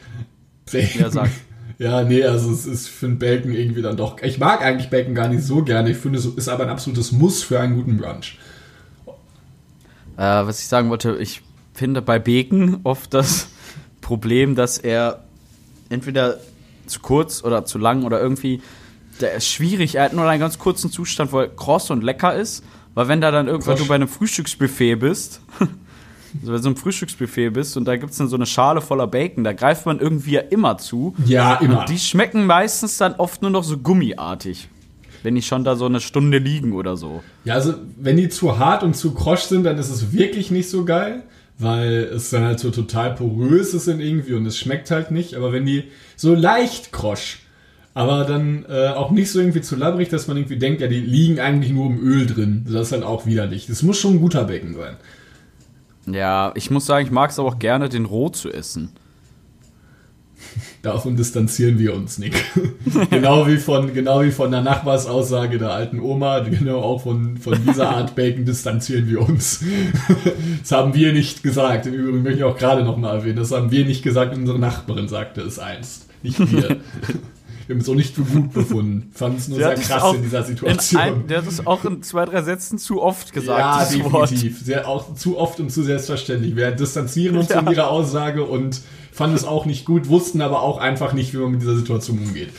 Ja, 0.99 1.09
sag. 1.09 1.29
Ja, 1.79 2.03
nee, 2.03 2.21
also 2.25 2.51
es 2.51 2.65
ist 2.65 2.89
für 2.89 3.05
ein 3.05 3.19
Bacon 3.19 3.53
irgendwie 3.53 3.81
dann 3.81 3.95
doch. 3.95 4.21
Ich 4.21 4.37
mag 4.37 4.61
eigentlich 4.61 4.89
Bacon 4.89 5.15
gar 5.15 5.29
nicht 5.29 5.43
so 5.43 5.63
gerne. 5.63 5.91
Ich 5.91 5.97
finde, 5.97 6.19
es 6.19 6.25
ist 6.25 6.49
aber 6.49 6.65
ein 6.65 6.69
absolutes 6.69 7.13
Muss 7.13 7.41
für 7.41 7.57
einen 7.61 7.77
guten 7.77 7.95
Brunch. 7.95 8.37
Äh, 10.17 10.45
was 10.45 10.59
ich 10.59 10.67
sagen 10.67 10.89
wollte, 10.89 11.15
ich 11.21 11.41
finde 11.79 12.01
bei 12.01 12.19
Bacon 12.19 12.81
oft 12.83 13.13
das 13.13 13.47
Problem, 14.01 14.55
dass 14.55 14.77
er 14.77 15.23
entweder 15.87 16.37
zu 16.87 16.99
kurz 16.99 17.41
oder 17.41 17.63
zu 17.63 17.77
lang 17.77 18.03
oder 18.03 18.19
irgendwie, 18.19 18.61
der 19.21 19.33
ist 19.33 19.47
schwierig. 19.47 19.95
Er 19.95 20.03
hat 20.03 20.13
nur 20.13 20.27
einen 20.27 20.41
ganz 20.41 20.59
kurzen 20.59 20.91
Zustand, 20.91 21.31
wo 21.31 21.39
er 21.39 21.47
kross 21.47 21.89
und 21.89 22.03
lecker 22.03 22.35
ist. 22.35 22.65
Weil 22.95 23.07
wenn 23.07 23.21
da 23.21 23.31
dann 23.31 23.47
irgendwann 23.47 23.75
Krosch. 23.75 23.83
du 23.83 23.87
bei 23.87 23.95
einem 23.95 24.09
Frühstücksbuffet 24.09 24.95
bist, 24.95 25.39
also 25.59 26.51
bei 26.51 26.57
so 26.57 26.67
einem 26.67 26.75
Frühstücksbuffet 26.75 27.51
bist 27.51 27.77
und 27.77 27.85
da 27.85 27.95
gibt 27.95 28.11
es 28.11 28.17
dann 28.17 28.27
so 28.27 28.35
eine 28.35 28.45
Schale 28.45 28.81
voller 28.81 29.07
Bacon, 29.07 29.45
da 29.45 29.53
greift 29.53 29.85
man 29.85 29.99
irgendwie 29.99 30.31
ja 30.31 30.41
immer 30.41 30.77
zu. 30.79 31.15
Ja, 31.25 31.55
immer. 31.55 31.81
Und 31.81 31.89
die 31.89 31.97
schmecken 31.97 32.45
meistens 32.45 32.97
dann 32.97 33.13
oft 33.13 33.41
nur 33.41 33.51
noch 33.51 33.63
so 33.63 33.77
gummiartig. 33.77 34.67
Wenn 35.23 35.35
die 35.35 35.41
schon 35.41 35.63
da 35.63 35.77
so 35.77 35.85
eine 35.85 36.01
Stunde 36.01 36.39
liegen 36.39 36.73
oder 36.73 36.97
so. 36.97 37.23
Ja, 37.45 37.53
also 37.53 37.75
wenn 37.97 38.17
die 38.17 38.27
zu 38.27 38.59
hart 38.59 38.83
und 38.83 38.97
zu 38.97 39.13
krosch 39.13 39.43
sind, 39.43 39.63
dann 39.63 39.77
ist 39.77 39.89
es 39.89 40.11
wirklich 40.11 40.51
nicht 40.51 40.69
so 40.69 40.83
geil, 40.83 41.23
weil 41.59 42.09
es 42.15 42.29
dann 42.29 42.43
halt 42.43 42.59
so 42.59 42.71
total 42.71 43.13
porös 43.13 43.73
ist 43.73 43.87
in 43.87 43.99
irgendwie 43.99 44.33
und 44.33 44.45
es 44.45 44.57
schmeckt 44.57 44.89
halt 44.89 45.11
nicht. 45.11 45.35
Aber 45.35 45.51
wenn 45.51 45.65
die 45.65 45.83
so 46.15 46.33
leicht 46.33 46.91
krosch, 46.91 47.39
aber 47.93 48.23
dann 48.23 48.65
äh, 48.69 48.87
auch 48.87 49.11
nicht 49.11 49.29
so 49.29 49.39
irgendwie 49.39 49.61
zu 49.61 49.75
labbrig, 49.75 50.07
dass 50.07 50.27
man 50.27 50.37
irgendwie 50.37 50.57
denkt, 50.57 50.79
ja, 50.79 50.87
die 50.87 51.01
liegen 51.01 51.39
eigentlich 51.39 51.73
nur 51.73 51.87
im 51.87 51.99
Öl 51.99 52.25
drin. 52.25 52.65
Das 52.65 52.87
ist 52.87 52.91
halt 52.93 53.03
auch 53.03 53.25
widerlich. 53.25 53.67
Das 53.67 53.83
muss 53.83 53.99
schon 53.99 54.15
ein 54.15 54.21
guter 54.21 54.45
Bacon 54.45 54.73
sein. 54.73 54.95
Ja, 56.05 56.53
ich 56.55 56.71
muss 56.71 56.85
sagen, 56.85 57.05
ich 57.05 57.11
mag 57.11 57.29
es 57.29 57.39
aber 57.39 57.49
auch 57.49 57.59
gerne, 57.59 57.89
den 57.89 58.05
roh 58.05 58.29
zu 58.29 58.51
essen. 58.51 58.93
Davon 60.81 61.17
distanzieren 61.17 61.77
wir 61.77 61.93
uns, 61.93 62.19
Nick. 62.19 62.33
genau, 63.09 63.47
wie 63.47 63.57
von, 63.57 63.93
genau 63.93 64.21
wie 64.21 64.31
von 64.31 64.49
der 64.49 64.61
Nachbarsaussage 64.61 65.57
der 65.57 65.71
alten 65.71 65.99
Oma, 65.99 66.39
genau 66.39 66.79
auch 66.79 67.01
von, 67.01 67.35
von 67.37 67.57
dieser 67.65 67.89
Art 67.95 68.15
Bacon 68.15 68.45
distanzieren 68.45 69.09
wir 69.09 69.21
uns. 69.21 69.63
das 70.61 70.71
haben 70.71 70.93
wir 70.93 71.11
nicht 71.11 71.43
gesagt. 71.43 71.85
Im 71.85 71.93
Übrigen 71.93 72.23
möchte 72.23 72.39
ich 72.39 72.43
auch 72.45 72.57
gerade 72.57 72.83
nochmal 72.83 73.17
erwähnen, 73.17 73.35
das 73.35 73.51
haben 73.51 73.71
wir 73.71 73.83
nicht 73.83 74.03
gesagt, 74.03 74.37
unsere 74.37 74.57
Nachbarin 74.57 75.09
sagte 75.09 75.41
es 75.41 75.59
einst. 75.59 76.07
Nicht 76.23 76.39
wir. 76.51 76.77
Wir 77.69 77.75
haben 77.75 77.81
es 77.81 77.87
auch 77.89 77.93
nicht 77.93 78.15
für 78.15 78.23
gut 78.23 78.51
befunden. 78.51 79.11
Fanden 79.13 79.37
es 79.37 79.47
nur 79.47 79.59
sehr 79.59 79.75
krass 79.75 80.01
auch 80.01 80.15
in 80.15 80.23
dieser 80.23 80.39
In 80.39 80.45
Situation. 80.45 80.99
ein, 81.01 81.27
der 81.27 81.37
hat 81.37 81.47
es 81.47 81.67
auch 81.67 81.85
in 81.85 82.01
zwei, 82.01 82.25
drei 82.25 82.41
Sätzen 82.41 82.79
zu 82.79 82.99
oft 82.99 83.31
gesagt, 83.31 83.59
ja, 83.93 84.03
Wort. 84.11 84.31
definitiv. 84.31 84.59
Sehr, 84.59 84.87
auch 84.87 85.13
zu 85.13 85.37
oft 85.37 85.59
und 85.59 85.69
zu 85.71 85.83
selbstverständlich. 85.83 86.55
Wir 86.55 86.71
distanzieren 86.71 87.37
uns 87.37 87.49
Ja. 87.49 87.61
von 87.61 87.71
ihrer 87.71 87.91
Aussage 87.91 88.43
und 88.43 88.81
fanden 89.11 89.35
es 89.35 89.43
auch 89.43 89.67
nicht 89.67 89.85
gut, 89.85 90.07
wussten 90.09 90.41
aber 90.41 90.63
auch 90.63 90.79
einfach 90.79 91.13
nicht, 91.13 91.31
wie 91.35 91.37
man 91.37 91.51
mit 91.51 91.61
dieser 91.61 91.75
Situation 91.75 92.17
umgeht. 92.17 92.49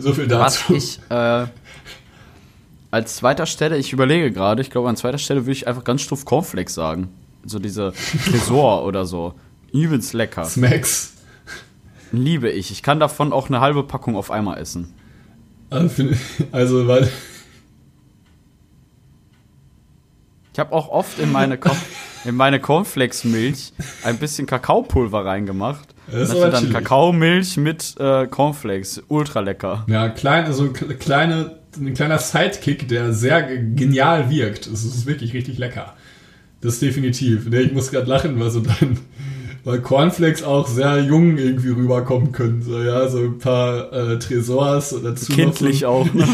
So 0.00 0.14
viel 0.14 0.30
Was 0.30 0.54
dazu. 0.60 0.74
ich 0.74 0.98
äh, 1.10 1.44
als 2.90 3.16
zweiter 3.16 3.44
Stelle, 3.44 3.76
ich 3.76 3.92
überlege 3.92 4.32
gerade, 4.32 4.62
ich 4.62 4.70
glaube, 4.70 4.88
an 4.88 4.96
zweiter 4.96 5.18
Stelle 5.18 5.42
würde 5.42 5.52
ich 5.52 5.68
einfach 5.68 5.84
ganz 5.84 6.00
stumpf 6.00 6.24
Cornflakes 6.24 6.72
sagen. 6.72 7.08
So 7.44 7.58
diese 7.58 7.92
Tresor 8.30 8.86
oder 8.86 9.04
so. 9.04 9.34
Übelst 9.74 10.14
lecker. 10.14 10.46
Smacks. 10.46 11.12
Liebe 12.12 12.50
ich. 12.50 12.70
Ich 12.70 12.82
kann 12.82 13.00
davon 13.00 13.32
auch 13.32 13.48
eine 13.48 13.60
halbe 13.60 13.82
Packung 13.84 14.16
auf 14.16 14.30
einmal 14.30 14.58
essen. 14.58 14.92
Also, 15.70 15.88
find- 15.88 16.16
Also, 16.52 16.86
weil. 16.88 17.08
Ich 20.52 20.58
habe 20.58 20.72
auch 20.72 20.88
oft 20.88 21.18
in 21.20 21.30
meine, 21.30 21.58
in 22.24 22.34
meine 22.34 22.58
Cornflakes-Milch 22.60 23.72
ein 24.02 24.18
bisschen 24.18 24.46
Kakaopulver 24.46 25.24
reingemacht. 25.24 25.94
Das 26.10 26.30
ist 26.30 26.40
dann. 26.40 26.72
Kakaomilch 26.72 27.56
mit 27.56 27.94
äh, 28.00 28.26
Cornflakes. 28.26 29.02
Ultra 29.08 29.40
lecker. 29.40 29.86
Ja, 29.88 30.08
klein, 30.08 30.46
also 30.46 30.64
kle- 30.64 30.94
kleine, 30.94 31.58
ein 31.76 31.94
kleiner 31.94 32.18
Sidekick, 32.18 32.88
der 32.88 33.12
sehr 33.12 33.42
ge- 33.44 33.74
genial 33.76 34.28
wirkt. 34.28 34.66
Es 34.66 34.84
ist 34.84 35.06
wirklich 35.06 35.32
richtig 35.34 35.56
lecker. 35.58 35.94
Das 36.60 36.80
definitiv. 36.80 37.50
Ich 37.52 37.72
muss 37.72 37.92
gerade 37.92 38.08
lachen, 38.10 38.38
weil 38.40 38.50
so 38.50 38.60
dann, 38.60 38.98
weil 39.64 39.80
Cornflakes 39.80 40.42
auch 40.42 40.68
sehr 40.68 41.02
jung 41.02 41.36
irgendwie 41.36 41.70
rüberkommen 41.70 42.32
können. 42.32 42.62
So, 42.62 42.80
ja, 42.80 43.08
so 43.08 43.18
ein 43.18 43.38
paar 43.38 43.92
äh, 43.92 44.18
Tresors 44.18 44.92
und 44.92 45.04
dazu. 45.04 45.30
noch 45.30 45.36
Kindlich 45.36 45.84
auch. 45.84 46.12
Ne? 46.12 46.26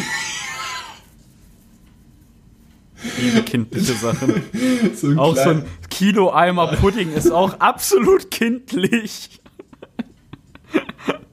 Liebe 3.21 3.43
kindliche 3.43 3.95
Sachen. 3.95 4.43
so 4.95 5.17
Auch 5.17 5.37
so 5.37 5.49
ein 5.49 5.65
Kilo 5.91 6.33
Eimer 6.33 6.69
Pudding 6.69 7.13
ist 7.13 7.31
auch 7.31 7.61
absolut 7.61 8.31
kindlich. 8.31 9.41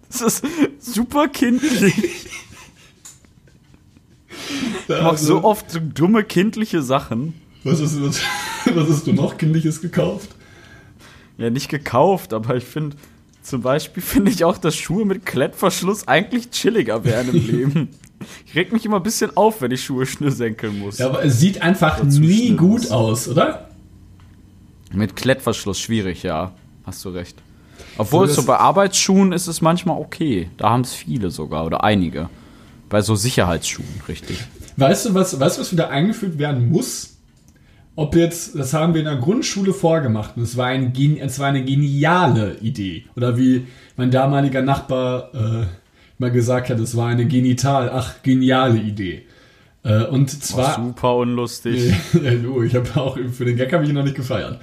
Das 0.09 0.21
ist 0.21 0.43
super 0.79 1.27
kindlich. 1.27 2.27
Ich 4.87 4.87
mach 4.87 5.11
also, 5.11 5.25
so 5.25 5.43
oft 5.43 5.71
so 5.71 5.79
dumme 5.79 6.23
kindliche 6.23 6.81
Sachen. 6.81 7.33
Was, 7.63 7.79
ist, 7.79 8.01
was, 8.01 8.21
was 8.75 8.89
hast 8.89 9.07
du 9.07 9.13
noch 9.13 9.37
Kindliches 9.37 9.81
gekauft? 9.81 10.35
Ja, 11.37 11.49
nicht 11.49 11.69
gekauft, 11.69 12.33
aber 12.33 12.55
ich 12.55 12.63
finde, 12.63 12.95
zum 13.41 13.61
Beispiel 13.61 14.01
finde 14.03 14.31
ich 14.31 14.43
auch, 14.45 14.57
dass 14.57 14.75
Schuhe 14.75 15.05
mit 15.05 15.25
Klettverschluss 15.25 16.07
eigentlich 16.07 16.51
chilliger 16.51 17.03
wären 17.03 17.29
im 17.29 17.47
Leben. 17.47 17.89
Ich 18.45 18.55
reg 18.55 18.71
mich 18.71 18.85
immer 18.85 18.97
ein 18.97 19.03
bisschen 19.03 19.35
auf, 19.35 19.59
wenn 19.61 19.71
ich 19.71 19.83
Schuhe 19.83 20.05
schnürsenkeln 20.05 20.79
muss. 20.79 20.97
Ja, 20.99 21.07
aber 21.07 21.25
es 21.25 21.41
sieht 21.41 21.61
einfach 21.61 21.99
Dazu 21.99 22.21
nie 22.21 22.51
gut 22.55 22.89
aus, 22.89 23.27
oder? 23.27 23.67
Mit 24.93 25.17
Klettverschluss 25.17 25.77
schwierig, 25.77 26.23
ja. 26.23 26.53
Hast 26.85 27.03
du 27.03 27.09
recht. 27.09 27.35
Obwohl 27.97 28.27
So, 28.27 28.35
so, 28.35 28.37
das- 28.41 28.45
bei 28.45 28.55
Arbeitsschuhen 28.57 29.33
ist 29.33 29.47
es 29.47 29.59
manchmal 29.59 29.99
okay. 29.99 30.49
Da 30.55 30.69
haben 30.69 30.83
es 30.83 30.93
viele 30.93 31.31
sogar 31.31 31.65
oder 31.65 31.83
einige. 31.83 32.29
Bei 32.87 33.01
so 33.01 33.15
Sicherheitsschuhen, 33.15 33.87
richtig. 34.07 34.37
Weißt 34.77 35.05
du, 35.07 35.13
was, 35.13 35.37
weißt 35.37 35.57
du, 35.57 35.61
was 35.61 35.71
wieder 35.73 35.89
eingeführt 35.89 36.37
werden 36.37 36.69
muss? 36.69 37.12
Ob 37.95 38.15
jetzt, 38.15 38.57
das 38.57 38.73
haben 38.73 38.93
wir 38.93 39.01
in 39.01 39.05
der 39.07 39.17
Grundschule 39.17 39.73
vorgemacht 39.73 40.35
und 40.35 40.43
es 40.43 40.57
war, 40.57 40.67
ein, 40.67 40.93
es 41.19 41.37
war 41.39 41.47
eine 41.47 41.63
geniale 41.63 42.57
Idee. 42.59 43.05
Oder 43.15 43.37
wie 43.37 43.67
mein 43.97 44.09
damaliger 44.09 44.63
Nachbar 44.63 45.29
äh, 45.33 45.65
mal 46.17 46.31
gesagt 46.31 46.69
hat, 46.69 46.79
es 46.79 46.97
war 46.97 47.09
eine 47.09 47.25
genital, 47.27 47.91
ach, 47.93 48.23
geniale 48.23 48.79
Idee. 48.79 49.23
Äh, 49.83 50.05
und 50.05 50.33
War 50.33 50.39
zwar. 50.41 50.75
super 50.75 51.17
unlustig. 51.17 51.93
ja, 52.23 52.31
du, 52.35 52.63
ich 52.63 52.73
habe 52.73 52.89
auch 52.99 53.17
für 53.31 53.45
den 53.45 53.57
Gag 53.57 53.73
habe 53.73 53.83
ich 53.83 53.89
ihn 53.89 53.95
noch 53.95 54.03
nicht 54.03 54.15
gefeiert. 54.15 54.59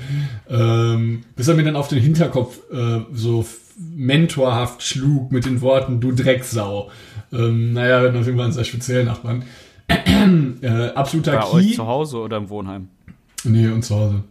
Ähm, 0.49 1.22
bis 1.37 1.47
er 1.47 1.55
mir 1.55 1.64
dann 1.64 1.76
auf 1.76 1.89
den 1.89 2.01
Hinterkopf 2.01 2.59
äh, 2.72 3.01
so 3.12 3.45
mentorhaft 3.76 4.83
schlug 4.83 5.31
mit 5.31 5.45
den 5.45 5.61
Worten, 5.61 6.01
du 6.01 6.12
Drecksau. 6.12 6.91
Ähm, 7.33 7.74
naja, 7.74 8.01
wir 8.01 8.09
hatten 8.09 8.18
auf 8.18 8.26
jeden 8.26 8.39
Fall 8.39 8.47
einen 8.47 8.55
sehr 8.55 8.64
speziellen 8.64 9.07
Nachbarn. 9.07 9.45
äh, 10.62 10.68
absoluter 10.95 11.33
Bei 11.33 11.47
euch 11.47 11.68
Key. 11.68 11.74
zu 11.74 11.87
Hause 11.87 12.18
oder 12.18 12.39
im 12.39 12.49
Wohnheim? 12.49 12.89
Nee, 13.45 13.68
und 13.68 13.82
zu 13.84 13.95
Hause. 13.97 14.24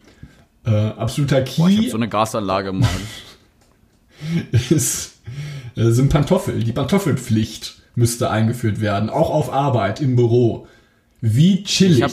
Äh, 0.66 0.72
absoluter 0.72 1.42
Boah, 1.42 1.70
ich 1.70 1.78
Key 1.78 1.84
hab 1.86 1.92
so 1.92 1.98
eine 1.98 2.10
Gasanlage 2.10 2.70
im 2.70 2.84
ist, 4.70 5.20
äh, 5.76 5.90
sind 5.92 6.10
Pantoffel. 6.10 6.64
Die 6.64 6.72
Pantoffelpflicht 6.74 7.82
müsste 7.96 8.30
eingeführt 8.30 8.82
werden, 8.82 9.10
auch 9.10 9.30
auf 9.30 9.52
Arbeit, 9.52 10.02
im 10.02 10.16
Büro. 10.16 10.68
Wie 11.22 11.64
chillig. 11.64 11.98
Ich 11.98 12.04
hab- 12.04 12.12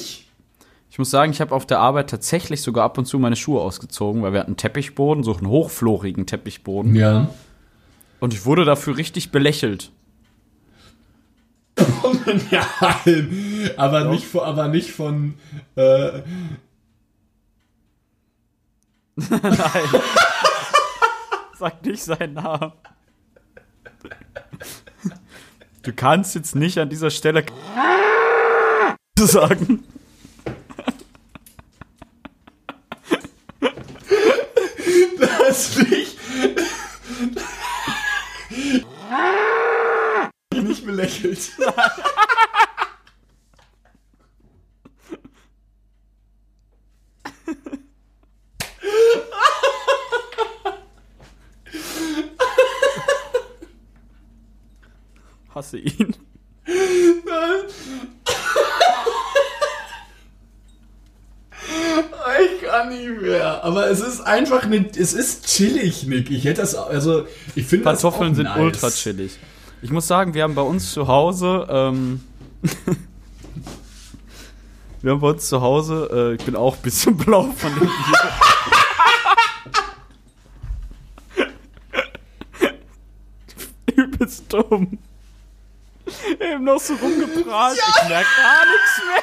Ich 0.91 0.99
muss 0.99 1.11
sagen, 1.11 1.31
ich 1.33 1.41
habe 1.41 1.55
auf 1.55 1.67
der 1.67 1.79
Arbeit 1.81 2.09
tatsächlich 2.11 2.63
sogar 2.63 2.85
ab 2.85 2.97
und 2.99 3.05
zu 3.07 3.19
meine 3.19 3.37
Schuhe 3.37 3.61
ausgezogen, 3.61 4.23
weil 4.23 4.33
wir 4.33 4.41
hatten 4.41 4.57
Teppichboden, 4.57 5.25
so 5.25 5.37
einen 5.37 5.49
hochflorigen 5.49 6.27
Teppichboden. 6.27 6.95
ja. 6.95 7.29
Und 8.19 8.33
ich 8.33 8.47
wurde 8.47 8.65
dafür 8.65 8.97
richtig 8.97 9.31
belächelt. 9.31 9.93
Nein, 12.51 13.71
aber 13.77 14.05
nicht, 14.11 14.25
von- 14.25 14.41
aber 14.45 14.69
nicht 14.69 14.91
von. 14.91 15.35
Äh, 15.77 16.23
Nein. 19.17 19.51
Sag 21.59 21.85
nicht 21.85 22.03
seinen 22.03 22.35
Namen. 22.35 22.73
Du 25.83 25.93
kannst 25.95 26.35
jetzt 26.35 26.55
nicht 26.55 26.79
an 26.79 26.89
dieser 26.91 27.11
Stelle 27.11 27.47
sagen. 29.19 29.85
das 35.19 35.77
nicht. 35.79 36.19
nicht 40.63 40.85
belächelt. 40.85 41.53
Hasse 55.57 55.79
ihn. 55.79 56.15
Ich 62.39 62.61
kann 62.61 62.91
nicht 62.91 63.23
mehr. 63.23 63.65
Aber 63.65 63.89
es 63.89 64.01
ist 64.01 64.21
einfach 64.21 64.67
nicht. 64.67 64.99
Es 64.99 65.15
ist 65.15 65.47
chillig, 65.47 66.07
Nick. 66.07 66.31
Ich 66.31 66.45
hätte 66.45 66.61
das. 66.61 66.75
Also, 66.75 67.27
ich 67.55 67.65
finde 67.67 67.87
das. 67.87 68.03
Kartoffeln 68.03 68.35
sind 68.35 68.45
nice. 68.45 68.59
ultra 68.59 68.91
chillig. 68.91 69.39
Ich 69.81 69.91
muss 69.91 70.07
sagen, 70.07 70.35
wir 70.35 70.43
haben 70.43 70.55
bei 70.55 70.61
uns 70.61 70.93
zu 70.93 71.09
Hause, 71.09 71.67
ähm, 71.71 72.21
wir 75.01 75.13
haben 75.13 75.21
bei 75.21 75.31
uns 75.31 75.49
zu 75.49 75.63
Hause, 75.63 76.11
äh, 76.13 76.35
ich 76.35 76.45
bin 76.45 76.55
auch 76.55 76.77
ein 76.77 76.83
bisschen 76.83 77.17
blau 77.19 77.45
von 77.57 77.75
dem 77.75 77.89
Bier. 77.89 78.31
Übelst 84.05 84.53
dumm. 84.53 84.99
Eben 86.53 86.65
noch 86.65 86.81
so 86.81 86.95
rumgeprahlt. 86.95 87.79
Ich 87.79 88.09
merk 88.09 88.27
gar 88.37 88.65
nichts 88.67 89.03
mehr. 89.09 89.23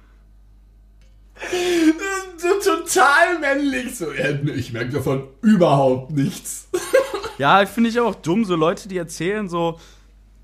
So 2.38 2.78
total 2.78 3.40
männlich. 3.40 3.98
So, 3.98 4.12
ja, 4.12 4.32
ich 4.32 4.74
merke 4.74 4.92
davon 4.92 5.28
überhaupt 5.42 6.12
nichts. 6.12 6.68
Ja, 7.38 7.66
finde 7.66 7.90
ich 7.90 8.00
auch 8.00 8.16
dumm, 8.16 8.46
so 8.46 8.56
Leute, 8.56 8.88
die 8.88 8.98
erzählen 8.98 9.50
so, 9.50 9.80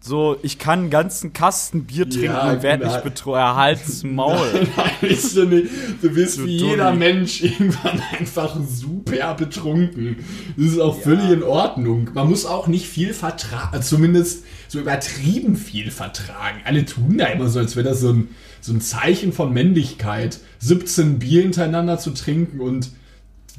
so, 0.01 0.37
ich 0.43 0.57
kann 0.57 0.79
einen 0.79 0.89
ganzen 0.89 1.33
Kasten 1.33 1.83
Bier 1.83 2.09
trinken 2.09 2.25
Ja, 2.27 2.51
und 2.51 2.63
werde 2.63 2.87
nicht 2.87 3.03
betrogen. 3.03 3.41
Halt's 3.41 4.03
Maul. 4.03 4.37
Nein, 4.77 4.91
bist 5.01 5.35
du 5.35 5.45
nicht. 5.45 5.69
Du 6.01 6.09
bist 6.09 6.37
Du 6.37 6.45
wie 6.45 6.55
jeder 6.57 6.93
Mensch 6.93 7.41
irgendwann 7.43 8.01
einfach 8.17 8.55
super 8.65 9.33
betrunken. 9.33 10.17
Das 10.55 10.67
ist 10.67 10.79
auch 10.79 10.97
völlig 11.01 11.29
in 11.29 11.43
Ordnung. 11.43 12.09
Man 12.13 12.29
muss 12.29 12.45
auch 12.45 12.67
nicht 12.67 12.87
viel 12.87 13.13
vertragen, 13.13 13.81
zumindest 13.81 14.45
so 14.69 14.79
übertrieben 14.79 15.57
viel 15.57 15.91
vertragen. 15.91 16.61
Alle 16.63 16.85
tun 16.85 17.17
da 17.17 17.25
immer 17.25 17.49
so, 17.49 17.59
als 17.59 17.75
wäre 17.75 17.89
das 17.89 17.99
so 17.99 18.13
ein, 18.13 18.29
so 18.61 18.71
ein 18.71 18.79
Zeichen 18.79 19.33
von 19.33 19.51
Männlichkeit, 19.51 20.39
17 20.59 21.19
Bier 21.19 21.41
hintereinander 21.41 21.99
zu 21.99 22.11
trinken 22.11 22.61
und 22.61 22.91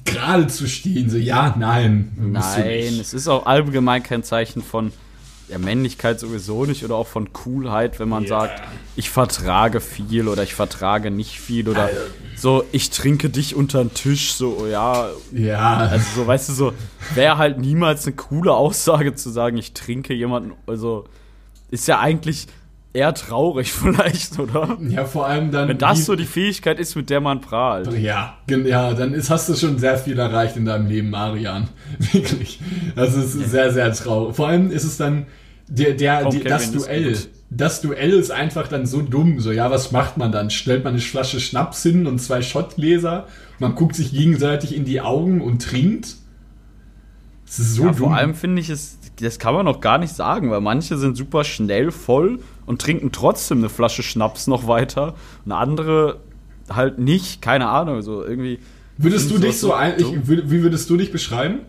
gerade 0.06 0.46
zu 0.46 0.66
stehen. 0.66 1.10
So, 1.10 1.18
ja, 1.18 1.54
nein. 1.58 2.12
Nein, 2.16 2.98
es 2.98 3.12
ist 3.12 3.28
auch 3.28 3.44
allgemein 3.44 4.02
kein 4.02 4.22
Zeichen 4.22 4.62
von 4.62 4.92
der 5.50 5.58
Männlichkeit 5.58 6.18
sowieso 6.20 6.64
nicht 6.64 6.84
oder 6.84 6.94
auch 6.96 7.06
von 7.06 7.32
Coolheit, 7.32 7.98
wenn 8.00 8.08
man 8.08 8.22
Ja. 8.24 8.28
sagt, 8.28 8.62
ich 8.96 9.10
vertrage 9.10 9.80
viel 9.80 10.28
oder 10.28 10.42
ich 10.42 10.54
vertrage 10.54 11.10
nicht 11.10 11.38
viel 11.40 11.68
oder 11.68 11.84
Alter. 11.84 11.96
so, 12.36 12.64
ich 12.72 12.90
trinke 12.90 13.28
dich 13.30 13.54
unter 13.54 13.82
den 13.84 13.92
Tisch, 13.94 14.32
so, 14.34 14.66
ja, 14.70 15.08
Ja, 15.32 15.76
Also 15.76 16.04
so, 16.22 16.26
weißt 16.26 16.48
du, 16.48 16.52
so, 16.52 16.72
wäre 17.14 17.36
halt 17.38 17.58
niemals 17.58 18.06
eine 18.06 18.16
coole 18.16 18.52
Aussage 18.54 19.14
zu 19.14 19.30
sagen, 19.30 19.56
ich 19.58 19.72
trinke 19.74 20.14
jemanden, 20.14 20.52
also 20.66 21.04
ist 21.70 21.86
ja 21.88 22.00
eigentlich 22.00 22.46
eher 22.92 23.14
traurig 23.14 23.72
vielleicht, 23.72 24.38
oder? 24.40 24.76
ja, 24.88 25.04
vor 25.04 25.26
allem 25.26 25.52
dann. 25.52 25.68
Wenn 25.68 25.78
das 25.78 26.06
so 26.06 26.16
die 26.16 26.24
Fähigkeit 26.26 26.80
ist, 26.80 26.96
mit 26.96 27.08
der 27.08 27.20
man 27.20 27.40
prahlt. 27.40 27.92
Ja, 27.96 28.38
ja, 28.48 28.94
dann 28.94 29.14
ist, 29.14 29.30
hast 29.30 29.48
du 29.48 29.54
schon 29.54 29.78
sehr 29.78 29.96
viel 29.96 30.18
erreicht 30.18 30.56
in 30.56 30.64
deinem 30.64 30.86
Leben, 30.88 31.10
Marian. 31.10 31.68
Wirklich. 32.12 32.58
Das 32.96 33.14
ist 33.14 33.32
sehr, 33.34 33.72
sehr 33.72 33.92
traurig. 33.92 34.34
Vor 34.34 34.48
allem 34.48 34.72
ist 34.72 34.82
es 34.82 34.96
dann 34.96 35.26
der, 35.70 35.94
der, 35.94 36.28
die, 36.28 36.40
das 36.40 36.72
Duell. 36.72 37.16
Das 37.52 37.80
Duell 37.80 38.10
ist 38.10 38.30
einfach 38.30 38.68
dann 38.68 38.86
so 38.86 39.02
dumm. 39.02 39.40
So, 39.40 39.50
ja, 39.50 39.70
was 39.70 39.90
macht 39.90 40.16
man 40.18 40.30
dann? 40.30 40.50
Stellt 40.50 40.84
man 40.84 40.92
eine 40.92 41.02
Flasche 41.02 41.40
Schnaps 41.40 41.82
hin 41.82 42.06
und 42.06 42.20
zwei 42.20 42.42
Schottgläser? 42.42 43.26
Man 43.58 43.74
guckt 43.74 43.96
sich 43.96 44.12
gegenseitig 44.12 44.76
in 44.76 44.84
die 44.84 45.00
Augen 45.00 45.40
und 45.40 45.62
trinkt? 45.62 46.16
Das 47.46 47.58
ist 47.58 47.74
so 47.74 47.82
Ja, 47.84 47.88
dumm. 47.88 47.98
vor 47.98 48.14
allem 48.14 48.34
finde 48.34 48.60
ich 48.60 48.70
es, 48.70 48.98
das 49.20 49.38
kann 49.40 49.54
man 49.54 49.64
noch 49.64 49.80
gar 49.80 49.98
nicht 49.98 50.14
sagen, 50.14 50.50
weil 50.50 50.60
manche 50.60 50.96
sind 50.96 51.16
super 51.16 51.42
schnell 51.42 51.90
voll 51.90 52.38
und 52.66 52.80
trinken 52.80 53.10
trotzdem 53.10 53.58
eine 53.58 53.68
Flasche 53.68 54.04
Schnaps 54.04 54.46
noch 54.46 54.68
weiter 54.68 55.14
und 55.44 55.52
andere 55.52 56.20
halt 56.68 57.00
nicht, 57.00 57.42
keine 57.42 57.66
Ahnung, 57.68 58.02
so 58.02 58.22
irgendwie. 58.24 58.60
Würdest 58.96 59.30
du 59.30 59.38
dich 59.38 59.58
so 59.58 59.68
so 59.68 59.72
ein, 59.74 59.94
ich, 59.98 60.28
wie 60.28 60.62
würdest 60.62 60.88
du 60.88 60.96
dich 60.96 61.10
beschreiben? 61.10 61.60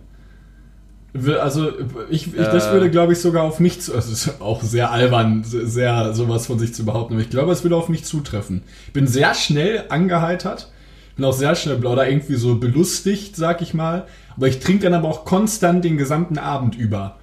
Also 1.14 1.70
ich, 2.10 2.28
ich 2.28 2.34
das 2.36 2.68
Äh. 2.68 2.72
würde 2.72 2.90
glaube 2.90 3.14
ich 3.14 3.20
sogar 3.20 3.44
auf 3.44 3.60
mich 3.60 3.82
zu, 3.82 3.94
also 3.94 4.12
es 4.14 4.28
ist 4.28 4.42
auch 4.42 4.62
sehr 4.62 4.92
albern, 4.92 5.44
sehr 5.44 6.14
sowas 6.14 6.46
von 6.46 6.58
sich 6.58 6.74
zu 6.74 6.86
behaupten, 6.86 7.14
aber 7.16 7.22
ich 7.22 7.30
glaube, 7.30 7.52
es 7.52 7.64
würde 7.64 7.76
auf 7.76 7.90
mich 7.90 8.06
zutreffen. 8.06 8.64
Ich 8.88 8.94
bin 8.94 9.08
sehr 9.08 9.34
schnell 9.34 9.84
angeheitert, 9.90 10.72
bin 11.18 11.26
auch 11.26 11.34
sehr 11.34 11.56
schnell 11.56 11.86
oder 11.86 12.08
irgendwie 12.10 12.36
so 12.36 12.56
belustigt, 12.56 13.36
sag 13.36 13.62
ich 13.62 13.74
mal, 13.74 14.06
aber 14.38 14.48
ich 14.48 14.60
trinke 14.60 14.84
dann 14.84 14.94
aber 14.94 15.10
auch 15.10 15.26
konstant 15.26 15.84
den 15.84 15.98
gesamten 15.98 16.38
Abend 16.38 16.76
über. 16.78 17.18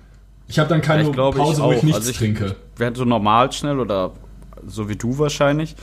Ich 0.48 0.58
habe 0.58 0.68
dann 0.68 0.82
keine 0.82 1.04
Ich 1.04 1.12
glaube, 1.12 1.38
Pause, 1.38 1.62
ich 1.62 1.66
wo 1.66 1.72
ich 1.72 1.82
nichts 1.82 1.98
Also 2.00 2.10
ich- 2.10 2.18
trinke. 2.18 2.56
werde 2.76 2.98
so 2.98 3.06
normal 3.06 3.50
schnell 3.52 3.80
oder 3.80 4.12
so 4.66 4.88
wie 4.90 4.96
du 4.96 5.18
wahrscheinlich. 5.18 5.76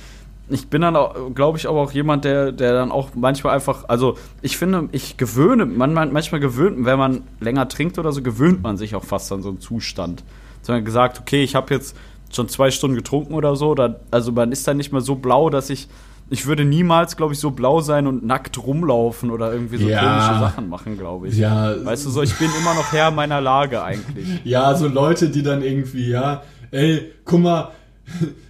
Ich 0.48 0.68
bin 0.68 0.82
dann 0.82 0.96
auch, 0.96 1.34
glaube 1.34 1.58
ich, 1.58 1.68
aber 1.68 1.82
auch 1.82 1.92
jemand, 1.92 2.24
der, 2.24 2.52
der 2.52 2.74
dann 2.74 2.92
auch 2.92 3.10
manchmal 3.16 3.56
einfach, 3.56 3.86
also 3.88 4.16
ich 4.42 4.58
finde, 4.58 4.90
ich 4.92 5.18
gewöhne, 5.18 5.66
man, 5.66 5.94
man, 5.94 6.14
manchmal 6.14 6.40
gewöhnt, 6.40 6.86
wenn 6.86 7.00
man 7.00 7.24
länger 7.40 7.68
trinkt 7.68 7.98
oder 7.98 8.12
so, 8.12 8.22
gewöhnt 8.22 8.62
man 8.62 8.78
sich 8.78 8.96
auch 8.96 9.04
fast 9.04 9.32
an 9.32 9.42
so 9.42 9.50
einen 9.50 9.60
Zustand. 9.60 10.24
Man 10.68 10.84
gesagt, 10.84 11.20
okay, 11.20 11.44
ich 11.44 11.56
habe 11.56 11.74
jetzt 11.74 11.96
schon 12.34 12.50
zwei 12.50 12.72
Stunden 12.72 12.96
getrunken 12.96 13.34
oder 13.34 13.56
so, 13.56 13.70
oder, 13.70 14.00
also 14.12 14.32
man 14.32 14.52
ist 14.52 14.68
dann 14.68 14.78
nicht 14.78 14.92
mehr 14.92 15.02
so 15.02 15.16
blau, 15.16 15.50
dass 15.50 15.70
ich 15.70 15.88
ich 16.30 16.48
würde 16.48 16.66
niemals, 16.66 17.18
glaube 17.18 17.34
ich, 17.34 17.40
so 17.40 17.52
blau 17.52 17.82
sein 17.82 18.08
und 18.08 18.26
nackt 18.26 18.58
rumlaufen 18.58 19.30
oder 19.30 19.54
irgendwie 19.54 19.78
so 19.78 19.88
Ja. 19.88 20.00
komische 20.00 20.40
Sachen 20.40 20.70
machen, 20.70 20.98
glaube 20.98 21.28
ich. 21.28 21.38
Ja. 21.38 21.74
Weißt 21.86 22.06
du 22.06 22.10
so, 22.10 22.22
ich 22.24 22.34
bin 22.40 22.50
immer 22.60 22.74
noch 22.74 22.92
Herr 22.92 23.12
meiner 23.12 23.42
Lage 23.42 23.84
eigentlich. 23.84 24.28
Ja, 24.44 24.74
so 24.76 24.88
Leute, 24.88 25.30
die 25.30 25.44
dann 25.44 25.62
irgendwie, 25.62 26.10
ja, 26.10 26.42
ey, 26.72 27.12
guck 27.26 27.42
mal, 27.42 27.72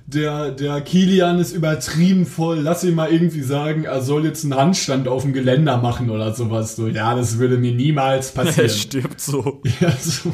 der, 0.05 0.51
der 0.51 0.81
Kilian 0.81 1.39
ist 1.39 1.53
übertrieben 1.53 2.25
voll, 2.25 2.59
lass 2.59 2.83
ihn 2.83 2.95
mal 2.95 3.11
irgendwie 3.11 3.41
sagen, 3.41 3.85
er 3.85 4.01
soll 4.01 4.25
jetzt 4.25 4.43
einen 4.43 4.55
Handstand 4.55 5.07
auf 5.07 5.23
dem 5.23 5.33
Geländer 5.33 5.77
machen 5.77 6.09
oder 6.09 6.33
sowas. 6.33 6.75
So, 6.75 6.87
ja, 6.87 7.15
das 7.15 7.39
würde 7.39 7.57
mir 7.57 7.73
niemals 7.73 8.31
Er 8.35 8.43
passieren. 8.45 8.69
stirbt 8.69 9.21
so. 9.21 9.61
ja, 9.79 9.91
so. 9.91 10.33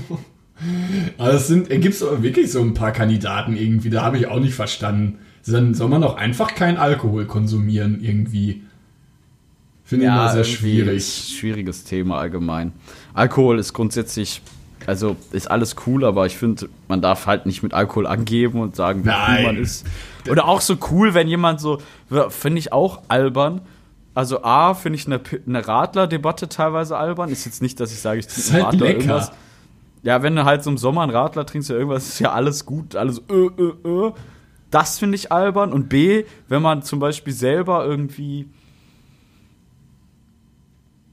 Aber 1.17 1.33
es 1.33 1.47
sind, 1.47 1.69
gibt 1.69 1.95
es 1.95 2.01
wirklich 2.01 2.51
so 2.51 2.61
ein 2.61 2.73
paar 2.73 2.91
Kandidaten 2.91 3.55
irgendwie, 3.55 3.89
da 3.89 4.03
habe 4.03 4.17
ich 4.17 4.27
auch 4.27 4.39
nicht 4.39 4.53
verstanden. 4.53 5.19
Dann 5.47 5.73
soll 5.73 5.89
man 5.89 6.01
doch 6.01 6.17
einfach 6.17 6.53
keinen 6.53 6.77
Alkohol 6.77 7.25
konsumieren 7.25 7.99
irgendwie. 8.03 8.61
Finde 9.83 10.05
ich 10.05 10.11
immer 10.11 10.31
sehr 10.31 10.43
schwierig. 10.43 11.33
Schwieriges 11.37 11.83
Thema 11.83 12.19
allgemein. 12.19 12.73
Alkohol 13.13 13.59
ist 13.59 13.73
grundsätzlich, 13.73 14.41
also 14.87 15.15
ist 15.31 15.49
alles 15.49 15.75
cool, 15.85 16.05
aber 16.05 16.25
ich 16.25 16.37
finde, 16.37 16.69
man 16.87 17.01
darf 17.01 17.27
halt 17.27 17.45
nicht 17.45 17.63
mit 17.63 17.73
Alkohol 17.73 18.07
angeben 18.07 18.59
und 18.59 18.75
sagen, 18.75 19.03
wie 19.03 19.09
Nein. 19.09 19.37
cool 19.37 19.45
man 19.45 19.57
ist. 19.57 19.85
Oder 20.29 20.47
auch 20.47 20.61
so 20.61 20.75
cool, 20.91 21.13
wenn 21.13 21.27
jemand 21.27 21.59
so, 21.59 21.79
finde 22.29 22.59
ich 22.59 22.73
auch 22.73 23.01
albern. 23.07 23.61
Also 24.13 24.43
A, 24.43 24.73
finde 24.73 24.99
ich 24.99 25.05
eine, 25.05 25.21
eine 25.47 25.67
Radler-Debatte 25.67 26.49
teilweise 26.49 26.97
albern. 26.97 27.29
Ist 27.29 27.45
jetzt 27.45 27.61
nicht, 27.61 27.79
dass 27.79 27.91
ich 27.91 27.99
sage, 27.99 28.19
ich 28.19 28.27
trinke 28.27 28.53
halt 28.53 28.63
Radler 28.65 28.87
lecker. 28.87 28.99
irgendwas. 28.99 29.31
Ja, 30.03 30.23
wenn 30.23 30.35
du 30.35 30.45
halt 30.45 30.63
so 30.63 30.69
im 30.69 30.77
Sommer 30.77 31.03
einen 31.03 31.11
Radler 31.11 31.45
trinkst 31.45 31.69
oder 31.69 31.79
irgendwas, 31.79 32.07
ist 32.07 32.19
ja 32.19 32.31
alles 32.31 32.65
gut, 32.65 32.95
alles 32.95 33.21
ö, 33.29 33.49
ö, 33.57 33.73
ö. 33.85 34.11
Das 34.71 34.99
finde 34.99 35.15
ich 35.15 35.31
albern. 35.31 35.71
Und 35.71 35.89
B, 35.89 36.25
wenn 36.47 36.61
man 36.61 36.81
zum 36.81 36.99
Beispiel 36.99 37.33
selber 37.33 37.85
irgendwie. 37.85 38.49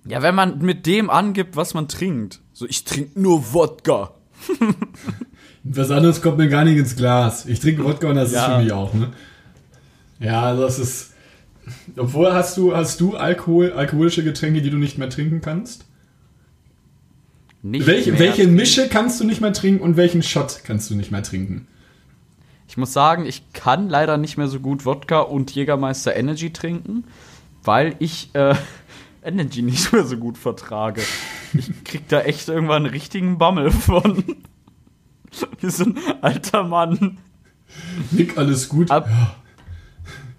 Ja, 0.06 0.22
wenn 0.22 0.34
man 0.34 0.58
mit 0.58 0.86
dem 0.86 1.10
angibt, 1.10 1.56
was 1.56 1.74
man 1.74 1.86
trinkt. 1.86 2.40
So, 2.58 2.66
ich 2.66 2.82
trinke 2.82 3.20
nur 3.20 3.52
Wodka. 3.54 4.10
Was 5.62 5.92
anderes 5.92 6.20
kommt 6.20 6.38
mir 6.38 6.48
gar 6.48 6.64
nicht 6.64 6.76
ins 6.76 6.96
Glas. 6.96 7.46
Ich 7.46 7.60
trinke 7.60 7.84
Wodka 7.84 8.08
und 8.08 8.16
das 8.16 8.32
Ja. 8.32 8.46
ist 8.46 8.52
für 8.52 8.62
mich 8.64 8.72
auch, 8.72 8.92
ne? 8.94 9.12
Ja, 10.18 10.56
das 10.56 10.80
ist. 10.80 11.12
Obwohl 11.96 12.32
hast 12.32 12.56
du, 12.56 12.74
hast 12.74 13.00
du 13.00 13.14
Alkohol, 13.16 13.70
alkoholische 13.74 14.24
Getränke, 14.24 14.60
die 14.60 14.70
du 14.70 14.76
nicht 14.76 14.98
mehr 14.98 15.08
trinken 15.08 15.40
kannst? 15.40 15.84
Nicht 17.62 17.86
Welche, 17.86 18.10
mehr 18.10 18.18
welche 18.18 18.42
trinken. 18.42 18.56
Mische 18.56 18.88
kannst 18.88 19.20
du 19.20 19.24
nicht 19.24 19.40
mehr 19.40 19.52
trinken 19.52 19.80
und 19.80 19.96
welchen 19.96 20.24
Shot 20.24 20.62
kannst 20.64 20.90
du 20.90 20.96
nicht 20.96 21.12
mehr 21.12 21.22
trinken? 21.22 21.68
Ich 22.66 22.76
muss 22.76 22.92
sagen, 22.92 23.24
ich 23.24 23.52
kann 23.52 23.88
leider 23.88 24.16
nicht 24.16 24.36
mehr 24.36 24.48
so 24.48 24.58
gut 24.58 24.84
Wodka 24.84 25.20
und 25.20 25.52
Jägermeister 25.54 26.16
Energy 26.16 26.52
trinken, 26.52 27.04
weil 27.62 27.94
ich 28.00 28.30
äh, 28.34 28.56
Energy 29.22 29.62
nicht 29.62 29.92
mehr 29.92 30.04
so 30.04 30.16
gut 30.16 30.38
vertrage. 30.38 31.02
Ich 31.54 31.84
krieg 31.84 32.08
da 32.08 32.20
echt 32.20 32.48
irgendwann 32.48 32.84
einen 32.84 32.92
richtigen 32.92 33.38
Bammel 33.38 33.70
von. 33.70 34.22
Wie 35.60 35.70
so 35.70 35.84
ein 35.84 35.98
alter 36.20 36.62
Mann. 36.64 37.18
Nick, 38.10 38.36
alles 38.38 38.68
gut? 38.68 38.90
Ab- 38.90 39.08
Ja. 39.08 39.34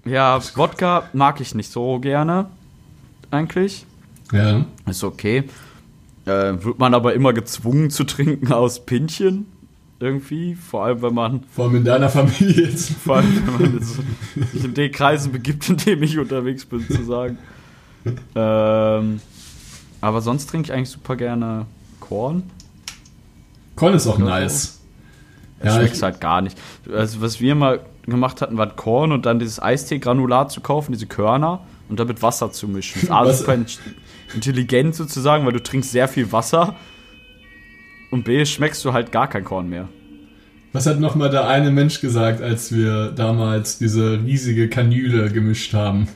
Ja, 0.06 0.40
Wodka 0.56 1.10
mag 1.14 1.40
ich 1.42 1.54
nicht 1.54 1.72
so 1.72 2.00
gerne. 2.00 2.50
Eigentlich. 3.32 3.86
ja. 4.32 4.66
Ist 4.88 5.04
okay. 5.04 5.44
Äh, 6.26 6.64
wird 6.64 6.80
man 6.80 6.94
aber 6.94 7.14
immer 7.14 7.34
gezwungen 7.34 7.90
zu 7.92 8.04
trinken 8.06 8.52
aus 8.54 8.86
Pinchen. 8.86 9.46
Irgendwie. 10.00 10.56
Vor 10.56 10.86
allem, 10.86 11.02
wenn 11.02 11.14
man, 11.14 11.44
Vor 11.52 11.66
allem 11.66 11.76
in 11.76 11.84
deiner 11.84 12.10
Familie 12.10 12.68
jetzt. 12.70 12.92
vor 12.92 13.18
allem, 13.18 13.44
wenn 13.60 13.72
man 13.74 13.82
sich 13.84 14.64
in 14.64 14.74
den 14.74 14.92
Kreisen 14.92 15.32
begibt, 15.32 15.70
in 15.70 15.78
denen 15.78 16.02
ich 16.04 16.18
unterwegs 16.18 16.66
bin, 16.66 16.88
zu 16.88 17.04
sagen. 17.04 17.38
Ähm, 18.36 19.20
aber 20.02 20.22
sonst 20.22 20.50
trinke 20.50 20.68
ich 20.68 20.74
eigentlich 20.74 20.90
super 20.90 21.16
gerne 21.16 21.66
Korn. 22.00 22.44
Korn 23.76 23.94
ist 23.94 24.08
auch 24.08 24.18
nice. 24.18 24.80
Ja, 25.62 25.68
Ja, 25.68 25.76
schmeckt 25.80 26.02
halt 26.02 26.22
gar 26.22 26.42
nicht. 26.42 26.58
Also, 26.92 27.22
was 27.22 27.42
wir 27.42 27.56
mal 27.56 27.82
gemacht 28.06 28.42
hatten, 28.42 28.58
war 28.58 28.68
Korn 28.76 29.12
und 29.12 29.26
dann 29.26 29.40
dieses 29.40 29.62
Eistee-Granulat 29.62 30.52
zu 30.52 30.62
kaufen, 30.62 30.94
diese 30.94 31.06
Körner, 31.08 31.62
und 31.90 32.00
damit 32.00 32.22
Wasser 32.22 32.52
zu 32.52 32.68
mischen. 32.68 32.94
Das 33.02 33.04
ist 33.04 33.12
A, 33.12 33.26
Was- 33.26 33.40
super 33.40 33.54
in- 33.56 33.66
intelligent 34.34 34.96
sozusagen, 34.96 35.46
weil 35.46 35.54
du 35.54 35.62
trinkst 35.62 35.92
sehr 35.92 36.08
viel 36.08 36.32
Wasser. 36.32 36.76
Und 38.12 38.24
B, 38.26 38.46
schmeckst 38.46 38.84
du 38.86 38.94
halt 38.94 39.12
gar 39.12 39.28
kein 39.28 39.44
Korn 39.44 39.70
mehr. 39.70 39.88
was 40.72 40.86
hat 40.86 41.00
nochmal 41.00 41.30
der 41.30 41.48
eine 41.48 41.72
Mensch 41.72 42.00
gesagt, 42.00 42.42
als 42.42 42.72
wir 42.74 43.12
damals 43.12 43.78
diese 43.80 44.20
riesige 44.24 44.70
Kanüle 44.70 45.30
gemischt 45.32 45.74
haben? 45.74 46.08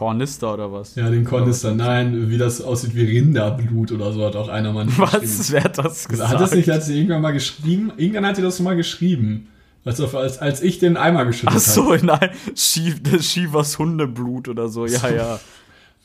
Kornister 0.00 0.54
oder 0.54 0.72
was? 0.72 0.94
Ja, 0.94 1.10
den 1.10 1.24
Kornister. 1.26 1.74
Nein, 1.74 2.30
wie 2.30 2.38
das 2.38 2.62
aussieht 2.62 2.94
wie 2.94 3.04
Rinderblut 3.04 3.92
oder 3.92 4.12
so, 4.14 4.24
hat 4.24 4.34
auch 4.34 4.48
einer 4.48 4.72
mal. 4.72 4.86
Was? 4.96 5.52
Wer 5.52 5.62
hat 5.64 5.76
das 5.76 6.08
gesagt? 6.08 6.30
Hat 6.32 6.40
das 6.40 6.54
nicht, 6.54 6.70
hat 6.70 6.82
sie 6.82 6.96
irgendwann 6.96 7.20
mal 7.20 7.32
geschrieben? 7.32 7.92
Irgendwann 7.98 8.24
hat 8.24 8.36
sie 8.36 8.42
das 8.42 8.58
mal 8.60 8.76
geschrieben. 8.76 9.48
Als, 9.84 10.00
auf- 10.00 10.14
als, 10.14 10.38
als 10.38 10.62
ich 10.62 10.78
den 10.78 10.96
Eimer 10.96 11.26
geschüttet 11.26 11.54
Ach 11.54 11.60
so, 11.60 11.94
nein. 12.02 12.30
Schief, 12.54 13.00
Shivas 13.20 13.78
Hundeblut 13.78 14.48
oder 14.48 14.68
so. 14.68 14.86
Ja, 14.86 15.08
ja. 15.10 15.22
habe. 15.24 15.40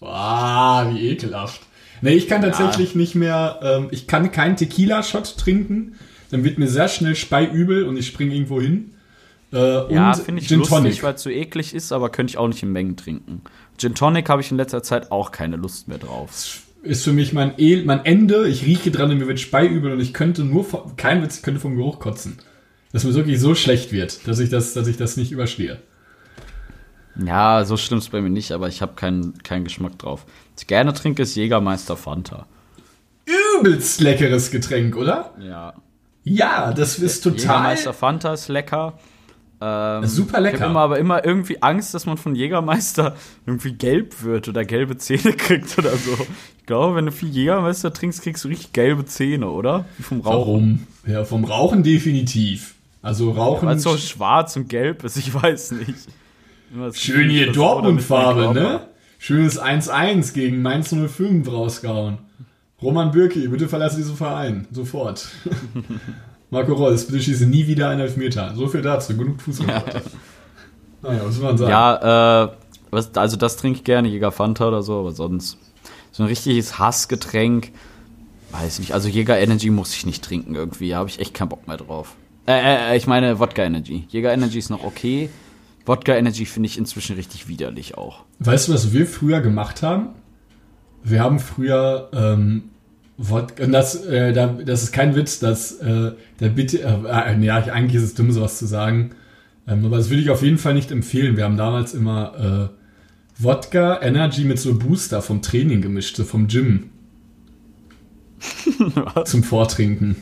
Ah, 0.02 0.92
wie 0.94 1.10
ekelhaft. 1.12 1.62
Nee, 2.02 2.16
ich 2.16 2.28
kann 2.28 2.42
tatsächlich 2.42 2.96
nicht 2.96 3.16
mehr, 3.16 3.60
ähm, 3.64 3.88
ich 3.92 4.08
kann 4.08 4.30
keinen 4.34 4.58
Tequila-Shot 4.58 5.38
trinken. 5.38 5.96
Dann 6.32 6.44
wird 6.44 6.58
mir 6.58 6.68
sehr 6.68 6.90
schnell 6.90 7.16
speiübel 7.16 7.86
und 7.86 7.96
ich 7.96 8.08
springe 8.08 8.34
irgendwo 8.36 8.60
hin. 8.60 8.92
Äh, 9.54 9.94
Ja, 9.94 10.10
und 10.12 10.18
finde 10.18 10.42
ich 10.42 10.48
Gin 10.50 10.60
lustig, 10.60 11.02
weil 11.04 11.14
es 11.14 11.24
so 11.24 11.30
eklig 11.30 11.74
ist, 11.74 11.92
aber 11.92 12.10
könnte 12.10 12.32
ich 12.32 12.38
auch 12.38 12.48
nicht 12.48 12.62
in 12.64 12.72
Mengen 12.72 12.98
trinken. 12.98 13.42
Gin 13.78 13.96
Tonic 13.96 14.30
habe 14.30 14.42
ich 14.42 14.52
in 14.52 14.58
letzter 14.58 14.84
Zeit 14.84 15.12
auch 15.12 15.32
keine 15.32 15.58
Lust 15.58 15.88
mehr 15.88 15.98
drauf. 15.98 16.62
ist 16.84 17.04
für 17.04 17.14
mich 17.14 17.34
mein, 17.34 17.58
El 17.58 17.84
mein 17.86 18.06
Ende. 18.06 18.48
Ich 18.48 18.66
rieche 18.66 18.92
dran 18.92 19.12
und 19.12 19.18
mir 19.18 19.28
wird 19.28 19.40
speiübel 19.40 19.92
und 19.92 20.00
ich 20.00 20.14
könnte 20.14 20.44
nur, 20.44 20.64
vom, 20.64 20.96
kein 20.96 21.22
Witz, 21.24 21.38
ich 21.38 21.44
könnte 21.44 21.60
vom 21.60 21.76
Geruch 21.76 22.00
kotzen. 22.00 22.38
Dass 22.94 23.04
mir 23.04 23.14
wirklich 23.14 23.40
so 23.40 23.56
schlecht 23.56 23.92
wird, 23.92 24.26
dass 24.28 24.40
ich 24.40 24.50
das, 24.50 24.74
dass 24.74 24.88
ich 24.88 24.96
das 24.98 25.18
nicht 25.18 25.32
überstehe. 25.32 25.82
Ja, 27.24 27.64
so 27.66 27.78
schlimm 27.78 28.00
ist 28.00 28.12
bei 28.12 28.22
mir 28.22 28.30
nicht, 28.30 28.52
aber 28.52 28.68
ich 28.68 28.82
habe 28.82 28.94
keinen 28.96 29.42
keinen 29.44 29.64
Geschmack 29.64 29.98
drauf. 30.00 30.26
Was 30.54 30.62
ich 30.62 30.68
gerne 30.68 30.94
trinke, 30.94 31.24
ist 31.24 31.36
Jägermeister 31.36 31.98
Fanta. 31.98 32.46
Übelst 33.60 34.02
leckeres 34.02 34.52
Getränk, 34.52 34.96
oder? 34.96 35.34
Ja. 35.40 35.74
Ja, 36.24 36.74
das 36.74 37.00
ist 37.00 37.22
total 37.22 37.40
Jägermeister 37.40 37.94
Fanta 37.94 38.34
ist 38.34 38.48
lecker. 38.48 38.98
Ähm, 39.62 40.06
super 40.06 40.38
Ich 40.40 40.44
lecker. 40.44 40.60
habe 40.62 40.72
immer 40.72 40.80
aber 40.82 41.00
immer 41.00 41.26
irgendwie 41.26 41.62
Angst, 41.62 41.94
dass 41.94 42.06
man 42.06 42.18
von 42.18 42.36
Jägermeister 42.36 43.16
irgendwie 43.46 43.74
gelb 43.74 44.22
wird 44.24 44.48
oder 44.50 44.66
gelbe 44.66 44.98
Zähne 44.98 45.34
kriegt 45.38 45.78
oder 45.78 45.96
so. 45.96 46.12
Ich 46.60 46.66
glaube, 46.66 46.96
wenn 46.96 47.06
du 47.06 47.12
viel 47.12 47.30
Jägermeister 47.30 47.94
trinkst, 47.94 48.22
kriegst 48.22 48.44
du 48.44 48.48
richtig 48.50 48.74
gelbe 48.74 49.06
Zähne, 49.06 49.50
oder? 49.50 49.86
Wie 49.98 50.04
vom 50.04 50.22
Rauchen. 50.22 50.88
Warum? 51.06 51.14
Ja, 51.16 51.24
vom 51.26 51.46
Rauchen 51.46 51.84
definitiv. 51.84 52.76
Also 53.02 53.32
Rauchen. 53.32 53.68
Weil 53.68 53.78
es 53.78 53.84
so 53.84 53.98
schwarz 53.98 54.56
und 54.56 54.68
gelb 54.68 55.04
ist, 55.04 55.16
ich 55.18 55.34
weiß 55.34 55.72
nicht. 55.74 55.94
Schön 56.94 57.30
hier 57.30 57.52
Dortmund-Farbe, 57.52 58.54
ne? 58.54 58.82
Schönes 59.20 59.62
1-1 59.62 60.34
gegen 60.34 60.62
Mainz 60.62 60.90
05 60.94 61.50
rausgehauen. 61.52 62.18
Roman 62.82 63.12
Bürki, 63.12 63.48
bitte 63.48 63.70
verlasse 63.70 63.98
diesen 63.98 64.18
Verein. 64.18 64.68
Sofort. 64.72 65.30
Marco 66.50 66.74
Reus, 66.74 67.06
bitte 67.06 67.22
schieße 67.22 67.46
nie 67.48 67.68
wieder 67.68 67.90
einen 67.90 68.02
Elfmeter. 68.02 68.54
So 68.56 68.68
viel 68.68 68.82
dazu. 68.82 69.16
Genug 69.18 69.42
Fußball. 69.42 69.84
Naja, 71.02 71.22
was 71.24 71.38
will 71.38 71.44
man 71.44 71.58
sagen? 71.58 71.72
Ja, 71.72 72.44
äh, 72.46 72.50
was, 72.92 73.16
also 73.16 73.38
das 73.38 73.58
trinke 73.58 73.80
ich 73.80 73.84
gerne, 73.84 74.08
Jäger 74.08 74.32
Fanta 74.32 74.68
oder 74.68 74.82
so, 74.82 75.00
aber 75.00 75.12
sonst 75.12 75.58
so 76.12 76.24
ein 76.24 76.28
richtiges 76.28 76.80
Hassgetränk, 76.80 77.72
weiß 78.52 78.80
nicht. 78.80 78.94
Also 78.94 79.10
Jäger 79.10 79.38
Energy 79.38 79.70
muss 79.70 79.94
ich 79.94 80.06
nicht 80.06 80.24
trinken 80.24 80.56
irgendwie, 80.56 80.90
da 80.90 80.98
habe 80.98 81.10
ich 81.10 81.20
echt 81.20 81.34
keinen 81.34 81.50
Bock 81.50 81.68
mehr 81.68 81.78
drauf. 81.78 82.16
Äh, 82.48 82.94
äh, 82.94 82.98
ich 82.98 83.08
meine 83.08 83.40
Wodka 83.40 83.64
Energy. 83.64 84.06
Jäger 84.10 84.32
Energy 84.32 84.58
ist 84.60 84.70
noch 84.70 84.84
okay. 84.84 85.30
Wodka 85.86 86.16
Energy 86.16 86.46
finde 86.46 86.68
ich 86.68 86.78
inzwischen 86.78 87.16
richtig 87.16 87.48
widerlich 87.48 87.98
auch. 87.98 88.24
Weißt 88.40 88.68
du, 88.68 88.74
was 88.74 88.94
wir 88.94 89.06
früher 89.06 89.42
gemacht 89.42 89.84
haben? 89.84 90.10
Wir 91.04 91.22
haben 91.22 91.40
früher 91.40 92.10
ähm, 92.14 92.70
Wodka, 93.18 93.64
und 93.64 93.72
das, 93.72 94.04
äh, 94.06 94.34
da, 94.34 94.48
das 94.48 94.84
ist 94.84 94.92
kein 94.92 95.16
Witz, 95.16 95.40
dass 95.40 95.74
äh, 95.80 96.12
der 96.40 96.50
bitte, 96.50 96.82
äh, 96.82 97.34
äh, 97.34 97.40
ja, 97.40 97.56
eigentlich 97.58 97.96
ist 97.96 98.04
es 98.04 98.14
dumm, 98.14 98.32
sowas 98.32 98.58
zu 98.58 98.66
sagen, 98.66 99.12
ähm, 99.68 99.86
aber 99.86 99.98
das 99.98 100.10
würde 100.10 100.22
ich 100.22 100.30
auf 100.30 100.44
jeden 100.44 100.58
Fall 100.58 100.74
nicht 100.74 100.92
empfehlen. 100.92 101.38
Wir 101.38 101.46
haben 101.46 101.58
damals 101.58 101.94
immer 101.94 102.70
äh, 102.70 103.42
Wodka 103.42 104.02
Energy 104.02 104.44
mit 104.44 104.60
so 104.60 104.78
Booster 104.78 105.22
vom 105.22 105.42
Training 105.42 105.82
gemischt, 105.82 106.18
so 106.18 106.24
vom 106.24 106.48
Gym. 106.48 106.90
zum 109.26 109.44
Vortrinken. 109.44 110.18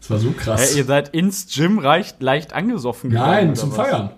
Das 0.00 0.10
war 0.10 0.18
so 0.18 0.32
krass. 0.32 0.74
Hä, 0.74 0.78
ihr 0.78 0.84
seid 0.84 1.08
ins 1.14 1.46
Gym 1.52 1.78
reicht, 1.78 2.22
leicht 2.22 2.52
angesoffen 2.52 3.10
gegangen, 3.10 3.48
Nein, 3.48 3.56
zum 3.56 3.70
was? 3.70 3.76
Feiern. 3.76 4.10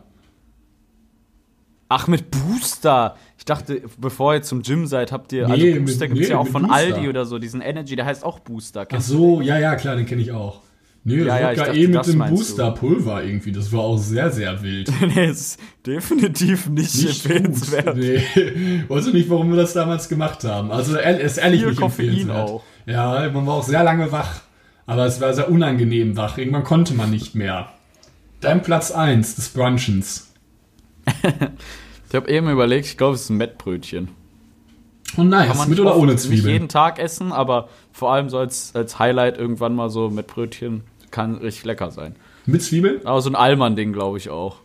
Ach, 1.88 2.08
mit 2.08 2.32
Booster. 2.32 3.16
Ich 3.48 3.54
dachte, 3.54 3.80
bevor 3.98 4.34
ihr 4.34 4.42
zum 4.42 4.62
Gym 4.62 4.88
seid, 4.88 5.12
habt 5.12 5.32
ihr, 5.32 5.46
Nee, 5.46 5.52
also 5.74 5.80
Booster 5.82 6.00
mit- 6.06 6.14
gibt's 6.14 6.28
nee, 6.28 6.34
ja 6.34 6.38
auch 6.40 6.48
von 6.48 6.62
Booster. 6.62 6.74
Aldi 6.74 7.08
oder 7.08 7.24
so, 7.26 7.38
diesen 7.38 7.60
Energy, 7.60 7.94
der 7.94 8.04
heißt 8.04 8.24
auch 8.24 8.40
Booster. 8.40 8.88
Ach 8.92 9.00
so, 9.00 9.40
ja, 9.40 9.56
ja, 9.56 9.76
klar, 9.76 9.94
den 9.94 10.04
kenne 10.04 10.20
ich 10.20 10.32
auch. 10.32 10.62
Nee, 11.04 11.22
Ja, 11.22 11.38
ja, 11.38 11.52
ich 11.52 11.58
dachte, 11.60 11.76
eh 11.78 11.86
mit 11.86 11.94
das 11.94 12.08
dem. 12.08 12.18
Booster-Pulver 12.18 13.22
irgendwie. 13.22 13.52
Das 13.52 13.72
war 13.72 13.82
auch 13.82 13.98
sehr, 13.98 14.32
sehr 14.32 14.60
wild. 14.64 14.90
nee, 15.14 15.26
ist 15.26 15.60
definitiv 15.86 16.68
nicht, 16.68 16.92
Nicht 16.96 17.24
empfehlenswert. 17.24 17.86
gut. 17.94 17.96
Nee. 17.98 18.82
Weißt 18.88 19.06
du 19.06 19.12
nicht, 19.12 19.30
warum 19.30 19.50
wir 19.50 19.56
das 19.58 19.72
damals 19.74 20.08
gemacht 20.08 20.42
haben? 20.42 20.72
Also, 20.72 20.98
ist 20.98 21.38
ehrlich 21.38 21.60
Viel 21.60 21.68
nicht 21.70 21.80
Koffein 21.80 22.06
empfehlenswert. 22.08 22.48
auch. 22.50 22.62
Ja, 22.86 23.30
man 23.32 23.46
war 23.46 23.54
auch 23.54 23.62
sehr 23.62 23.84
lange 23.84 24.10
wach. 24.10 24.40
Aber 24.86 25.06
es 25.06 25.20
war 25.20 25.32
sehr 25.32 25.48
unangenehm 25.48 26.16
wach. 26.16 26.36
Irgendwann 26.36 26.64
konnte 26.64 26.94
man 26.94 27.10
nicht 27.12 27.36
mehr. 27.36 27.68
Dein 28.40 28.60
Platz 28.62 28.90
1 28.90 29.36
des 29.36 29.50
Brunchens. 29.50 30.32
Ich 32.08 32.14
habe 32.14 32.30
eben 32.30 32.48
überlegt, 32.50 32.86
ich 32.86 32.96
glaube, 32.96 33.14
es 33.14 33.22
ist 33.22 33.30
ein 33.30 33.36
Mettbrötchen. 33.36 34.08
Oh 35.16 35.22
nice, 35.22 35.48
Kann 35.48 35.56
man 35.58 35.68
mit 35.68 35.78
nicht 35.78 35.86
oder 35.86 35.96
ohne 35.96 36.12
Nicht 36.12 36.24
Zwiebeln? 36.24 36.52
jeden 36.52 36.68
Tag 36.68 36.98
essen, 36.98 37.32
aber 37.32 37.68
vor 37.92 38.12
allem 38.12 38.28
so 38.28 38.38
als, 38.38 38.74
als 38.74 38.98
Highlight 38.98 39.38
irgendwann 39.38 39.74
mal 39.74 39.88
so 39.90 40.10
Mettbrötchen 40.10 40.82
kann 41.10 41.36
richtig 41.36 41.64
lecker 41.64 41.90
sein. 41.90 42.16
Mit 42.44 42.62
Zwiebeln? 42.62 43.04
Aber 43.06 43.20
so 43.22 43.30
ein 43.30 43.34
Allmann-Ding, 43.36 43.92
glaube 43.92 44.18
ich 44.18 44.28
auch. 44.30 44.58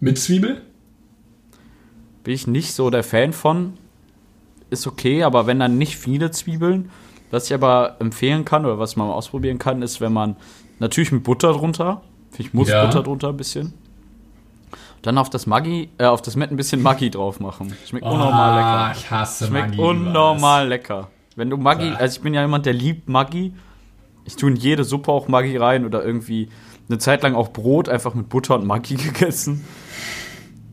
Mit 0.00 0.18
Zwiebel? 0.18 0.62
Bin 2.22 2.34
ich 2.34 2.46
nicht 2.46 2.72
so 2.72 2.90
der 2.90 3.02
Fan 3.04 3.32
von. 3.32 3.74
Ist 4.70 4.86
okay, 4.86 5.22
aber 5.22 5.46
wenn 5.46 5.58
dann 5.60 5.76
nicht 5.78 5.96
viele 5.96 6.30
Zwiebeln. 6.30 6.90
Was 7.30 7.46
ich 7.46 7.54
aber 7.54 7.96
empfehlen 8.00 8.44
kann 8.44 8.64
oder 8.64 8.78
was 8.78 8.96
man 8.96 9.08
mal 9.08 9.14
ausprobieren 9.14 9.58
kann, 9.58 9.82
ist, 9.82 10.00
wenn 10.00 10.12
man 10.12 10.36
natürlich 10.78 11.10
mit 11.12 11.24
Butter 11.24 11.52
drunter, 11.52 12.02
ich 12.38 12.54
muss 12.54 12.68
Ja. 12.68 12.84
Butter 12.86 13.02
drunter 13.02 13.28
ein 13.30 13.36
bisschen. 13.36 13.74
Dann 15.04 15.18
auf 15.18 15.28
das 15.28 15.46
Maggi, 15.46 15.90
äh, 15.98 16.06
auf 16.06 16.22
das 16.22 16.34
Mett 16.34 16.50
ein 16.50 16.56
bisschen 16.56 16.80
Maggi 16.82 17.10
drauf 17.10 17.38
machen. 17.38 17.74
Schmeckt 17.86 18.06
unnormal 18.06 18.32
Ah, 18.32 18.86
lecker. 18.88 18.98
ich 18.98 19.10
hasse 19.10 19.46
Schmeckt 19.46 19.68
Maggi. 19.76 19.80
unnormal 19.80 20.66
lecker. 20.68 21.10
Wenn 21.36 21.50
du 21.50 21.56
Maggi, 21.58 21.90
also 21.90 22.16
ich 22.16 22.22
bin 22.22 22.32
ja 22.32 22.40
jemand, 22.40 22.64
der 22.64 22.72
liebt 22.72 23.08
Maggi. 23.08 23.52
Ich 24.24 24.36
tue 24.36 24.50
in 24.50 24.56
jede 24.56 24.82
Suppe 24.82 25.12
auch 25.12 25.28
Maggi 25.28 25.56
rein 25.58 25.84
oder 25.84 26.02
irgendwie 26.02 26.48
eine 26.88 26.96
Zeit 26.98 27.22
lang 27.22 27.34
auch 27.34 27.52
Brot 27.52 27.88
einfach 27.90 28.14
mit 28.14 28.30
Butter 28.30 28.54
und 28.54 28.66
Maggi 28.66 28.94
gegessen. 28.96 29.64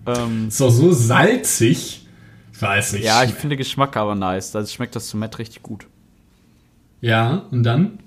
Ähm, 0.05 0.47
Ist 0.47 0.61
doch 0.61 0.69
so 0.71 0.91
salzig. 0.93 2.07
Ich 2.53 2.61
weiß 2.61 2.93
nicht. 2.93 3.03
ja, 3.05 3.23
ich 3.23 3.31
finde 3.33 3.57
Geschmack 3.57 3.97
aber 3.97 4.15
nice. 4.15 4.55
Also 4.55 4.71
schmeckt 4.73 4.95
das 4.95 5.07
zum 5.09 5.19
Mett 5.19 5.39
richtig 5.39 5.61
gut. 5.61 5.87
Ja, 7.01 7.43
und 7.51 7.63
dann? 7.63 7.99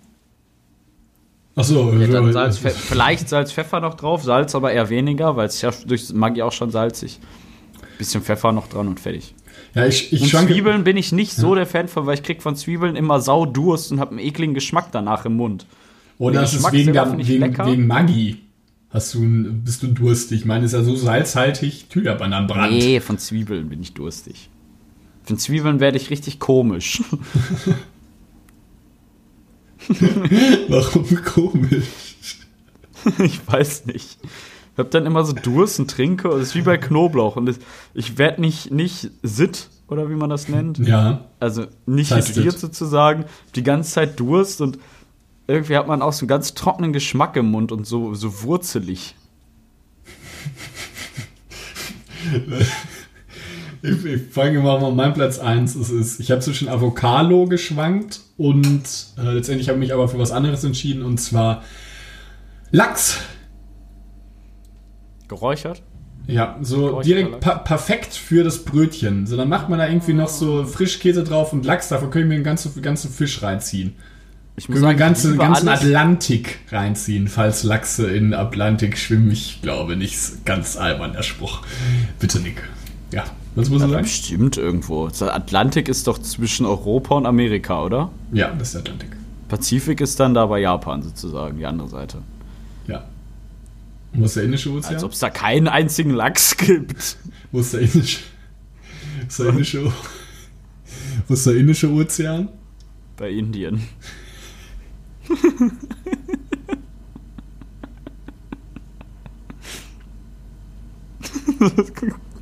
Achso, 1.57 1.92
Ja, 1.92 2.07
dann 2.09 2.32
Salz, 2.32 2.59
vielleicht 2.59 3.28
Salz, 3.28 3.52
Pfeffer 3.52 3.80
noch 3.80 3.94
drauf, 3.94 4.24
Salz 4.24 4.55
aber 4.55 4.72
eher 4.72 4.88
weniger, 4.90 5.36
weil 5.36 5.46
es 5.46 5.61
ja 5.61 5.70
durch 5.86 6.12
Maggi 6.12 6.42
auch 6.42 6.52
schon 6.52 6.70
salzig. 6.70 7.20
Bisschen 7.96 8.22
Pfeffer 8.22 8.50
noch 8.50 8.68
dran 8.68 8.88
und 8.88 8.98
fertig. 8.98 9.34
Ja, 9.74 9.86
ich, 9.86 10.12
ich 10.12 10.22
Und 10.22 10.28
schwanke. 10.28 10.52
Zwiebeln 10.52 10.82
bin 10.84 10.96
ich 10.96 11.12
nicht 11.12 11.32
so 11.32 11.55
der 11.55 11.66
Fan 11.66 11.86
von, 11.88 12.07
weil 12.07 12.14
ich 12.14 12.22
krieg 12.22 12.42
von 12.42 12.57
Zwiebeln 12.57 12.96
immer 12.96 13.20
Saudurst 13.20 13.92
und 13.92 14.00
habe 14.00 14.12
einen 14.12 14.20
ekligen 14.20 14.55
Geschmack 14.55 14.90
danach 14.90 15.24
im 15.26 15.36
Mund. 15.36 15.66
Oder 16.18 16.40
das 16.40 16.52
ist 16.52 16.59
Geschmack 16.59 16.72
wegen, 16.72 16.92
der, 16.92 17.18
wegen, 17.18 17.40
lecker. 17.40 17.66
wegen 17.66 17.86
Maggi. 17.86 18.40
Hast 18.90 19.14
du, 19.14 19.20
bist 19.20 19.82
du 19.82 19.88
durstig? 19.88 20.40
Ich 20.40 20.44
meine, 20.44 20.64
ist 20.64 20.72
ja 20.72 20.82
so 20.82 20.94
salzhaltig. 20.94 21.86
Thylabananbrand. 21.88 22.72
Nee, 22.72 23.00
von 23.00 23.18
Zwiebeln 23.18 23.68
bin 23.68 23.82
ich 23.82 23.92
durstig. 23.94 24.48
Von 25.24 25.38
Zwiebeln 25.38 25.80
werde 25.80 25.96
ich 25.96 26.11
richtig 26.11 26.38
komisch. 26.38 27.02
Warum 30.68 31.24
komisch? 31.24 31.87
ich 33.18 33.41
weiß 33.47 33.87
nicht. 33.87 34.18
Ich 34.72 34.78
habe 34.78 34.89
dann 34.91 35.07
immer 35.07 35.24
so 35.24 35.32
Durst 35.32 35.78
und 35.78 35.91
trinke. 35.91 36.30
und 36.30 36.41
Es 36.41 36.49
ist 36.49 36.55
wie 36.57 36.62
bei 36.62 36.78
Knoblauch. 36.78 37.37
Und 37.37 37.59
ich 37.95 38.18
werde 38.18 38.41
nicht, 38.41 38.70
nicht 38.72 39.11
sitt, 39.22 39.68
oder 39.89 40.11
wie 40.11 40.14
man 40.14 40.30
das 40.30 40.49
nennt. 40.49 40.78
Ja. 40.78 41.26
Also 41.39 41.66
nicht 41.87 42.11
Das 42.11 42.18
heißt 42.18 42.30
hydriert 42.30 42.55
das. 42.55 42.61
sozusagen. 42.61 43.26
Die 43.55 43.62
ganze 43.62 43.93
Zeit 43.93 44.18
Durst 44.18 44.61
und 44.61 44.78
irgendwie 45.47 45.76
hat 45.76 45.87
man 45.87 46.03
auch 46.03 46.12
so 46.12 46.22
einen 46.22 46.28
ganz 46.28 46.55
trockenen 46.55 46.93
Geschmack 46.93 47.37
im 47.37 47.51
Mund 47.51 47.70
und 47.70 47.87
so, 47.87 48.14
so 48.14 48.43
wurzelig. 48.43 49.14
Ich, 53.85 54.03
ich 54.03 54.22
fange 54.30 54.61
mal 54.61 54.82
an 54.82 54.97
meinem 54.97 55.12
Platz 55.12 55.39
1. 55.39 55.74
Es 55.74 55.91
ist, 55.91 56.18
ich 56.18 56.30
habe 56.30 56.41
zwischen 56.41 56.70
Avocado 56.70 57.45
geschwankt 57.45 58.20
und 58.39 58.82
äh, 59.18 59.32
letztendlich 59.32 59.68
habe 59.68 59.76
ich 59.76 59.80
mich 59.80 59.93
aber 59.93 60.09
für 60.09 60.18
was 60.18 60.32
anderes 60.32 60.64
entschieden 60.64 61.03
und 61.03 61.18
zwar 61.18 61.62
Lachs. 62.70 63.20
Geräuchert? 65.28 65.82
Ja, 66.26 66.57
so 66.62 67.03
direkt 67.03 67.41
pa 67.41 67.57
perfekt 67.57 68.14
für 68.14 68.43
das 68.43 68.64
Brötchen. 68.64 69.26
So, 69.26 69.37
dann 69.37 69.51
macht 69.51 69.68
man 69.68 69.78
da 69.78 69.87
irgendwie 69.87 70.14
noch 70.14 70.28
so 70.28 70.64
Frischkäse 70.64 71.22
drauf 71.22 71.53
und 71.53 71.66
Lachs. 71.66 71.89
Davon 71.91 72.09
können 72.11 72.30
wir 72.30 72.39
den 72.39 72.45
ganzen, 72.45 72.80
ganzen 72.80 73.11
Fisch 73.11 73.43
reinziehen. 73.43 73.97
Ich 74.57 74.70
muss 74.70 74.80
Können 74.80 74.87
wir 74.87 74.95
den 74.95 75.14
sagen, 75.14 75.37
ganzen, 75.37 75.39
ganzen. 75.39 75.68
Atlantik 75.68 76.61
reinziehen, 76.70 77.28
falls 77.28 77.64
Lachse 77.64 78.07
in 78.07 78.32
Atlantik 78.32 78.97
schwimmen. 78.97 79.30
Ich 79.30 79.61
glaube 79.61 79.97
nicht. 79.97 80.47
Ganz 80.47 80.78
albern, 80.78 81.12
der 81.12 81.22
Spruch. 81.22 81.61
Bitte, 82.18 82.41
Nick. 82.41 82.62
Ja, 83.14 83.24
was 83.54 83.70
muss 83.70 83.82
ich 83.82 83.90
sagen? 83.90 84.02
Bestimmt 84.02 84.56
irgendwo. 84.56 85.08
Der 85.08 85.32
Atlantik 85.36 85.88
ist 85.88 86.08
doch 86.08 86.18
zwischen 86.18 86.66
Europa 86.66 87.14
und 87.14 87.26
Amerika, 87.26 87.84
oder? 87.84 88.10
Ja, 88.32 88.50
das 88.50 88.68
ist 88.68 88.74
der 88.74 88.80
Atlantik. 88.80 89.10
Pazifik 89.48 90.00
ist 90.00 90.18
dann 90.18 90.34
da 90.34 90.46
bei 90.46 90.58
Japan 90.58 91.00
sozusagen, 91.02 91.56
die 91.58 91.64
andere 91.64 91.88
Seite. 91.88 92.22
Ja. 92.88 93.04
Wo 94.14 94.24
ist 94.24 94.34
der 94.34 94.42
Indische 94.42 94.70
Ozean? 94.72 94.94
Als 94.94 95.04
ob 95.04 95.12
es 95.12 95.20
da 95.20 95.30
keinen 95.30 95.68
einzigen 95.68 96.10
Lachs 96.10 96.56
gibt. 96.56 97.16
Wo 97.52 97.60
ist 97.60 97.72
der 97.72 97.82
Indische? 97.82 98.18
Ist 99.28 99.38
der 99.38 99.46
Indische, 99.50 99.92
Wo 101.28 101.34
ist 101.34 101.46
der 101.46 101.54
Indische 101.54 101.92
Ozean? 101.92 102.48
Bei 103.16 103.30
Indien. 103.30 103.80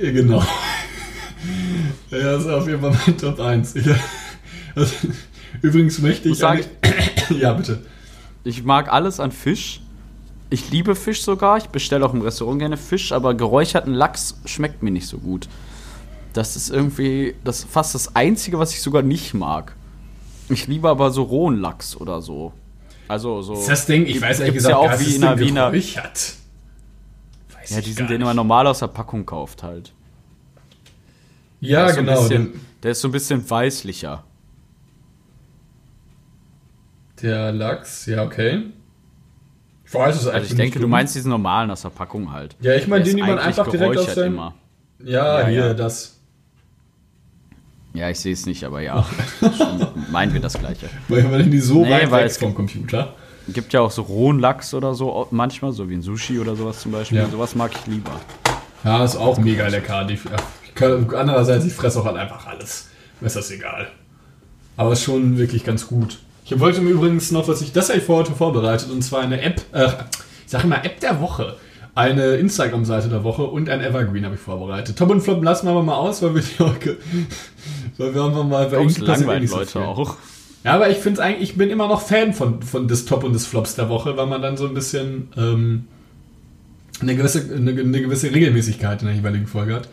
Genau. 0.00 0.42
Ja, 2.10 2.18
das 2.32 2.44
ist 2.44 2.50
auf 2.50 2.66
jeden 2.66 2.80
Fall 2.80 2.96
mein 3.06 3.18
Top 3.18 3.40
1. 3.40 3.76
Ich, 3.76 3.86
also, 4.74 4.94
übrigens 5.62 5.98
möchte 5.98 6.28
ich. 6.28 6.38
Sagen, 6.38 6.64
ja, 7.38 7.52
bitte. 7.52 7.84
Ich 8.44 8.64
mag 8.64 8.92
alles 8.92 9.20
an 9.20 9.32
Fisch. 9.32 9.80
Ich 10.50 10.70
liebe 10.70 10.94
Fisch 10.94 11.22
sogar. 11.22 11.58
Ich 11.58 11.66
bestelle 11.66 12.06
auch 12.06 12.14
im 12.14 12.22
Restaurant 12.22 12.60
gerne 12.60 12.76
Fisch, 12.76 13.12
aber 13.12 13.34
geräucherten 13.34 13.92
Lachs 13.92 14.40
schmeckt 14.46 14.82
mir 14.82 14.90
nicht 14.90 15.06
so 15.06 15.18
gut. 15.18 15.48
Das 16.32 16.56
ist 16.56 16.70
irgendwie 16.70 17.34
das 17.44 17.64
fast 17.64 17.94
das 17.94 18.16
Einzige, 18.16 18.58
was 18.58 18.72
ich 18.72 18.80
sogar 18.80 19.02
nicht 19.02 19.34
mag. 19.34 19.74
Ich 20.48 20.66
liebe 20.66 20.88
aber 20.88 21.10
so 21.10 21.22
rohen 21.22 21.60
Lachs 21.60 21.96
oder 21.96 22.22
so. 22.22 22.52
Also 23.08 23.40
so. 23.42 23.52
Das 23.54 23.62
ist 23.62 23.68
das 23.70 23.86
Ding, 23.86 24.06
ich 24.06 24.20
weiß 24.20 24.40
ehrlich 24.40 24.54
gesagt, 24.54 24.72
ja 24.72 24.76
auch 24.78 25.00
wie 25.00 25.14
in 25.14 25.20
der 25.22 25.34
denn 25.36 25.46
Wiener. 25.48 25.70
geräuchert? 25.70 26.34
Weiß 27.54 27.70
Ja, 27.70 27.80
die 27.80 27.92
sind 27.92 28.10
den 28.10 28.16
nicht. 28.18 28.22
immer 28.22 28.34
normal 28.34 28.66
aus 28.66 28.80
der 28.80 28.88
Packung 28.88 29.24
kauft 29.26 29.62
halt. 29.62 29.92
Ja, 31.60 31.86
Der 31.86 31.94
so 31.94 32.00
genau. 32.00 32.20
bisschen- 32.20 32.60
Der 32.82 32.90
ist 32.92 33.00
so 33.00 33.08
ein 33.08 33.12
bisschen 33.12 33.48
weißlicher. 33.50 34.22
Der 37.22 37.52
Lachs, 37.52 38.06
ja, 38.06 38.22
okay. 38.24 38.64
Ich 39.84 39.94
weiß 39.94 40.16
es 40.16 40.26
eigentlich 40.26 40.34
Also 40.34 40.46
ich 40.52 40.56
denke, 40.56 40.78
du 40.78 40.86
meinst 40.86 41.14
diesen 41.14 41.30
normalen 41.30 41.70
aus 41.70 41.82
der 41.82 41.88
Packung 41.88 42.30
halt. 42.32 42.54
Ja, 42.60 42.74
ich 42.74 42.86
meine 42.86 43.04
den, 43.04 43.16
die 43.16 43.22
man 43.22 43.38
einfach 43.38 43.68
direkt 43.68 43.96
aus 43.98 44.14
seinem. 44.14 44.34
immer. 44.34 44.54
Ja, 45.02 45.40
Ja, 45.40 45.46
hier, 45.46 45.66
ja. 45.68 45.74
das. 45.74 46.17
Ja, 47.94 48.10
ich 48.10 48.20
sehe 48.20 48.32
es 48.32 48.46
nicht, 48.46 48.64
aber 48.64 48.80
ja. 48.80 49.06
Meinen 50.10 50.32
wir 50.32 50.40
das 50.40 50.58
Gleiche. 50.58 50.88
Weil 51.08 51.24
man 51.24 51.50
die 51.50 51.58
so 51.58 51.82
Nee, 51.82 51.90
weit 51.90 52.10
weil 52.10 52.24
weg 52.24 52.30
es 52.30 52.38
vom 52.38 52.54
Computer. 52.54 53.14
Gibt 53.48 53.72
ja 53.72 53.80
auch 53.80 53.90
so 53.90 54.02
rohen 54.02 54.38
Lachs 54.38 54.74
oder 54.74 54.94
so 54.94 55.26
manchmal, 55.30 55.72
so 55.72 55.88
wie 55.88 55.94
ein 55.94 56.02
Sushi 56.02 56.38
oder 56.38 56.54
sowas 56.54 56.80
zum 56.80 56.92
Beispiel. 56.92 57.18
Ja. 57.18 57.28
Sowas 57.28 57.54
mag 57.54 57.70
ich 57.74 57.86
lieber. 57.86 58.12
Ja, 58.84 59.04
ist 59.04 59.16
auch 59.16 59.38
mega 59.38 59.66
lecker. 59.68 60.04
Die, 60.04 60.18
kann, 60.74 61.08
andererseits, 61.14 61.64
ich 61.64 61.72
fresse 61.72 62.00
auch 62.00 62.04
halt 62.04 62.16
einfach 62.16 62.46
alles. 62.46 62.88
Mir 63.20 63.26
ist 63.26 63.36
das 63.36 63.50
egal. 63.50 63.88
Aber 64.76 64.92
ist 64.92 65.02
schon 65.02 65.38
wirklich 65.38 65.64
ganz 65.64 65.86
gut. 65.88 66.18
Ich 66.44 66.58
wollte 66.60 66.80
mir 66.80 66.90
übrigens 66.90 67.30
noch, 67.30 67.48
was 67.48 67.60
ich, 67.62 67.72
das 67.72 67.88
habe 67.88 67.98
ich 67.98 68.04
für 68.04 68.14
heute 68.14 68.32
vorbereitet, 68.32 68.90
und 68.90 69.02
zwar 69.02 69.20
eine 69.20 69.40
App, 69.42 69.60
äh, 69.72 69.88
ich 70.44 70.50
sage 70.50 70.64
immer 70.64 70.84
App 70.84 71.00
der 71.00 71.20
Woche. 71.20 71.56
Eine 71.94 72.36
Instagram-Seite 72.36 73.08
der 73.08 73.24
Woche 73.24 73.42
und 73.42 73.68
ein 73.68 73.80
Evergreen 73.80 74.24
habe 74.24 74.36
ich 74.36 74.40
vorbereitet. 74.40 74.96
Top 74.96 75.10
und 75.10 75.20
Flop 75.20 75.42
lassen 75.42 75.66
wir 75.66 75.72
aber 75.72 75.82
mal 75.82 75.96
aus, 75.96 76.22
weil 76.22 76.34
wir 76.36 76.42
die 76.42 76.62
weil 77.98 78.14
wir 78.14 78.24
einfach 78.24 78.44
mal, 78.44 78.70
weil 78.72 78.78
Uns 78.80 78.94
so 78.96 79.04
Leute 79.04 79.66
viel. 79.72 79.80
auch. 79.82 80.16
Ja, 80.64 80.74
aber 80.74 80.90
ich 80.90 80.98
finde 80.98 81.22
eigentlich, 81.22 81.50
ich 81.50 81.56
bin 81.56 81.70
immer 81.70 81.86
noch 81.88 82.00
Fan 82.02 82.32
von, 82.34 82.62
von 82.62 82.88
des 82.88 83.04
Top 83.04 83.22
und 83.24 83.32
des 83.32 83.46
Flops 83.46 83.74
der 83.76 83.88
Woche, 83.88 84.16
weil 84.16 84.26
man 84.26 84.42
dann 84.42 84.56
so 84.56 84.66
ein 84.66 84.74
bisschen 84.74 85.28
ähm, 85.36 85.84
eine, 87.00 87.14
gewisse, 87.14 87.42
eine, 87.54 87.70
eine 87.70 88.00
gewisse 88.02 88.32
Regelmäßigkeit 88.34 89.00
in 89.02 89.06
der 89.08 89.16
jeweiligen 89.16 89.46
Folge 89.46 89.74
hat. 89.74 89.88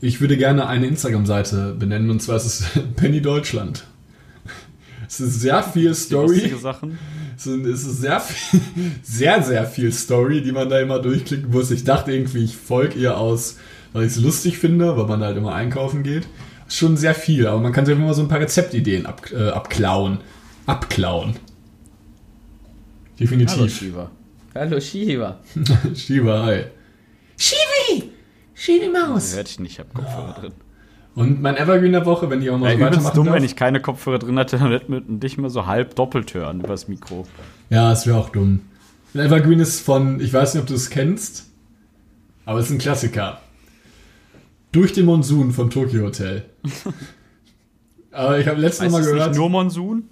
Ich 0.00 0.20
würde 0.20 0.36
gerne 0.36 0.66
eine 0.66 0.86
Instagram-Seite 0.86 1.74
benennen 1.78 2.10
und 2.10 2.20
zwar 2.22 2.36
ist 2.36 2.46
es 2.46 2.64
Penny 2.96 3.20
Deutschland. 3.20 3.84
Es 5.06 5.20
ist 5.20 5.40
sehr 5.40 5.62
viel 5.62 5.94
Story. 5.94 6.52
Sachen. 6.60 6.98
Es 7.36 7.46
ist- 7.46 7.64
es 7.66 7.84
ist 7.86 8.00
sehr 8.00 8.20
viel, 8.20 8.60
sehr, 9.02 9.42
sehr 9.42 9.64
viel 9.66 9.92
Story, 9.92 10.42
die 10.42 10.52
man 10.52 10.68
da 10.68 10.80
immer 10.80 10.98
durchklicken 10.98 11.50
muss. 11.50 11.70
Ich 11.70 11.84
dachte 11.84 12.12
irgendwie, 12.12 12.44
ich 12.44 12.56
folge 12.56 12.98
ihr 12.98 13.16
aus, 13.16 13.56
weil 13.92 14.04
ich 14.04 14.12
es 14.12 14.20
lustig 14.20 14.58
finde, 14.58 14.96
weil 14.96 15.06
man 15.06 15.22
halt 15.22 15.36
immer 15.38 15.54
einkaufen 15.54 16.02
geht. 16.02 16.26
Schon 16.68 16.96
sehr 16.96 17.14
viel, 17.14 17.46
aber 17.46 17.60
man 17.60 17.72
kann 17.72 17.86
sich 17.86 17.96
immer 17.96 18.14
so 18.14 18.22
ein 18.22 18.28
paar 18.28 18.40
Rezeptideen 18.40 19.06
ab, 19.06 19.22
äh, 19.32 19.48
abklauen. 19.50 20.18
Abklauen. 20.66 21.36
Definitiv. 23.18 23.74
Shiva. 23.76 24.10
Hallo 24.54 24.80
Shiva. 24.80 25.38
Shiva, 25.94 26.44
hi. 26.44 26.64
Shivi! 27.36 28.10
Shivi 28.54 28.88
Maus! 28.88 29.34
Hört 29.36 29.48
ich 29.48 29.58
nicht, 29.60 29.72
ich 29.72 29.78
hab 29.80 29.92
Kopfhörer 29.94 30.36
drin. 30.40 30.52
Und 31.14 31.40
mein 31.42 31.56
Evergreen 31.56 31.92
der 31.92 32.06
Woche, 32.06 32.30
wenn 32.30 32.42
ich 32.42 32.50
auch 32.50 32.58
mal 32.58 32.70
Ja, 32.72 32.78
so 32.78 32.84
weitermachen 32.84 33.14
dumm, 33.16 33.26
darf. 33.26 33.34
wenn 33.36 33.44
ich 33.44 33.56
keine 33.56 33.80
Kopfhörer 33.80 34.18
drin 34.18 34.36
hätte, 34.38 34.58
dann 34.58 34.70
hätte 34.70 34.90
man 34.90 35.20
dich 35.20 35.36
mal 35.38 35.50
so 35.50 35.66
halb 35.66 35.94
doppelt 35.96 36.34
hören 36.34 36.60
übers 36.60 36.86
Mikro. 36.86 37.26
Ja, 37.70 37.92
es 37.92 38.06
wäre 38.06 38.18
auch 38.18 38.28
dumm. 38.30 38.60
Ein 39.14 39.20
Evergreen 39.20 39.58
ist 39.60 39.80
von, 39.80 40.20
ich 40.20 40.32
weiß 40.32 40.54
nicht, 40.54 40.62
ob 40.62 40.68
du 40.68 40.74
es 40.74 40.90
kennst, 40.90 41.46
aber 42.44 42.58
es 42.60 42.66
ist 42.66 42.72
ein 42.72 42.78
Klassiker. 42.78 43.40
Durch 44.72 44.92
den 44.92 45.06
Monsun 45.06 45.52
von 45.52 45.70
Tokyo 45.70 46.04
Hotel. 46.06 46.44
aber 48.12 48.38
ich 48.38 48.46
habe 48.46 48.60
letztes 48.60 48.90
Mal 48.90 49.02
gehört. 49.02 49.28
nicht 49.30 49.38
nur 49.38 49.50
Monsun? 49.50 50.04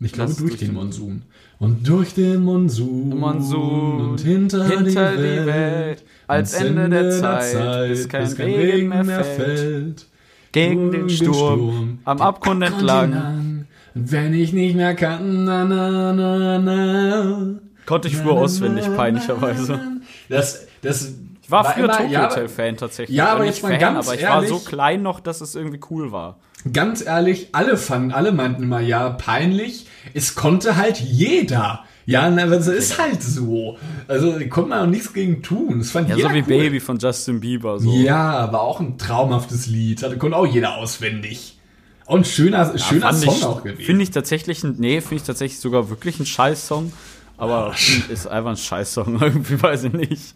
ich 0.00 0.12
glaube, 0.12 0.32
durch 0.34 0.40
durch 0.50 0.58
den 0.58 0.68
den- 0.68 0.74
Monsun. 0.74 1.22
Und 1.58 1.88
durch 1.88 2.12
den 2.12 2.42
Monsun. 2.42 3.08
Monsun, 3.18 4.10
Und 4.10 4.20
hinter, 4.20 4.68
hinter 4.68 5.12
die, 5.12 5.16
die 5.22 5.24
Welt. 5.24 5.46
Welt, 5.46 6.04
als 6.26 6.54
ans 6.54 6.68
Ende 6.68 6.88
der 6.90 7.10
Zeit, 7.10 7.88
bis 7.88 8.08
kein 8.08 8.26
Regen 8.26 8.88
mehr 8.90 9.24
fällt. 9.24 10.06
Gegen 10.52 10.90
den 10.90 11.08
Sturm, 11.08 11.98
am 12.04 12.20
Abgrund 12.20 12.62
entlang. 12.62 13.66
Und 13.94 14.12
wenn 14.12 14.34
ich 14.34 14.52
nicht 14.52 14.76
mehr 14.76 14.94
kann, 14.94 15.44
na, 15.44 15.64
na, 15.64 16.12
na, 16.12 16.58
na. 16.58 17.54
Konnte 17.86 18.08
ich 18.08 18.16
früher 18.16 18.32
auswendig, 18.32 18.84
peinlicherweise. 18.94 19.80
Das, 20.28 20.66
das 20.82 21.14
Ich 21.46 21.50
war 21.52 21.64
früher 21.64 21.84
immer- 21.84 21.96
Tokyo 21.96 22.12
ja, 22.12 22.28
Hotel 22.28 22.48
Fan 22.48 22.76
tatsächlich. 22.76 23.16
Ja, 23.16 23.28
aber 23.28 23.44
nicht 23.44 23.54
jetzt 23.54 23.62
mal 23.62 23.70
Fan, 23.70 23.80
ganz 23.80 24.06
aber 24.06 24.16
ich 24.18 24.26
war 24.26 24.40
so 24.44 24.54
ehrlich- 24.54 24.64
klein 24.66 25.02
noch, 25.02 25.20
dass 25.20 25.40
es 25.40 25.54
irgendwie 25.54 25.80
cool 25.90 26.10
war. 26.12 26.38
Ganz 26.72 27.04
ehrlich, 27.06 27.50
alle 27.52 27.76
fanden, 27.76 28.10
alle 28.10 28.32
meinten 28.32 28.64
immer, 28.64 28.80
ja, 28.80 29.10
peinlich. 29.10 29.86
Es 30.14 30.34
konnte 30.34 30.76
halt 30.76 30.98
jeder. 30.98 31.84
Ja, 32.04 32.28
na, 32.30 32.42
aber 32.44 32.56
es 32.56 32.66
ist 32.66 33.00
halt 33.00 33.22
so. 33.22 33.78
Also, 34.08 34.36
da 34.38 34.44
konnte 34.46 34.70
man 34.70 34.82
auch 34.86 34.90
nichts 34.90 35.12
gegen 35.12 35.42
tun. 35.42 35.78
Das 35.78 35.90
fand 35.92 36.08
Ja, 36.08 36.16
jeder 36.16 36.28
so 36.30 36.34
wie 36.34 36.40
cool. 36.40 36.46
Baby 36.46 36.80
von 36.80 36.98
Justin 36.98 37.38
Bieber. 37.40 37.78
So. 37.78 37.92
Ja, 37.92 38.52
war 38.52 38.60
auch 38.62 38.80
ein 38.80 38.98
traumhaftes 38.98 39.66
Lied. 39.66 40.02
Hatte, 40.02 40.16
konnte 40.18 40.36
auch 40.36 40.46
jeder 40.46 40.76
auswendig. 40.76 41.58
Auch 42.06 42.16
ein 42.16 42.24
schöner, 42.24 42.76
schöner 42.78 43.08
fand 43.12 43.18
Song 43.18 43.34
ich, 43.36 43.44
auch 43.44 43.62
gewesen. 43.62 43.82
Finde 43.82 44.02
ich 44.04 44.10
tatsächlich, 44.10 44.62
nee, 44.64 45.00
finde 45.00 45.16
ich 45.16 45.22
tatsächlich 45.24 45.58
sogar 45.60 45.88
wirklich 45.90 46.18
ein 46.20 46.26
Scheiß-Song. 46.26 46.92
Aber 47.36 47.74
ist 48.08 48.26
einfach 48.26 48.50
ein 48.50 48.56
Scheiß-Song, 48.56 49.18
irgendwie 49.20 49.60
weiß 49.62 49.84
ich 49.84 49.92
nicht. 49.92 50.34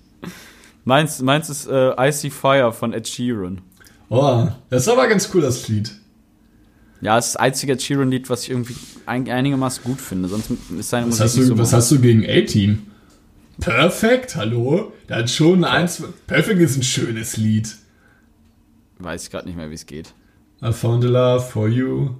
Meins, 0.84 1.20
meins 1.20 1.50
ist 1.50 1.66
äh, 1.68 2.08
Icy 2.08 2.30
Fire 2.30 2.72
von 2.72 2.92
Ed 2.92 3.06
Sheeran. 3.06 3.60
oh, 4.08 4.48
das 4.70 4.82
ist 4.82 4.88
aber 4.88 5.06
ganz 5.08 5.30
cool, 5.34 5.42
das 5.42 5.68
Lied. 5.68 5.92
Ja, 7.00 7.18
es 7.18 7.28
ist 7.28 7.34
das 7.34 7.40
einzige 7.40 7.72
Ed 7.72 7.82
Sheeran-Lied, 7.82 8.28
was 8.28 8.44
ich 8.44 8.50
irgendwie 8.50 8.76
ein, 9.06 9.28
einigermaßen 9.28 9.82
gut 9.84 10.00
finde. 10.00 10.28
Sonst 10.28 10.50
ist 10.50 10.90
seine 10.90 11.06
Was 11.06 11.18
Musik 11.18 11.24
hast, 11.24 11.36
du, 11.38 11.42
so 11.42 11.58
was 11.58 11.72
hast 11.72 11.90
du 11.90 11.98
gegen 11.98 12.24
A-Team? 12.24 12.86
Perfekt, 13.60 14.36
hallo? 14.36 14.92
Da 15.06 15.16
hat 15.16 15.30
schon 15.30 15.64
eins. 15.64 16.02
Perfect 16.26 16.60
ist 16.60 16.76
ein 16.76 16.82
schönes 16.82 17.36
Lied. 17.36 17.74
Weiß 18.98 19.24
ich 19.24 19.30
gerade 19.30 19.46
nicht 19.46 19.56
mehr, 19.56 19.70
wie 19.70 19.74
es 19.74 19.86
geht. 19.86 20.14
I 20.62 20.72
found 20.72 21.04
a 21.04 21.08
love 21.08 21.44
for 21.46 21.68
you. 21.68 22.10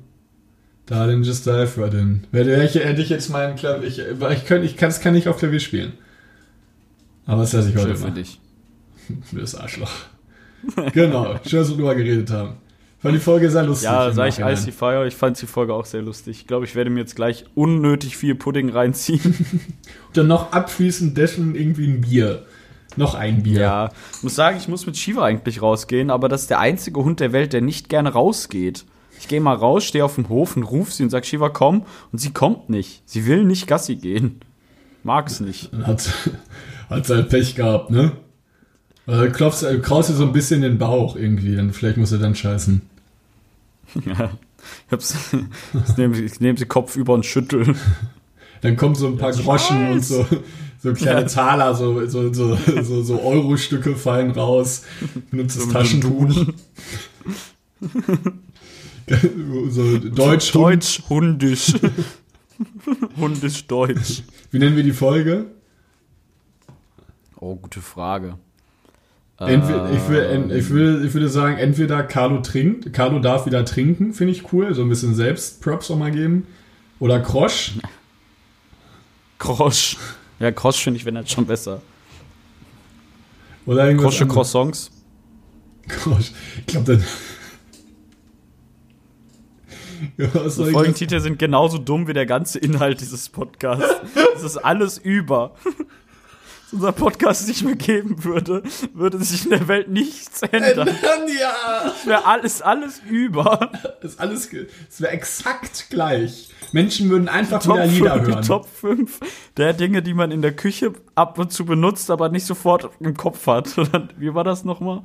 Darling, 0.86 1.22
just 1.22 1.46
dive 1.46 1.78
right 1.78 1.94
in. 1.94 2.26
Werde 2.32 2.64
ich, 2.64 2.74
hätte 2.74 3.00
ich 3.00 3.10
jetzt 3.10 3.28
meinen 3.28 3.56
Klavier. 3.56 3.86
Ich, 3.86 3.98
ich, 3.98 4.44
kann, 4.44 4.62
ich 4.64 4.76
kann 4.76 5.12
nicht 5.12 5.28
auf 5.28 5.38
Klavier 5.38 5.60
spielen. 5.60 5.92
Aber 7.26 7.42
das 7.42 7.52
lasse 7.52 7.68
ich 7.70 7.76
heute 7.76 7.88
Schön 7.88 7.96
für 7.96 8.08
mal. 8.08 8.14
dich. 8.14 8.40
Das 9.32 9.54
Arschloch. 9.54 9.90
genau, 10.92 11.36
schön, 11.46 11.60
dass 11.60 11.70
wir 11.70 11.76
drüber 11.76 11.94
geredet 11.94 12.30
haben. 12.30 12.54
Fand 13.00 13.14
die 13.14 13.20
Folge 13.20 13.50
sehr 13.50 13.62
lustig. 13.62 13.86
Ja, 13.86 14.12
sag 14.12 14.28
ich. 14.28 14.38
Icy 14.40 14.72
Fire. 14.72 15.06
Ich 15.06 15.16
fand 15.16 15.40
die 15.40 15.46
Folge 15.46 15.72
auch 15.72 15.86
sehr 15.86 16.02
lustig. 16.02 16.40
Ich 16.40 16.46
glaube, 16.46 16.66
ich 16.66 16.74
werde 16.74 16.90
mir 16.90 17.00
jetzt 17.00 17.16
gleich 17.16 17.46
unnötig 17.54 18.16
viel 18.16 18.34
Pudding 18.34 18.68
reinziehen. 18.68 19.34
Dann 20.12 20.26
noch 20.26 20.52
abschließend 20.52 21.16
dessen 21.16 21.54
irgendwie 21.54 21.86
ein 21.86 22.02
Bier. 22.02 22.44
Noch 22.96 23.14
ein 23.14 23.42
Bier. 23.42 23.60
Ja, 23.60 23.90
ich 24.14 24.22
muss 24.22 24.34
sagen, 24.34 24.58
ich 24.58 24.68
muss 24.68 24.84
mit 24.84 24.98
Shiva 24.98 25.24
eigentlich 25.24 25.62
rausgehen, 25.62 26.10
aber 26.10 26.28
das 26.28 26.42
ist 26.42 26.50
der 26.50 26.58
einzige 26.58 27.02
Hund 27.02 27.20
der 27.20 27.32
Welt, 27.32 27.54
der 27.54 27.62
nicht 27.62 27.88
gerne 27.88 28.10
rausgeht. 28.12 28.84
Ich 29.18 29.28
gehe 29.28 29.40
mal 29.40 29.54
raus, 29.54 29.84
stehe 29.84 30.04
auf 30.04 30.16
dem 30.16 30.28
Hof 30.28 30.56
und 30.56 30.64
ruf 30.64 30.92
sie 30.92 31.04
und 31.04 31.10
sag 31.10 31.24
Shiva, 31.24 31.48
komm. 31.48 31.86
Und 32.12 32.18
sie 32.18 32.32
kommt 32.32 32.68
nicht. 32.68 33.02
Sie 33.06 33.26
will 33.26 33.44
nicht 33.44 33.66
Gassi 33.66 33.96
gehen. 33.96 34.40
Mag's 35.04 35.40
nicht. 35.40 35.72
Hat, 35.84 36.06
hat 36.90 37.06
sie 37.06 37.14
halt 37.14 37.30
Pech 37.30 37.54
gehabt, 37.54 37.90
ne? 37.90 38.12
Also 39.06 39.30
klopfst, 39.32 39.62
äh, 39.64 39.78
kraust 39.78 40.10
dir 40.10 40.14
so 40.14 40.24
ein 40.24 40.32
bisschen 40.32 40.62
den 40.62 40.78
Bauch 40.78 41.16
irgendwie, 41.16 41.56
dann 41.56 41.72
vielleicht 41.72 41.96
muss 41.96 42.12
er 42.12 42.18
dann 42.18 42.34
scheißen. 42.34 42.82
Ja. 44.06 44.30
Ich, 44.86 44.92
hab's, 44.92 45.14
ich 45.88 45.96
nehme 45.96 46.16
ich 46.18 46.38
nehm 46.38 46.56
sie 46.56 46.66
Kopf 46.66 46.94
über 46.94 47.14
und 47.14 47.26
schüttel. 47.26 47.74
Dann 48.60 48.76
kommen 48.76 48.94
so 48.94 49.06
ein 49.08 49.16
paar 49.16 49.32
Groschen 49.32 49.80
weiß. 49.80 49.92
und 49.92 50.04
so, 50.04 50.26
so 50.78 50.92
kleine 50.92 51.22
Ja. 51.22 51.26
Taler, 51.26 51.74
so, 51.74 52.06
so, 52.06 52.32
so, 52.32 52.56
so, 52.82 53.02
so 53.02 53.22
Euro-Stücke 53.22 53.96
fallen 53.96 54.30
raus. 54.30 54.82
Benutzt 55.30 55.56
das 55.56 55.64
So 55.64 55.72
Taschentuch. 55.72 56.46
so 59.70 59.98
Deutsch. 59.98 60.52
Deutsch, 60.52 61.02
hundisch. 61.08 61.72
hundisch, 63.16 63.66
deutsch. 63.66 64.22
Wie 64.50 64.58
nennen 64.58 64.76
wir 64.76 64.84
die 64.84 64.92
Folge? 64.92 65.46
Oh, 67.36 67.56
gute 67.56 67.80
Frage. 67.80 68.36
Entweder, 69.40 69.90
ich, 69.90 70.06
will, 70.08 70.52
ich, 70.54 70.68
will, 70.68 71.02
ich 71.06 71.14
würde 71.14 71.30
sagen, 71.30 71.56
entweder 71.56 72.02
Carlo 72.02 72.42
trinkt, 72.42 72.92
Carlo 72.92 73.20
darf 73.20 73.46
wieder 73.46 73.64
trinken, 73.64 74.12
finde 74.12 74.34
ich 74.34 74.52
cool, 74.52 74.74
so 74.74 74.82
ein 74.82 74.90
bisschen 74.90 75.14
Selbstprops 75.14 75.90
auch 75.90 75.96
mal 75.96 76.10
geben. 76.10 76.46
Oder 76.98 77.20
Krosch. 77.20 77.72
Krosch. 79.38 79.96
Ja, 80.38 80.52
Krosch 80.52 80.84
finde 80.84 80.98
ich, 80.98 81.06
wenn 81.06 81.14
das 81.14 81.30
schon 81.30 81.46
besser. 81.46 81.80
Oder 83.64 83.86
irgendwas 83.86 84.14
Krosche. 84.16 84.26
Croissants. 84.26 84.90
Krosch. 85.88 86.32
Ich 86.58 86.66
glaube, 86.66 86.98
dann. 86.98 87.04
ja, 90.18 90.48
soll 90.50 90.66
Die 90.66 90.72
Folgentitel 90.72 91.20
sind 91.20 91.38
genauso 91.38 91.78
dumm 91.78 92.06
wie 92.08 92.12
der 92.12 92.26
ganze 92.26 92.58
Inhalt 92.58 93.00
dieses 93.00 93.30
Podcasts. 93.30 93.86
Es 94.36 94.42
ist 94.42 94.56
alles 94.58 94.96
über. 94.98 95.54
Wenn 96.70 96.78
unser 96.78 96.92
Podcast 96.92 97.48
nicht 97.48 97.64
mehr 97.64 97.74
geben 97.76 98.22
würde, 98.24 98.62
würde 98.94 99.18
sich 99.22 99.44
in 99.44 99.50
der 99.50 99.68
Welt 99.68 99.88
nichts 99.88 100.42
ändern. 100.42 100.88
ja! 100.88 101.92
Es 102.00 102.06
wäre 102.06 102.24
alles, 102.26 102.62
alles 102.62 103.00
über. 103.08 103.70
Alles. 104.18 104.50
ge- 104.50 104.66
Es 104.88 105.00
wäre 105.00 105.12
exakt 105.12 105.86
gleich. 105.90 106.48
Menschen 106.72 107.10
würden 107.10 107.28
einfach 107.28 107.62
Top 107.62 107.74
wieder 107.76 107.86
Lieder 107.86 108.14
5, 108.14 108.26
hören. 108.28 108.42
die 108.42 108.46
Top 108.48 108.68
5 108.68 109.20
der 109.56 109.72
Dinge, 109.72 110.02
die 110.02 110.14
man 110.14 110.30
in 110.30 110.42
der 110.42 110.52
Küche 110.54 110.92
ab 111.14 111.38
und 111.38 111.52
zu 111.52 111.64
benutzt, 111.64 112.10
aber 112.10 112.28
nicht 112.28 112.46
sofort 112.46 112.88
im 113.00 113.16
Kopf 113.16 113.46
hat. 113.46 113.74
Wie 114.18 114.32
war 114.34 114.44
das 114.44 114.64
nochmal? 114.64 115.02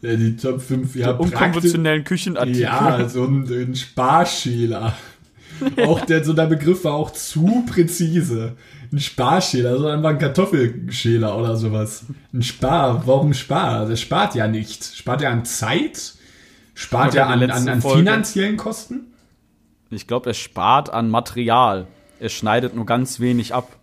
Ja, 0.00 0.14
die 0.14 0.36
Top 0.36 0.60
5, 0.62 0.94
ja, 0.94 1.12
praktisch. 1.12 1.32
unkonventionellen 1.32 2.04
Küchenartikel. 2.04 2.60
Ja, 2.60 3.08
so 3.08 3.24
ein, 3.24 3.44
ein 3.50 3.74
Sparschäler. 3.74 4.94
Auch 5.84 6.00
der, 6.06 6.22
so 6.22 6.34
der 6.34 6.46
Begriff 6.46 6.84
war 6.84 6.92
auch 6.92 7.10
zu 7.10 7.64
präzise. 7.68 8.52
Ein 8.90 9.00
Sparschäler, 9.00 9.70
also 9.70 9.86
einfach 9.86 10.10
ein 10.10 10.18
Kartoffelschäler 10.18 11.36
oder 11.36 11.56
sowas. 11.56 12.04
Ein 12.32 12.42
Spar, 12.42 13.06
warum 13.06 13.34
Spar? 13.34 13.86
Der 13.86 13.96
spart 13.96 14.34
ja 14.34 14.48
nicht. 14.48 14.96
Spart 14.96 15.22
er 15.22 15.30
an 15.30 15.44
Zeit? 15.44 16.14
Spart 16.74 17.14
er 17.14 17.28
an, 17.28 17.42
an, 17.50 17.68
an 17.68 17.82
finanziellen 17.82 18.56
Kosten? 18.56 19.12
Ich 19.90 20.06
glaube, 20.06 20.30
er 20.30 20.34
spart 20.34 20.90
an 20.90 21.10
Material. 21.10 21.86
Er 22.20 22.28
schneidet 22.28 22.74
nur 22.74 22.86
ganz 22.86 23.20
wenig 23.20 23.54
ab. 23.54 23.76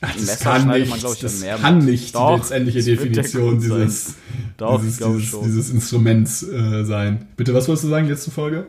Ach, 0.00 0.12
das 0.12 0.26
Messer 0.26 0.44
kann 0.44 0.68
nicht, 0.68 0.90
man, 0.90 0.98
ich, 0.98 1.20
das 1.20 1.42
kann 1.42 1.78
mit. 1.78 1.86
nicht 1.86 2.14
Doch, 2.14 2.34
die 2.34 2.36
letztendliche 2.38 2.82
Definition 2.82 3.60
dieses, 3.60 4.14
Doch, 4.56 4.80
dieses, 4.80 4.98
dieses, 4.98 5.40
dieses 5.40 5.70
Instruments 5.70 6.44
äh, 6.44 6.84
sein. 6.84 7.26
Bitte, 7.36 7.52
was 7.52 7.66
wolltest 7.66 7.84
du 7.84 7.88
sagen, 7.88 8.08
letzte 8.08 8.30
Folge? 8.30 8.66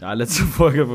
Ja, 0.00 0.12
letzte 0.14 0.42
Folge, 0.44 0.88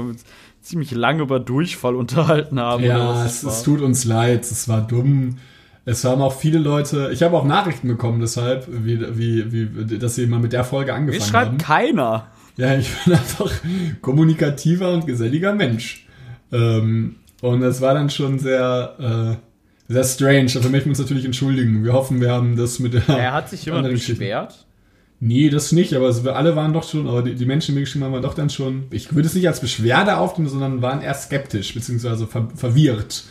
ziemlich 0.63 0.91
lange 0.91 1.21
über 1.21 1.39
Durchfall 1.39 1.95
unterhalten 1.95 2.59
haben. 2.59 2.83
Ja, 2.83 3.25
es, 3.25 3.43
es 3.43 3.63
tut 3.63 3.81
uns 3.81 4.05
leid, 4.05 4.43
es 4.43 4.67
war 4.67 4.81
dumm. 4.81 5.37
Es 5.85 6.05
haben 6.05 6.21
auch 6.21 6.33
viele 6.33 6.59
Leute, 6.59 7.09
ich 7.11 7.23
habe 7.23 7.35
auch 7.37 7.43
Nachrichten 7.43 7.89
bekommen 7.89 8.21
deshalb, 8.21 8.67
wie, 8.69 8.99
wie, 9.17 9.51
wie, 9.51 9.97
dass 9.99 10.15
sie 10.15 10.25
mal 10.27 10.39
mit 10.39 10.53
der 10.53 10.63
Folge 10.63 10.93
angefangen 10.93 11.29
schreibt 11.29 11.47
haben. 11.49 11.57
keiner. 11.57 12.27
Ja, 12.55 12.75
ich 12.77 12.89
bin 13.03 13.13
einfach 13.13 13.51
kommunikativer 14.01 14.93
und 14.93 15.05
geselliger 15.05 15.53
Mensch. 15.53 16.07
Ähm, 16.51 17.15
und 17.41 17.61
es 17.63 17.81
war 17.81 17.93
dann 17.93 18.09
schon 18.09 18.39
sehr, 18.39 19.37
äh, 19.89 19.91
sehr 19.91 20.03
strange. 20.05 20.45
Dafür 20.45 20.69
möchten 20.69 20.85
wir 20.85 20.91
uns 20.91 20.99
natürlich 20.99 21.25
entschuldigen. 21.25 21.83
Wir 21.83 21.91
hoffen, 21.91 22.21
wir 22.21 22.31
haben 22.31 22.55
das 22.55 22.79
mit 22.79 22.93
der. 22.93 23.07
Er 23.09 23.33
hat 23.33 23.49
sich 23.49 23.65
Geschichten- 23.65 24.19
beschwert. 24.19 24.65
Nee, 25.25 25.49
das 25.49 25.71
nicht, 25.71 25.93
aber 25.93 26.09
es, 26.09 26.27
alle 26.27 26.57
waren 26.57 26.73
doch 26.73 26.83
schon, 26.83 27.07
aber 27.07 27.21
die, 27.21 27.35
die 27.35 27.45
Menschen, 27.45 27.67
die 27.67 27.75
mir 27.75 27.85
geschrieben 27.85 28.03
haben, 28.03 28.11
waren 28.11 28.21
doch 28.21 28.33
dann 28.33 28.49
schon, 28.49 28.87
ich 28.91 29.15
würde 29.15 29.25
es 29.25 29.33
nicht 29.33 29.47
als 29.47 29.61
Beschwerde 29.61 30.17
aufnehmen, 30.17 30.49
sondern 30.49 30.81
waren 30.81 31.01
eher 31.01 31.13
skeptisch, 31.13 31.73
beziehungsweise 31.73 32.27
ver 32.27 32.49
verwirrt. 32.53 33.23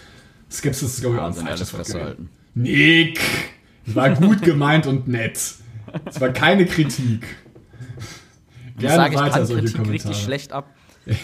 Skepsis 0.51 0.95
ist, 0.95 1.01
glaube 1.03 1.17
ich, 1.17 1.21
auch 1.21 1.27
ein 1.27 1.35
falsches 1.35 1.75
Wort. 1.75 2.17
Nick! 2.55 3.21
Es 3.87 3.95
war 3.95 4.09
gut 4.09 4.41
gemeint 4.43 4.87
und 4.87 5.07
nett. 5.07 5.39
Es 6.07 6.19
war 6.19 6.31
keine 6.31 6.65
Kritik. 6.65 7.27
Gerne 8.79 8.97
sage, 8.97 9.15
ich 9.15 9.21
weiter 9.21 9.45
solche 9.45 9.65
Kritik 9.65 9.77
Kommentare. 9.77 10.11
richtig 10.11 10.25
schlecht 10.25 10.53
ab. 10.55 10.71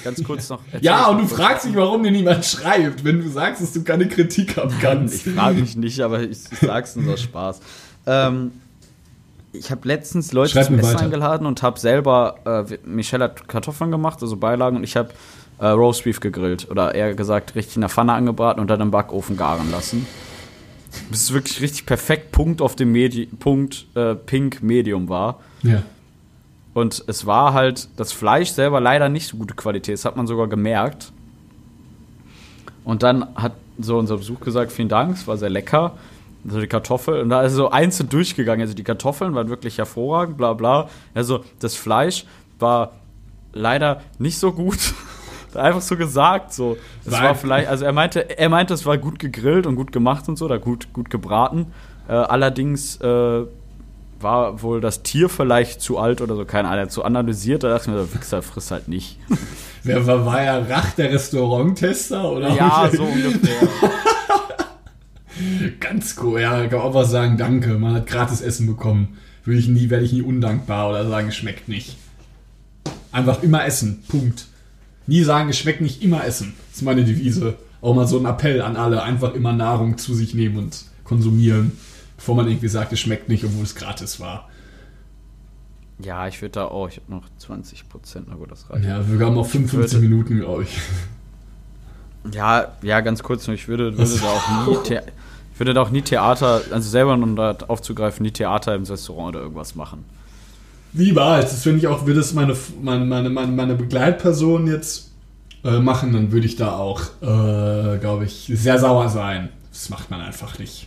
Ganz 0.05 0.23
kurz 0.23 0.51
noch. 0.51 0.61
Ja, 0.83 1.07
und 1.07 1.23
du 1.23 1.29
fragst 1.29 1.65
dich, 1.65 1.75
warum 1.77 2.03
dir 2.03 2.11
niemand 2.11 2.45
schreibt, 2.45 3.05
wenn 3.05 3.23
du 3.23 3.31
sagst, 3.31 3.63
dass 3.63 3.73
du 3.73 3.85
keine 3.85 4.07
Kritik 4.07 4.59
haben 4.59 4.75
kannst. 4.83 5.27
Ich 5.27 5.33
frage 5.33 5.63
mich 5.63 5.77
nicht, 5.77 6.01
aber 6.01 6.25
ich, 6.25 6.41
ich 6.53 6.59
sag's 6.59 6.95
nur 6.95 7.15
aus 7.15 7.23
Spaß. 7.23 7.61
Ähm, 8.07 8.51
ich 9.59 9.71
habe 9.71 9.87
letztens 9.87 10.33
Leute 10.33 10.53
Schreib 10.53 10.67
zum 10.67 10.79
Essen 10.79 10.95
weiter. 10.95 11.05
eingeladen 11.05 11.47
und 11.47 11.63
habe 11.63 11.79
selber, 11.79 12.67
äh, 12.71 12.79
Michelle 12.85 13.25
hat 13.25 13.49
Kartoffeln 13.49 13.91
gemacht, 13.91 14.23
also 14.23 14.37
Beilagen, 14.37 14.77
und 14.77 14.85
ich 14.85 14.97
habe 14.97 15.11
äh, 15.59 15.67
Roastbeef 15.67 16.21
gegrillt. 16.21 16.71
Oder 16.71 16.95
eher 16.95 17.15
gesagt, 17.15 17.55
richtig 17.55 17.77
in 17.77 17.83
der 17.83 17.91
Pfanne 17.91 18.13
angebraten 18.13 18.61
und 18.61 18.69
dann 18.69 18.81
im 18.81 18.91
Backofen 18.91 19.37
garen 19.37 19.71
lassen. 19.71 20.07
Bis 21.11 21.23
es 21.25 21.33
wirklich 21.33 21.61
richtig 21.61 21.87
perfekt 21.87 22.33
Punkt 22.33 22.63
auf 22.63 22.75
dem 22.75 22.93
Medi 22.93 23.27
Punkt 23.27 23.87
äh, 23.95 24.15
Pink 24.15 24.63
Medium 24.63 25.09
war. 25.09 25.41
Ja. 25.63 25.83
Und 26.75 27.05
es 27.07 27.27
war 27.27 27.55
halt 27.55 27.89
das 27.97 28.13
Fleisch 28.13 28.51
selber 28.51 28.81
leider 28.81 29.09
nicht 29.09 29.27
so 29.27 29.37
gute 29.37 29.55
Qualität. 29.55 29.95
Das 29.95 30.05
hat 30.05 30.17
man 30.17 30.27
sogar 30.27 30.47
gemerkt. 30.47 31.13
Und 32.85 33.03
dann 33.03 33.35
hat 33.35 33.53
so 33.79 33.99
unser 33.99 34.17
Besuch 34.17 34.41
gesagt, 34.41 34.73
vielen 34.73 34.89
Dank, 34.89 35.17
es 35.17 35.27
war 35.27 35.37
sehr 35.37 35.51
lecker. 35.51 35.95
Also 36.45 36.61
die 36.61 36.67
Kartoffel. 36.67 37.21
Und 37.21 37.31
da 37.31 37.43
ist 37.43 37.55
so 37.55 37.71
einzeln 37.71 38.09
durchgegangen. 38.09 38.63
Also 38.63 38.75
die 38.75 38.85
Kartoffeln 38.85 39.35
waren 39.35 39.49
wirklich 39.49 39.79
hervorragend, 39.79 40.37
bla 40.37 40.53
bla. 40.53 40.89
Also 41.15 41.45
das 41.59 41.75
Fleisch 41.75 42.25
war 42.59 42.93
leider 43.53 44.03
nicht 44.19 44.39
so 44.39 44.53
gut. 44.53 44.79
Einfach 45.55 45.81
so 45.81 45.97
gesagt, 45.97 46.53
so. 46.53 46.77
Es 47.05 47.13
war 47.13 47.35
vielleicht, 47.35 47.69
also 47.69 47.85
er 47.85 47.93
meinte, 47.93 48.39
er 48.39 48.49
meinte, 48.49 48.75
es 48.75 48.85
war 48.85 48.99
gut 48.99 49.19
gegrillt 49.19 49.67
und 49.67 49.77
gut 49.77 49.93
gemacht 49.93 50.29
und 50.29 50.37
so, 50.37 50.45
oder 50.45 50.59
gut, 50.59 50.93
gut 50.93 51.11
gebraten. 51.11 51.73
Äh, 52.07 52.13
allerdings 52.13 53.01
äh, 53.01 53.45
war 54.21 54.63
wohl 54.63 54.81
das 54.81 55.03
Tier 55.03 55.29
vielleicht 55.29 55.81
zu 55.81 55.99
alt 55.99 56.21
oder 56.21 56.37
so, 56.37 56.45
keine 56.45 56.69
Ahnung, 56.69 56.91
zu 56.91 57.05
analysiert. 57.05 57.63
Da 57.63 57.71
dachte 57.71 57.85
ich 57.85 57.97
mir, 57.97 58.03
der 58.03 58.15
Wichser 58.15 58.43
frisst 58.43 58.71
halt 58.71 58.89
nicht. 58.89 59.19
Wer 59.83 60.07
war, 60.07 60.27
war 60.27 60.43
ja 60.43 60.59
Rach 60.59 60.93
der 60.93 61.13
Restauranttester? 61.13 62.31
Oder 62.31 62.51
ja, 62.51 62.91
so 62.93 63.05
ungefähr. 63.05 63.69
Ganz 65.81 66.17
cool. 66.23 66.41
Ja, 66.41 66.63
ich 66.65 66.71
kann 66.71 66.81
auch 66.81 66.95
was 66.95 67.11
sagen, 67.11 67.37
danke. 67.37 67.79
Man 67.79 67.95
hat 67.95 68.07
gratis 68.07 68.41
Essen 68.41 68.67
bekommen. 68.67 69.17
Würde 69.45 69.61
ich 69.61 69.69
nie, 69.69 69.89
werde 69.91 70.05
ich 70.05 70.13
nie 70.13 70.23
undankbar 70.23 70.91
oder 70.91 71.09
sagen, 71.09 71.29
es 71.29 71.37
schmeckt 71.37 71.69
nicht. 71.69 71.97
Einfach 73.13 73.43
immer 73.43 73.65
essen. 73.65 74.03
Punkt. 74.09 74.47
Nie 75.07 75.23
sagen, 75.23 75.49
es 75.49 75.59
schmeckt 75.59 75.81
nicht, 75.81 76.03
immer 76.03 76.25
essen. 76.25 76.55
Das 76.69 76.79
ist 76.79 76.83
meine 76.83 77.05
Devise. 77.05 77.57
Auch 77.81 77.95
mal 77.95 78.07
so 78.07 78.19
ein 78.19 78.27
Appell 78.27 78.61
an 78.61 78.77
alle. 78.77 79.03
Einfach 79.03 79.35
immer 79.35 79.53
Nahrung 79.53 79.97
zu 79.97 80.15
sich 80.15 80.35
nehmen 80.35 80.59
und 80.59 80.85
konsumieren. 81.05 81.73
Bevor 82.17 82.35
man 82.35 82.49
irgendwie 82.49 82.69
sagt, 82.69 82.93
es 82.93 83.01
schmeckt 83.01 83.29
nicht, 83.29 83.45
obwohl 83.45 83.63
es 83.65 83.75
gratis 83.75 84.21
war. 84.21 84.49
Ja, 86.01 86.29
ich 86.29 86.41
würde 86.43 86.53
da 86.53 86.65
auch, 86.67 86.89
ich 86.89 86.97
habe 86.97 87.11
noch 87.11 87.25
20 87.39 87.89
Prozent, 87.89 88.27
na 88.29 88.35
gut, 88.37 88.51
das 88.51 88.69
reicht. 88.71 88.85
Ja, 88.85 89.03
wir 89.11 89.25
haben 89.27 89.35
noch 89.35 89.47
55 89.47 90.01
würde- 90.01 90.09
Minuten, 90.09 90.39
glaube 90.39 90.65
ich. 90.65 90.77
Ja, 92.33 92.73
ja, 92.83 93.01
ganz 93.01 93.23
kurz 93.23 93.47
nur, 93.47 93.55
ich 93.55 93.69
würde, 93.69 93.97
würde 93.97 94.17
da 94.21 94.27
auch 94.27 94.67
nie, 94.85 94.99
ich 95.59 95.61
würde 95.61 95.75
da 95.75 95.83
auch 95.83 95.91
nie 95.91 96.03
Theater, 96.03 96.61
also 96.71 96.89
selber 96.89 97.15
um 97.15 97.35
da 97.35 97.57
aufzugreifen, 97.67 98.23
nie 98.23 98.31
Theater 98.31 98.77
im 98.77 98.85
Restaurant 98.85 99.35
oder 99.35 99.41
irgendwas 99.41 99.75
machen. 99.75 100.05
Niemals. 100.93 101.51
Das 101.51 101.65
finde 101.65 101.81
ich 101.81 101.89
auch, 101.89 102.07
würde 102.07 102.21
es 102.21 102.33
meine, 102.33 102.55
meine, 102.81 103.29
meine, 103.29 103.51
meine, 103.51 103.75
Begleitperson 103.75 104.69
jetzt 104.69 105.11
äh, 105.65 105.81
machen, 105.81 106.13
dann 106.13 106.31
würde 106.31 106.47
ich 106.47 106.55
da 106.55 106.77
auch, 106.77 107.01
äh, 107.23 107.99
glaube 107.99 108.25
ich, 108.25 108.53
sehr 108.55 108.79
sauer 108.79 109.09
sein. 109.09 109.49
Das 109.73 109.91
macht 109.91 110.13
man 110.13 110.21
einfach 110.21 110.61
nicht. 110.61 110.87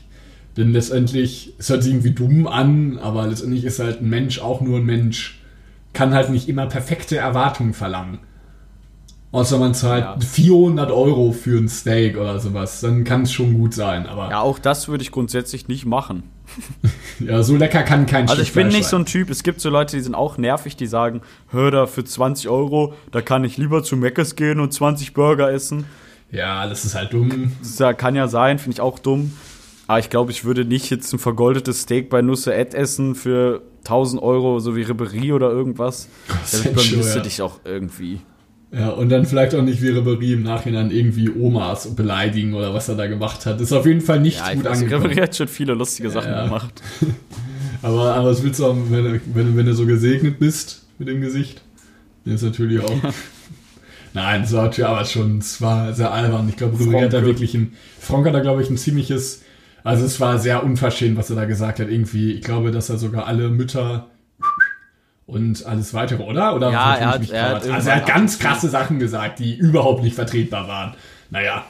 Denn 0.55 0.71
letztendlich, 0.71 1.51
es 1.57 1.69
hört 1.69 1.83
sich 1.83 1.91
irgendwie 1.91 2.11
dumm 2.11 2.47
an, 2.47 2.97
aber 2.97 3.27
letztendlich 3.27 3.65
ist 3.65 3.79
halt 3.79 4.01
ein 4.01 4.09
Mensch 4.09 4.39
auch 4.39 4.61
nur 4.61 4.77
ein 4.77 4.85
Mensch. 4.85 5.41
Kann 5.91 6.13
halt 6.13 6.29
nicht 6.29 6.47
immer 6.47 6.67
perfekte 6.67 7.17
Erwartungen 7.17 7.73
verlangen. 7.73 8.19
Außer 9.33 9.57
man 9.59 9.73
zahlt 9.73 10.03
Ja. 10.03 10.17
400 10.19 10.91
Euro 10.91 11.31
für 11.31 11.57
ein 11.57 11.69
Steak 11.69 12.17
oder 12.17 12.37
sowas. 12.39 12.81
Dann 12.81 13.05
kann 13.05 13.21
es 13.21 13.31
schon 13.31 13.53
gut 13.53 13.73
sein. 13.73 14.05
Aber 14.05 14.29
Ja, 14.29 14.41
auch 14.41 14.59
das 14.59 14.89
würde 14.89 15.03
ich 15.03 15.11
grundsätzlich 15.11 15.69
nicht 15.69 15.85
machen. 15.85 16.23
ja, 17.19 17.41
so 17.41 17.55
lecker 17.55 17.83
kann 17.83 18.05
kein 18.05 18.23
Also 18.23 18.35
Stück 18.35 18.47
ich 18.47 18.53
bin 18.53 18.63
Fleisch 18.67 18.77
nicht 18.79 18.85
so 18.87 18.97
sein. 18.97 19.01
ein 19.03 19.05
Typ, 19.05 19.29
es 19.29 19.43
gibt 19.43 19.61
so 19.61 19.69
Leute, 19.69 19.95
die 19.95 20.03
sind 20.03 20.15
auch 20.15 20.37
nervig, 20.37 20.75
die 20.75 20.85
sagen, 20.87 21.21
hör 21.49 21.71
da 21.71 21.87
für 21.87 22.03
20 22.03 22.49
Euro, 22.49 22.93
da 23.11 23.21
kann 23.21 23.45
ich 23.45 23.55
lieber 23.57 23.83
zu 23.83 23.95
Meckes 23.95 24.35
gehen 24.35 24.59
und 24.59 24.73
20 24.73 25.13
Burger 25.13 25.49
essen. 25.49 25.85
Ja, 26.29 26.67
das 26.67 26.83
ist 26.83 26.95
halt 26.95 27.13
dumm. 27.13 27.53
Das 27.61 27.79
ja- 27.79 27.93
kann 27.93 28.15
ja 28.15 28.27
sein, 28.27 28.59
finde 28.59 28.75
ich 28.75 28.81
auch 28.81 28.99
dumm. 28.99 29.31
Aber 29.87 29.99
ich 29.99 30.09
glaube, 30.09 30.31
ich 30.31 30.43
würde 30.43 30.65
nicht 30.65 30.89
jetzt 30.89 31.11
ein 31.13 31.19
vergoldetes 31.19 31.81
Steak 31.83 32.09
bei 32.09 32.21
Nusse 32.21 32.53
Ed 32.53 32.73
essen 32.73 33.15
für 33.15 33.61
1000 33.85 34.21
Euro, 34.21 34.59
so 34.59 34.75
wie 34.75 34.81
Ribery 34.83 35.31
oder 35.33 35.49
irgendwas. 35.49 36.09
Das 36.27 36.53
ist 36.53 36.65
halt 36.65 36.75
bemisst 36.75 36.93
du 36.95 37.03
schwer. 37.03 37.21
dich 37.21 37.41
auch 37.41 37.59
irgendwie. 37.65 38.19
Ja, 38.73 38.89
und 38.89 39.09
dann 39.09 39.25
vielleicht 39.25 39.53
auch 39.53 39.61
nicht 39.63 39.81
wie 39.81 39.89
Ribery 39.89 40.31
im 40.33 40.43
Nachhinein 40.43 40.91
irgendwie 40.91 41.29
Omas 41.29 41.93
beleidigen 41.93 42.53
oder 42.53 42.73
was 42.73 42.87
er 42.87 42.95
da 42.95 43.07
gemacht 43.07 43.45
hat. 43.45 43.59
Ist 43.59 43.73
auf 43.73 43.85
jeden 43.85 43.99
Fall 43.99 44.21
nicht 44.21 44.37
Ja, 44.37 44.53
gut 44.53 44.63
weiß, 44.63 44.79
angekommen. 44.79 45.07
Ribery 45.07 45.21
hat 45.21 45.35
schon 45.35 45.47
viele 45.49 45.73
lustige 45.73 46.09
Sachen 46.09 46.31
Ja. 46.31 46.45
gemacht. 46.45 46.81
Aber, 47.83 48.13
aber 48.13 48.29
was 48.29 48.43
willst 48.43 48.59
du 48.59 48.65
haben, 48.67 48.91
wenn, 48.91 49.03
du- 49.05 49.21
wenn, 49.33 49.57
wenn 49.57 49.65
du 49.65 49.73
so 49.73 49.87
gesegnet 49.87 50.37
bist 50.37 50.85
mit 50.99 51.07
dem 51.07 51.19
Gesicht? 51.19 51.63
Das 52.25 52.35
ist 52.35 52.43
natürlich 52.43 52.79
auch. 52.79 52.93
Nein, 54.13 54.43
es 54.43 54.51
war 54.53 54.65
natürlich 54.65 54.87
aber 54.87 55.03
schon, 55.05 55.39
es 55.39 55.61
war 55.61 55.91
sehr 55.93 56.11
albern. 56.11 56.47
Ich 56.47 56.57
glaube, 56.57 56.79
Ribery 56.79 57.01
hat 57.01 57.13
da 57.13 57.23
wirklich 57.25 57.55
ein. 57.55 57.73
Frank 57.99 58.27
hat 58.27 58.35
da, 58.35 58.39
glaube 58.41 58.61
ich, 58.61 58.69
ein 58.69 58.77
ziemliches. 58.77 59.41
Also 59.83 60.05
es 60.05 60.19
war 60.19 60.37
sehr 60.37 60.63
unverschämt, 60.63 61.17
was 61.17 61.29
er 61.31 61.37
da 61.37 61.45
gesagt 61.45 61.79
hat. 61.79 61.89
Irgendwie, 61.89 62.33
ich 62.33 62.41
glaube, 62.43 62.69
dass 62.71 62.89
er 62.91 62.97
sogar 62.99 63.25
alle 63.25 63.49
Mütter 63.49 64.09
und 65.25 65.65
alles 65.65 65.93
weitere, 65.93 66.23
oder? 66.23 66.55
Oder 66.55 66.71
Ja, 66.71 66.95
er 66.95 67.07
hat- 67.09 67.21
mich 67.21 67.31
er 67.31 67.49
hat 67.49 67.67
also 67.69 67.89
er 67.89 67.95
hat 67.97 68.05
ganz 68.07 68.39
krasse 68.39 68.69
Sachen 68.69 68.99
gesagt, 68.99 69.39
die 69.39 69.55
überhaupt 69.55 70.03
nicht 70.03 70.15
vertretbar 70.15 70.67
waren. 70.67 70.95
Naja, 71.29 71.65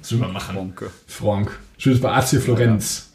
was 0.00 0.10
will 0.12 0.18
man 0.18 0.32
machen? 0.32 0.54
Franke. 0.56 0.90
Frank. 1.06 1.58
Schönes 1.78 2.00
bei 2.00 2.12
AC 2.12 2.38
Florenz. 2.40 3.10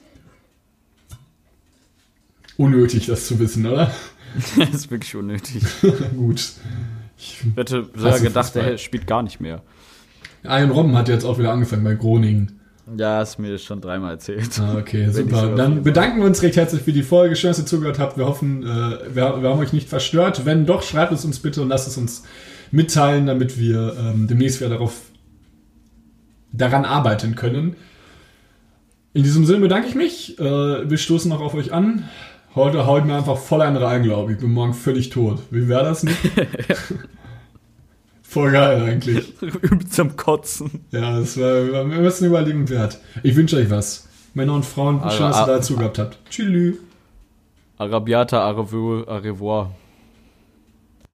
Unnötig, 2.58 3.06
das 3.06 3.28
zu 3.28 3.40
wissen, 3.40 3.66
oder? 3.66 3.92
das 4.58 4.70
ist 4.74 4.92
wirklich 4.92 5.16
unnötig. 5.16 5.64
Gut. 6.16 6.52
Ich 7.18 7.44
hätte 7.56 7.90
sogar 7.96 8.20
gedacht, 8.20 8.46
Fußball. 8.54 8.72
der 8.72 8.78
spielt 8.78 9.08
gar 9.08 9.24
nicht 9.24 9.40
mehr. 9.40 9.62
Ian 10.44 10.70
Robben 10.72 10.96
hat 10.96 11.08
jetzt 11.08 11.24
auch 11.24 11.40
wieder 11.40 11.52
angefangen 11.52 11.84
bei 11.84 11.96
Groningen. 11.96 12.57
Ja, 12.96 13.18
hast 13.18 13.38
mir 13.38 13.58
schon 13.58 13.82
dreimal 13.82 14.12
erzählt. 14.12 14.60
Ah, 14.60 14.78
okay, 14.78 15.08
ich 15.10 15.16
super. 15.16 15.56
Dann 15.56 15.84
bedanken 15.84 16.20
wir 16.20 16.26
uns 16.26 16.42
recht 16.42 16.56
herzlich 16.56 16.82
für 16.82 16.94
die 16.94 17.04
Folge. 17.04 17.36
Schön, 17.36 17.50
dass 17.50 17.60
ihr 17.60 17.66
zugehört 17.66 18.00
habt. 18.00 18.18
Wir 18.18 18.26
hoffen, 18.26 18.64
äh, 18.64 19.14
wir, 19.14 19.42
wir 19.42 19.50
haben 19.50 19.60
euch 19.60 19.74
nicht 19.74 19.90
verstört. 19.90 20.46
Wenn 20.46 20.66
doch, 20.66 20.84
schreibt 20.84 21.12
es 21.12 21.26
uns 21.26 21.40
bitte 21.40 21.62
und 21.62 21.68
lasst 21.68 21.88
es 21.88 21.98
uns 21.98 22.24
mitteilen, 22.72 23.26
damit 23.26 23.60
wir 23.60 23.96
ähm, 24.00 24.28
demnächst 24.28 24.62
wieder 24.62 24.70
darauf 24.70 25.02
daran 26.54 26.86
arbeiten 26.86 27.36
können. 27.36 27.76
In 29.14 29.24
diesem 29.24 29.46
Sinne 29.46 29.60
bedanke 29.60 29.90
ich 29.90 29.96
mich. 29.96 30.40
Äh, 30.40 30.90
wir 30.90 30.98
stoßen 30.98 31.30
noch 31.30 31.42
auf 31.42 31.56
euch 31.56 31.74
an. 31.74 32.08
Heute 32.56 32.86
haut 32.86 33.06
mir 33.06 33.16
einfach 33.16 33.38
voll 33.38 33.62
einen 33.62 33.78
rein, 33.78 34.04
glaube 34.04 34.32
ich. 34.32 34.38
Bin 34.38 34.52
morgen 34.52 34.74
völlig 34.74 35.10
tot. 35.10 35.40
Wie 35.52 35.68
wäre 35.68 35.84
das 35.84 36.04
nicht? 36.04 36.18
Voll 38.38 38.52
geil 38.52 38.84
eigentlich. 38.84 39.34
Übel 39.42 39.88
zum 39.88 40.16
Kotzen. 40.16 40.86
Ja, 40.92 41.20
das 41.20 41.40
war, 41.40 41.66
wir 41.66 41.84
müssen 41.84 42.26
überlegen 42.28 42.70
wert. 42.70 43.00
Ich 43.24 43.36
wünsche 43.36 43.58
euch 43.58 43.72
was. 43.72 44.08
Männer 44.36 44.54
und 44.54 44.64
Frauen, 44.64 45.00
schön, 45.00 45.06
Also, 45.06 45.24
dass 45.24 45.38
ihr 45.38 45.42
ah- 45.42 45.46
dazu 45.48 45.76
gehabt 45.76 45.98
habt. 45.98 46.20
Tschüss. 46.30 46.76
Arabiata, 47.80 48.48
au 48.48 48.62
revoir. 48.62 49.72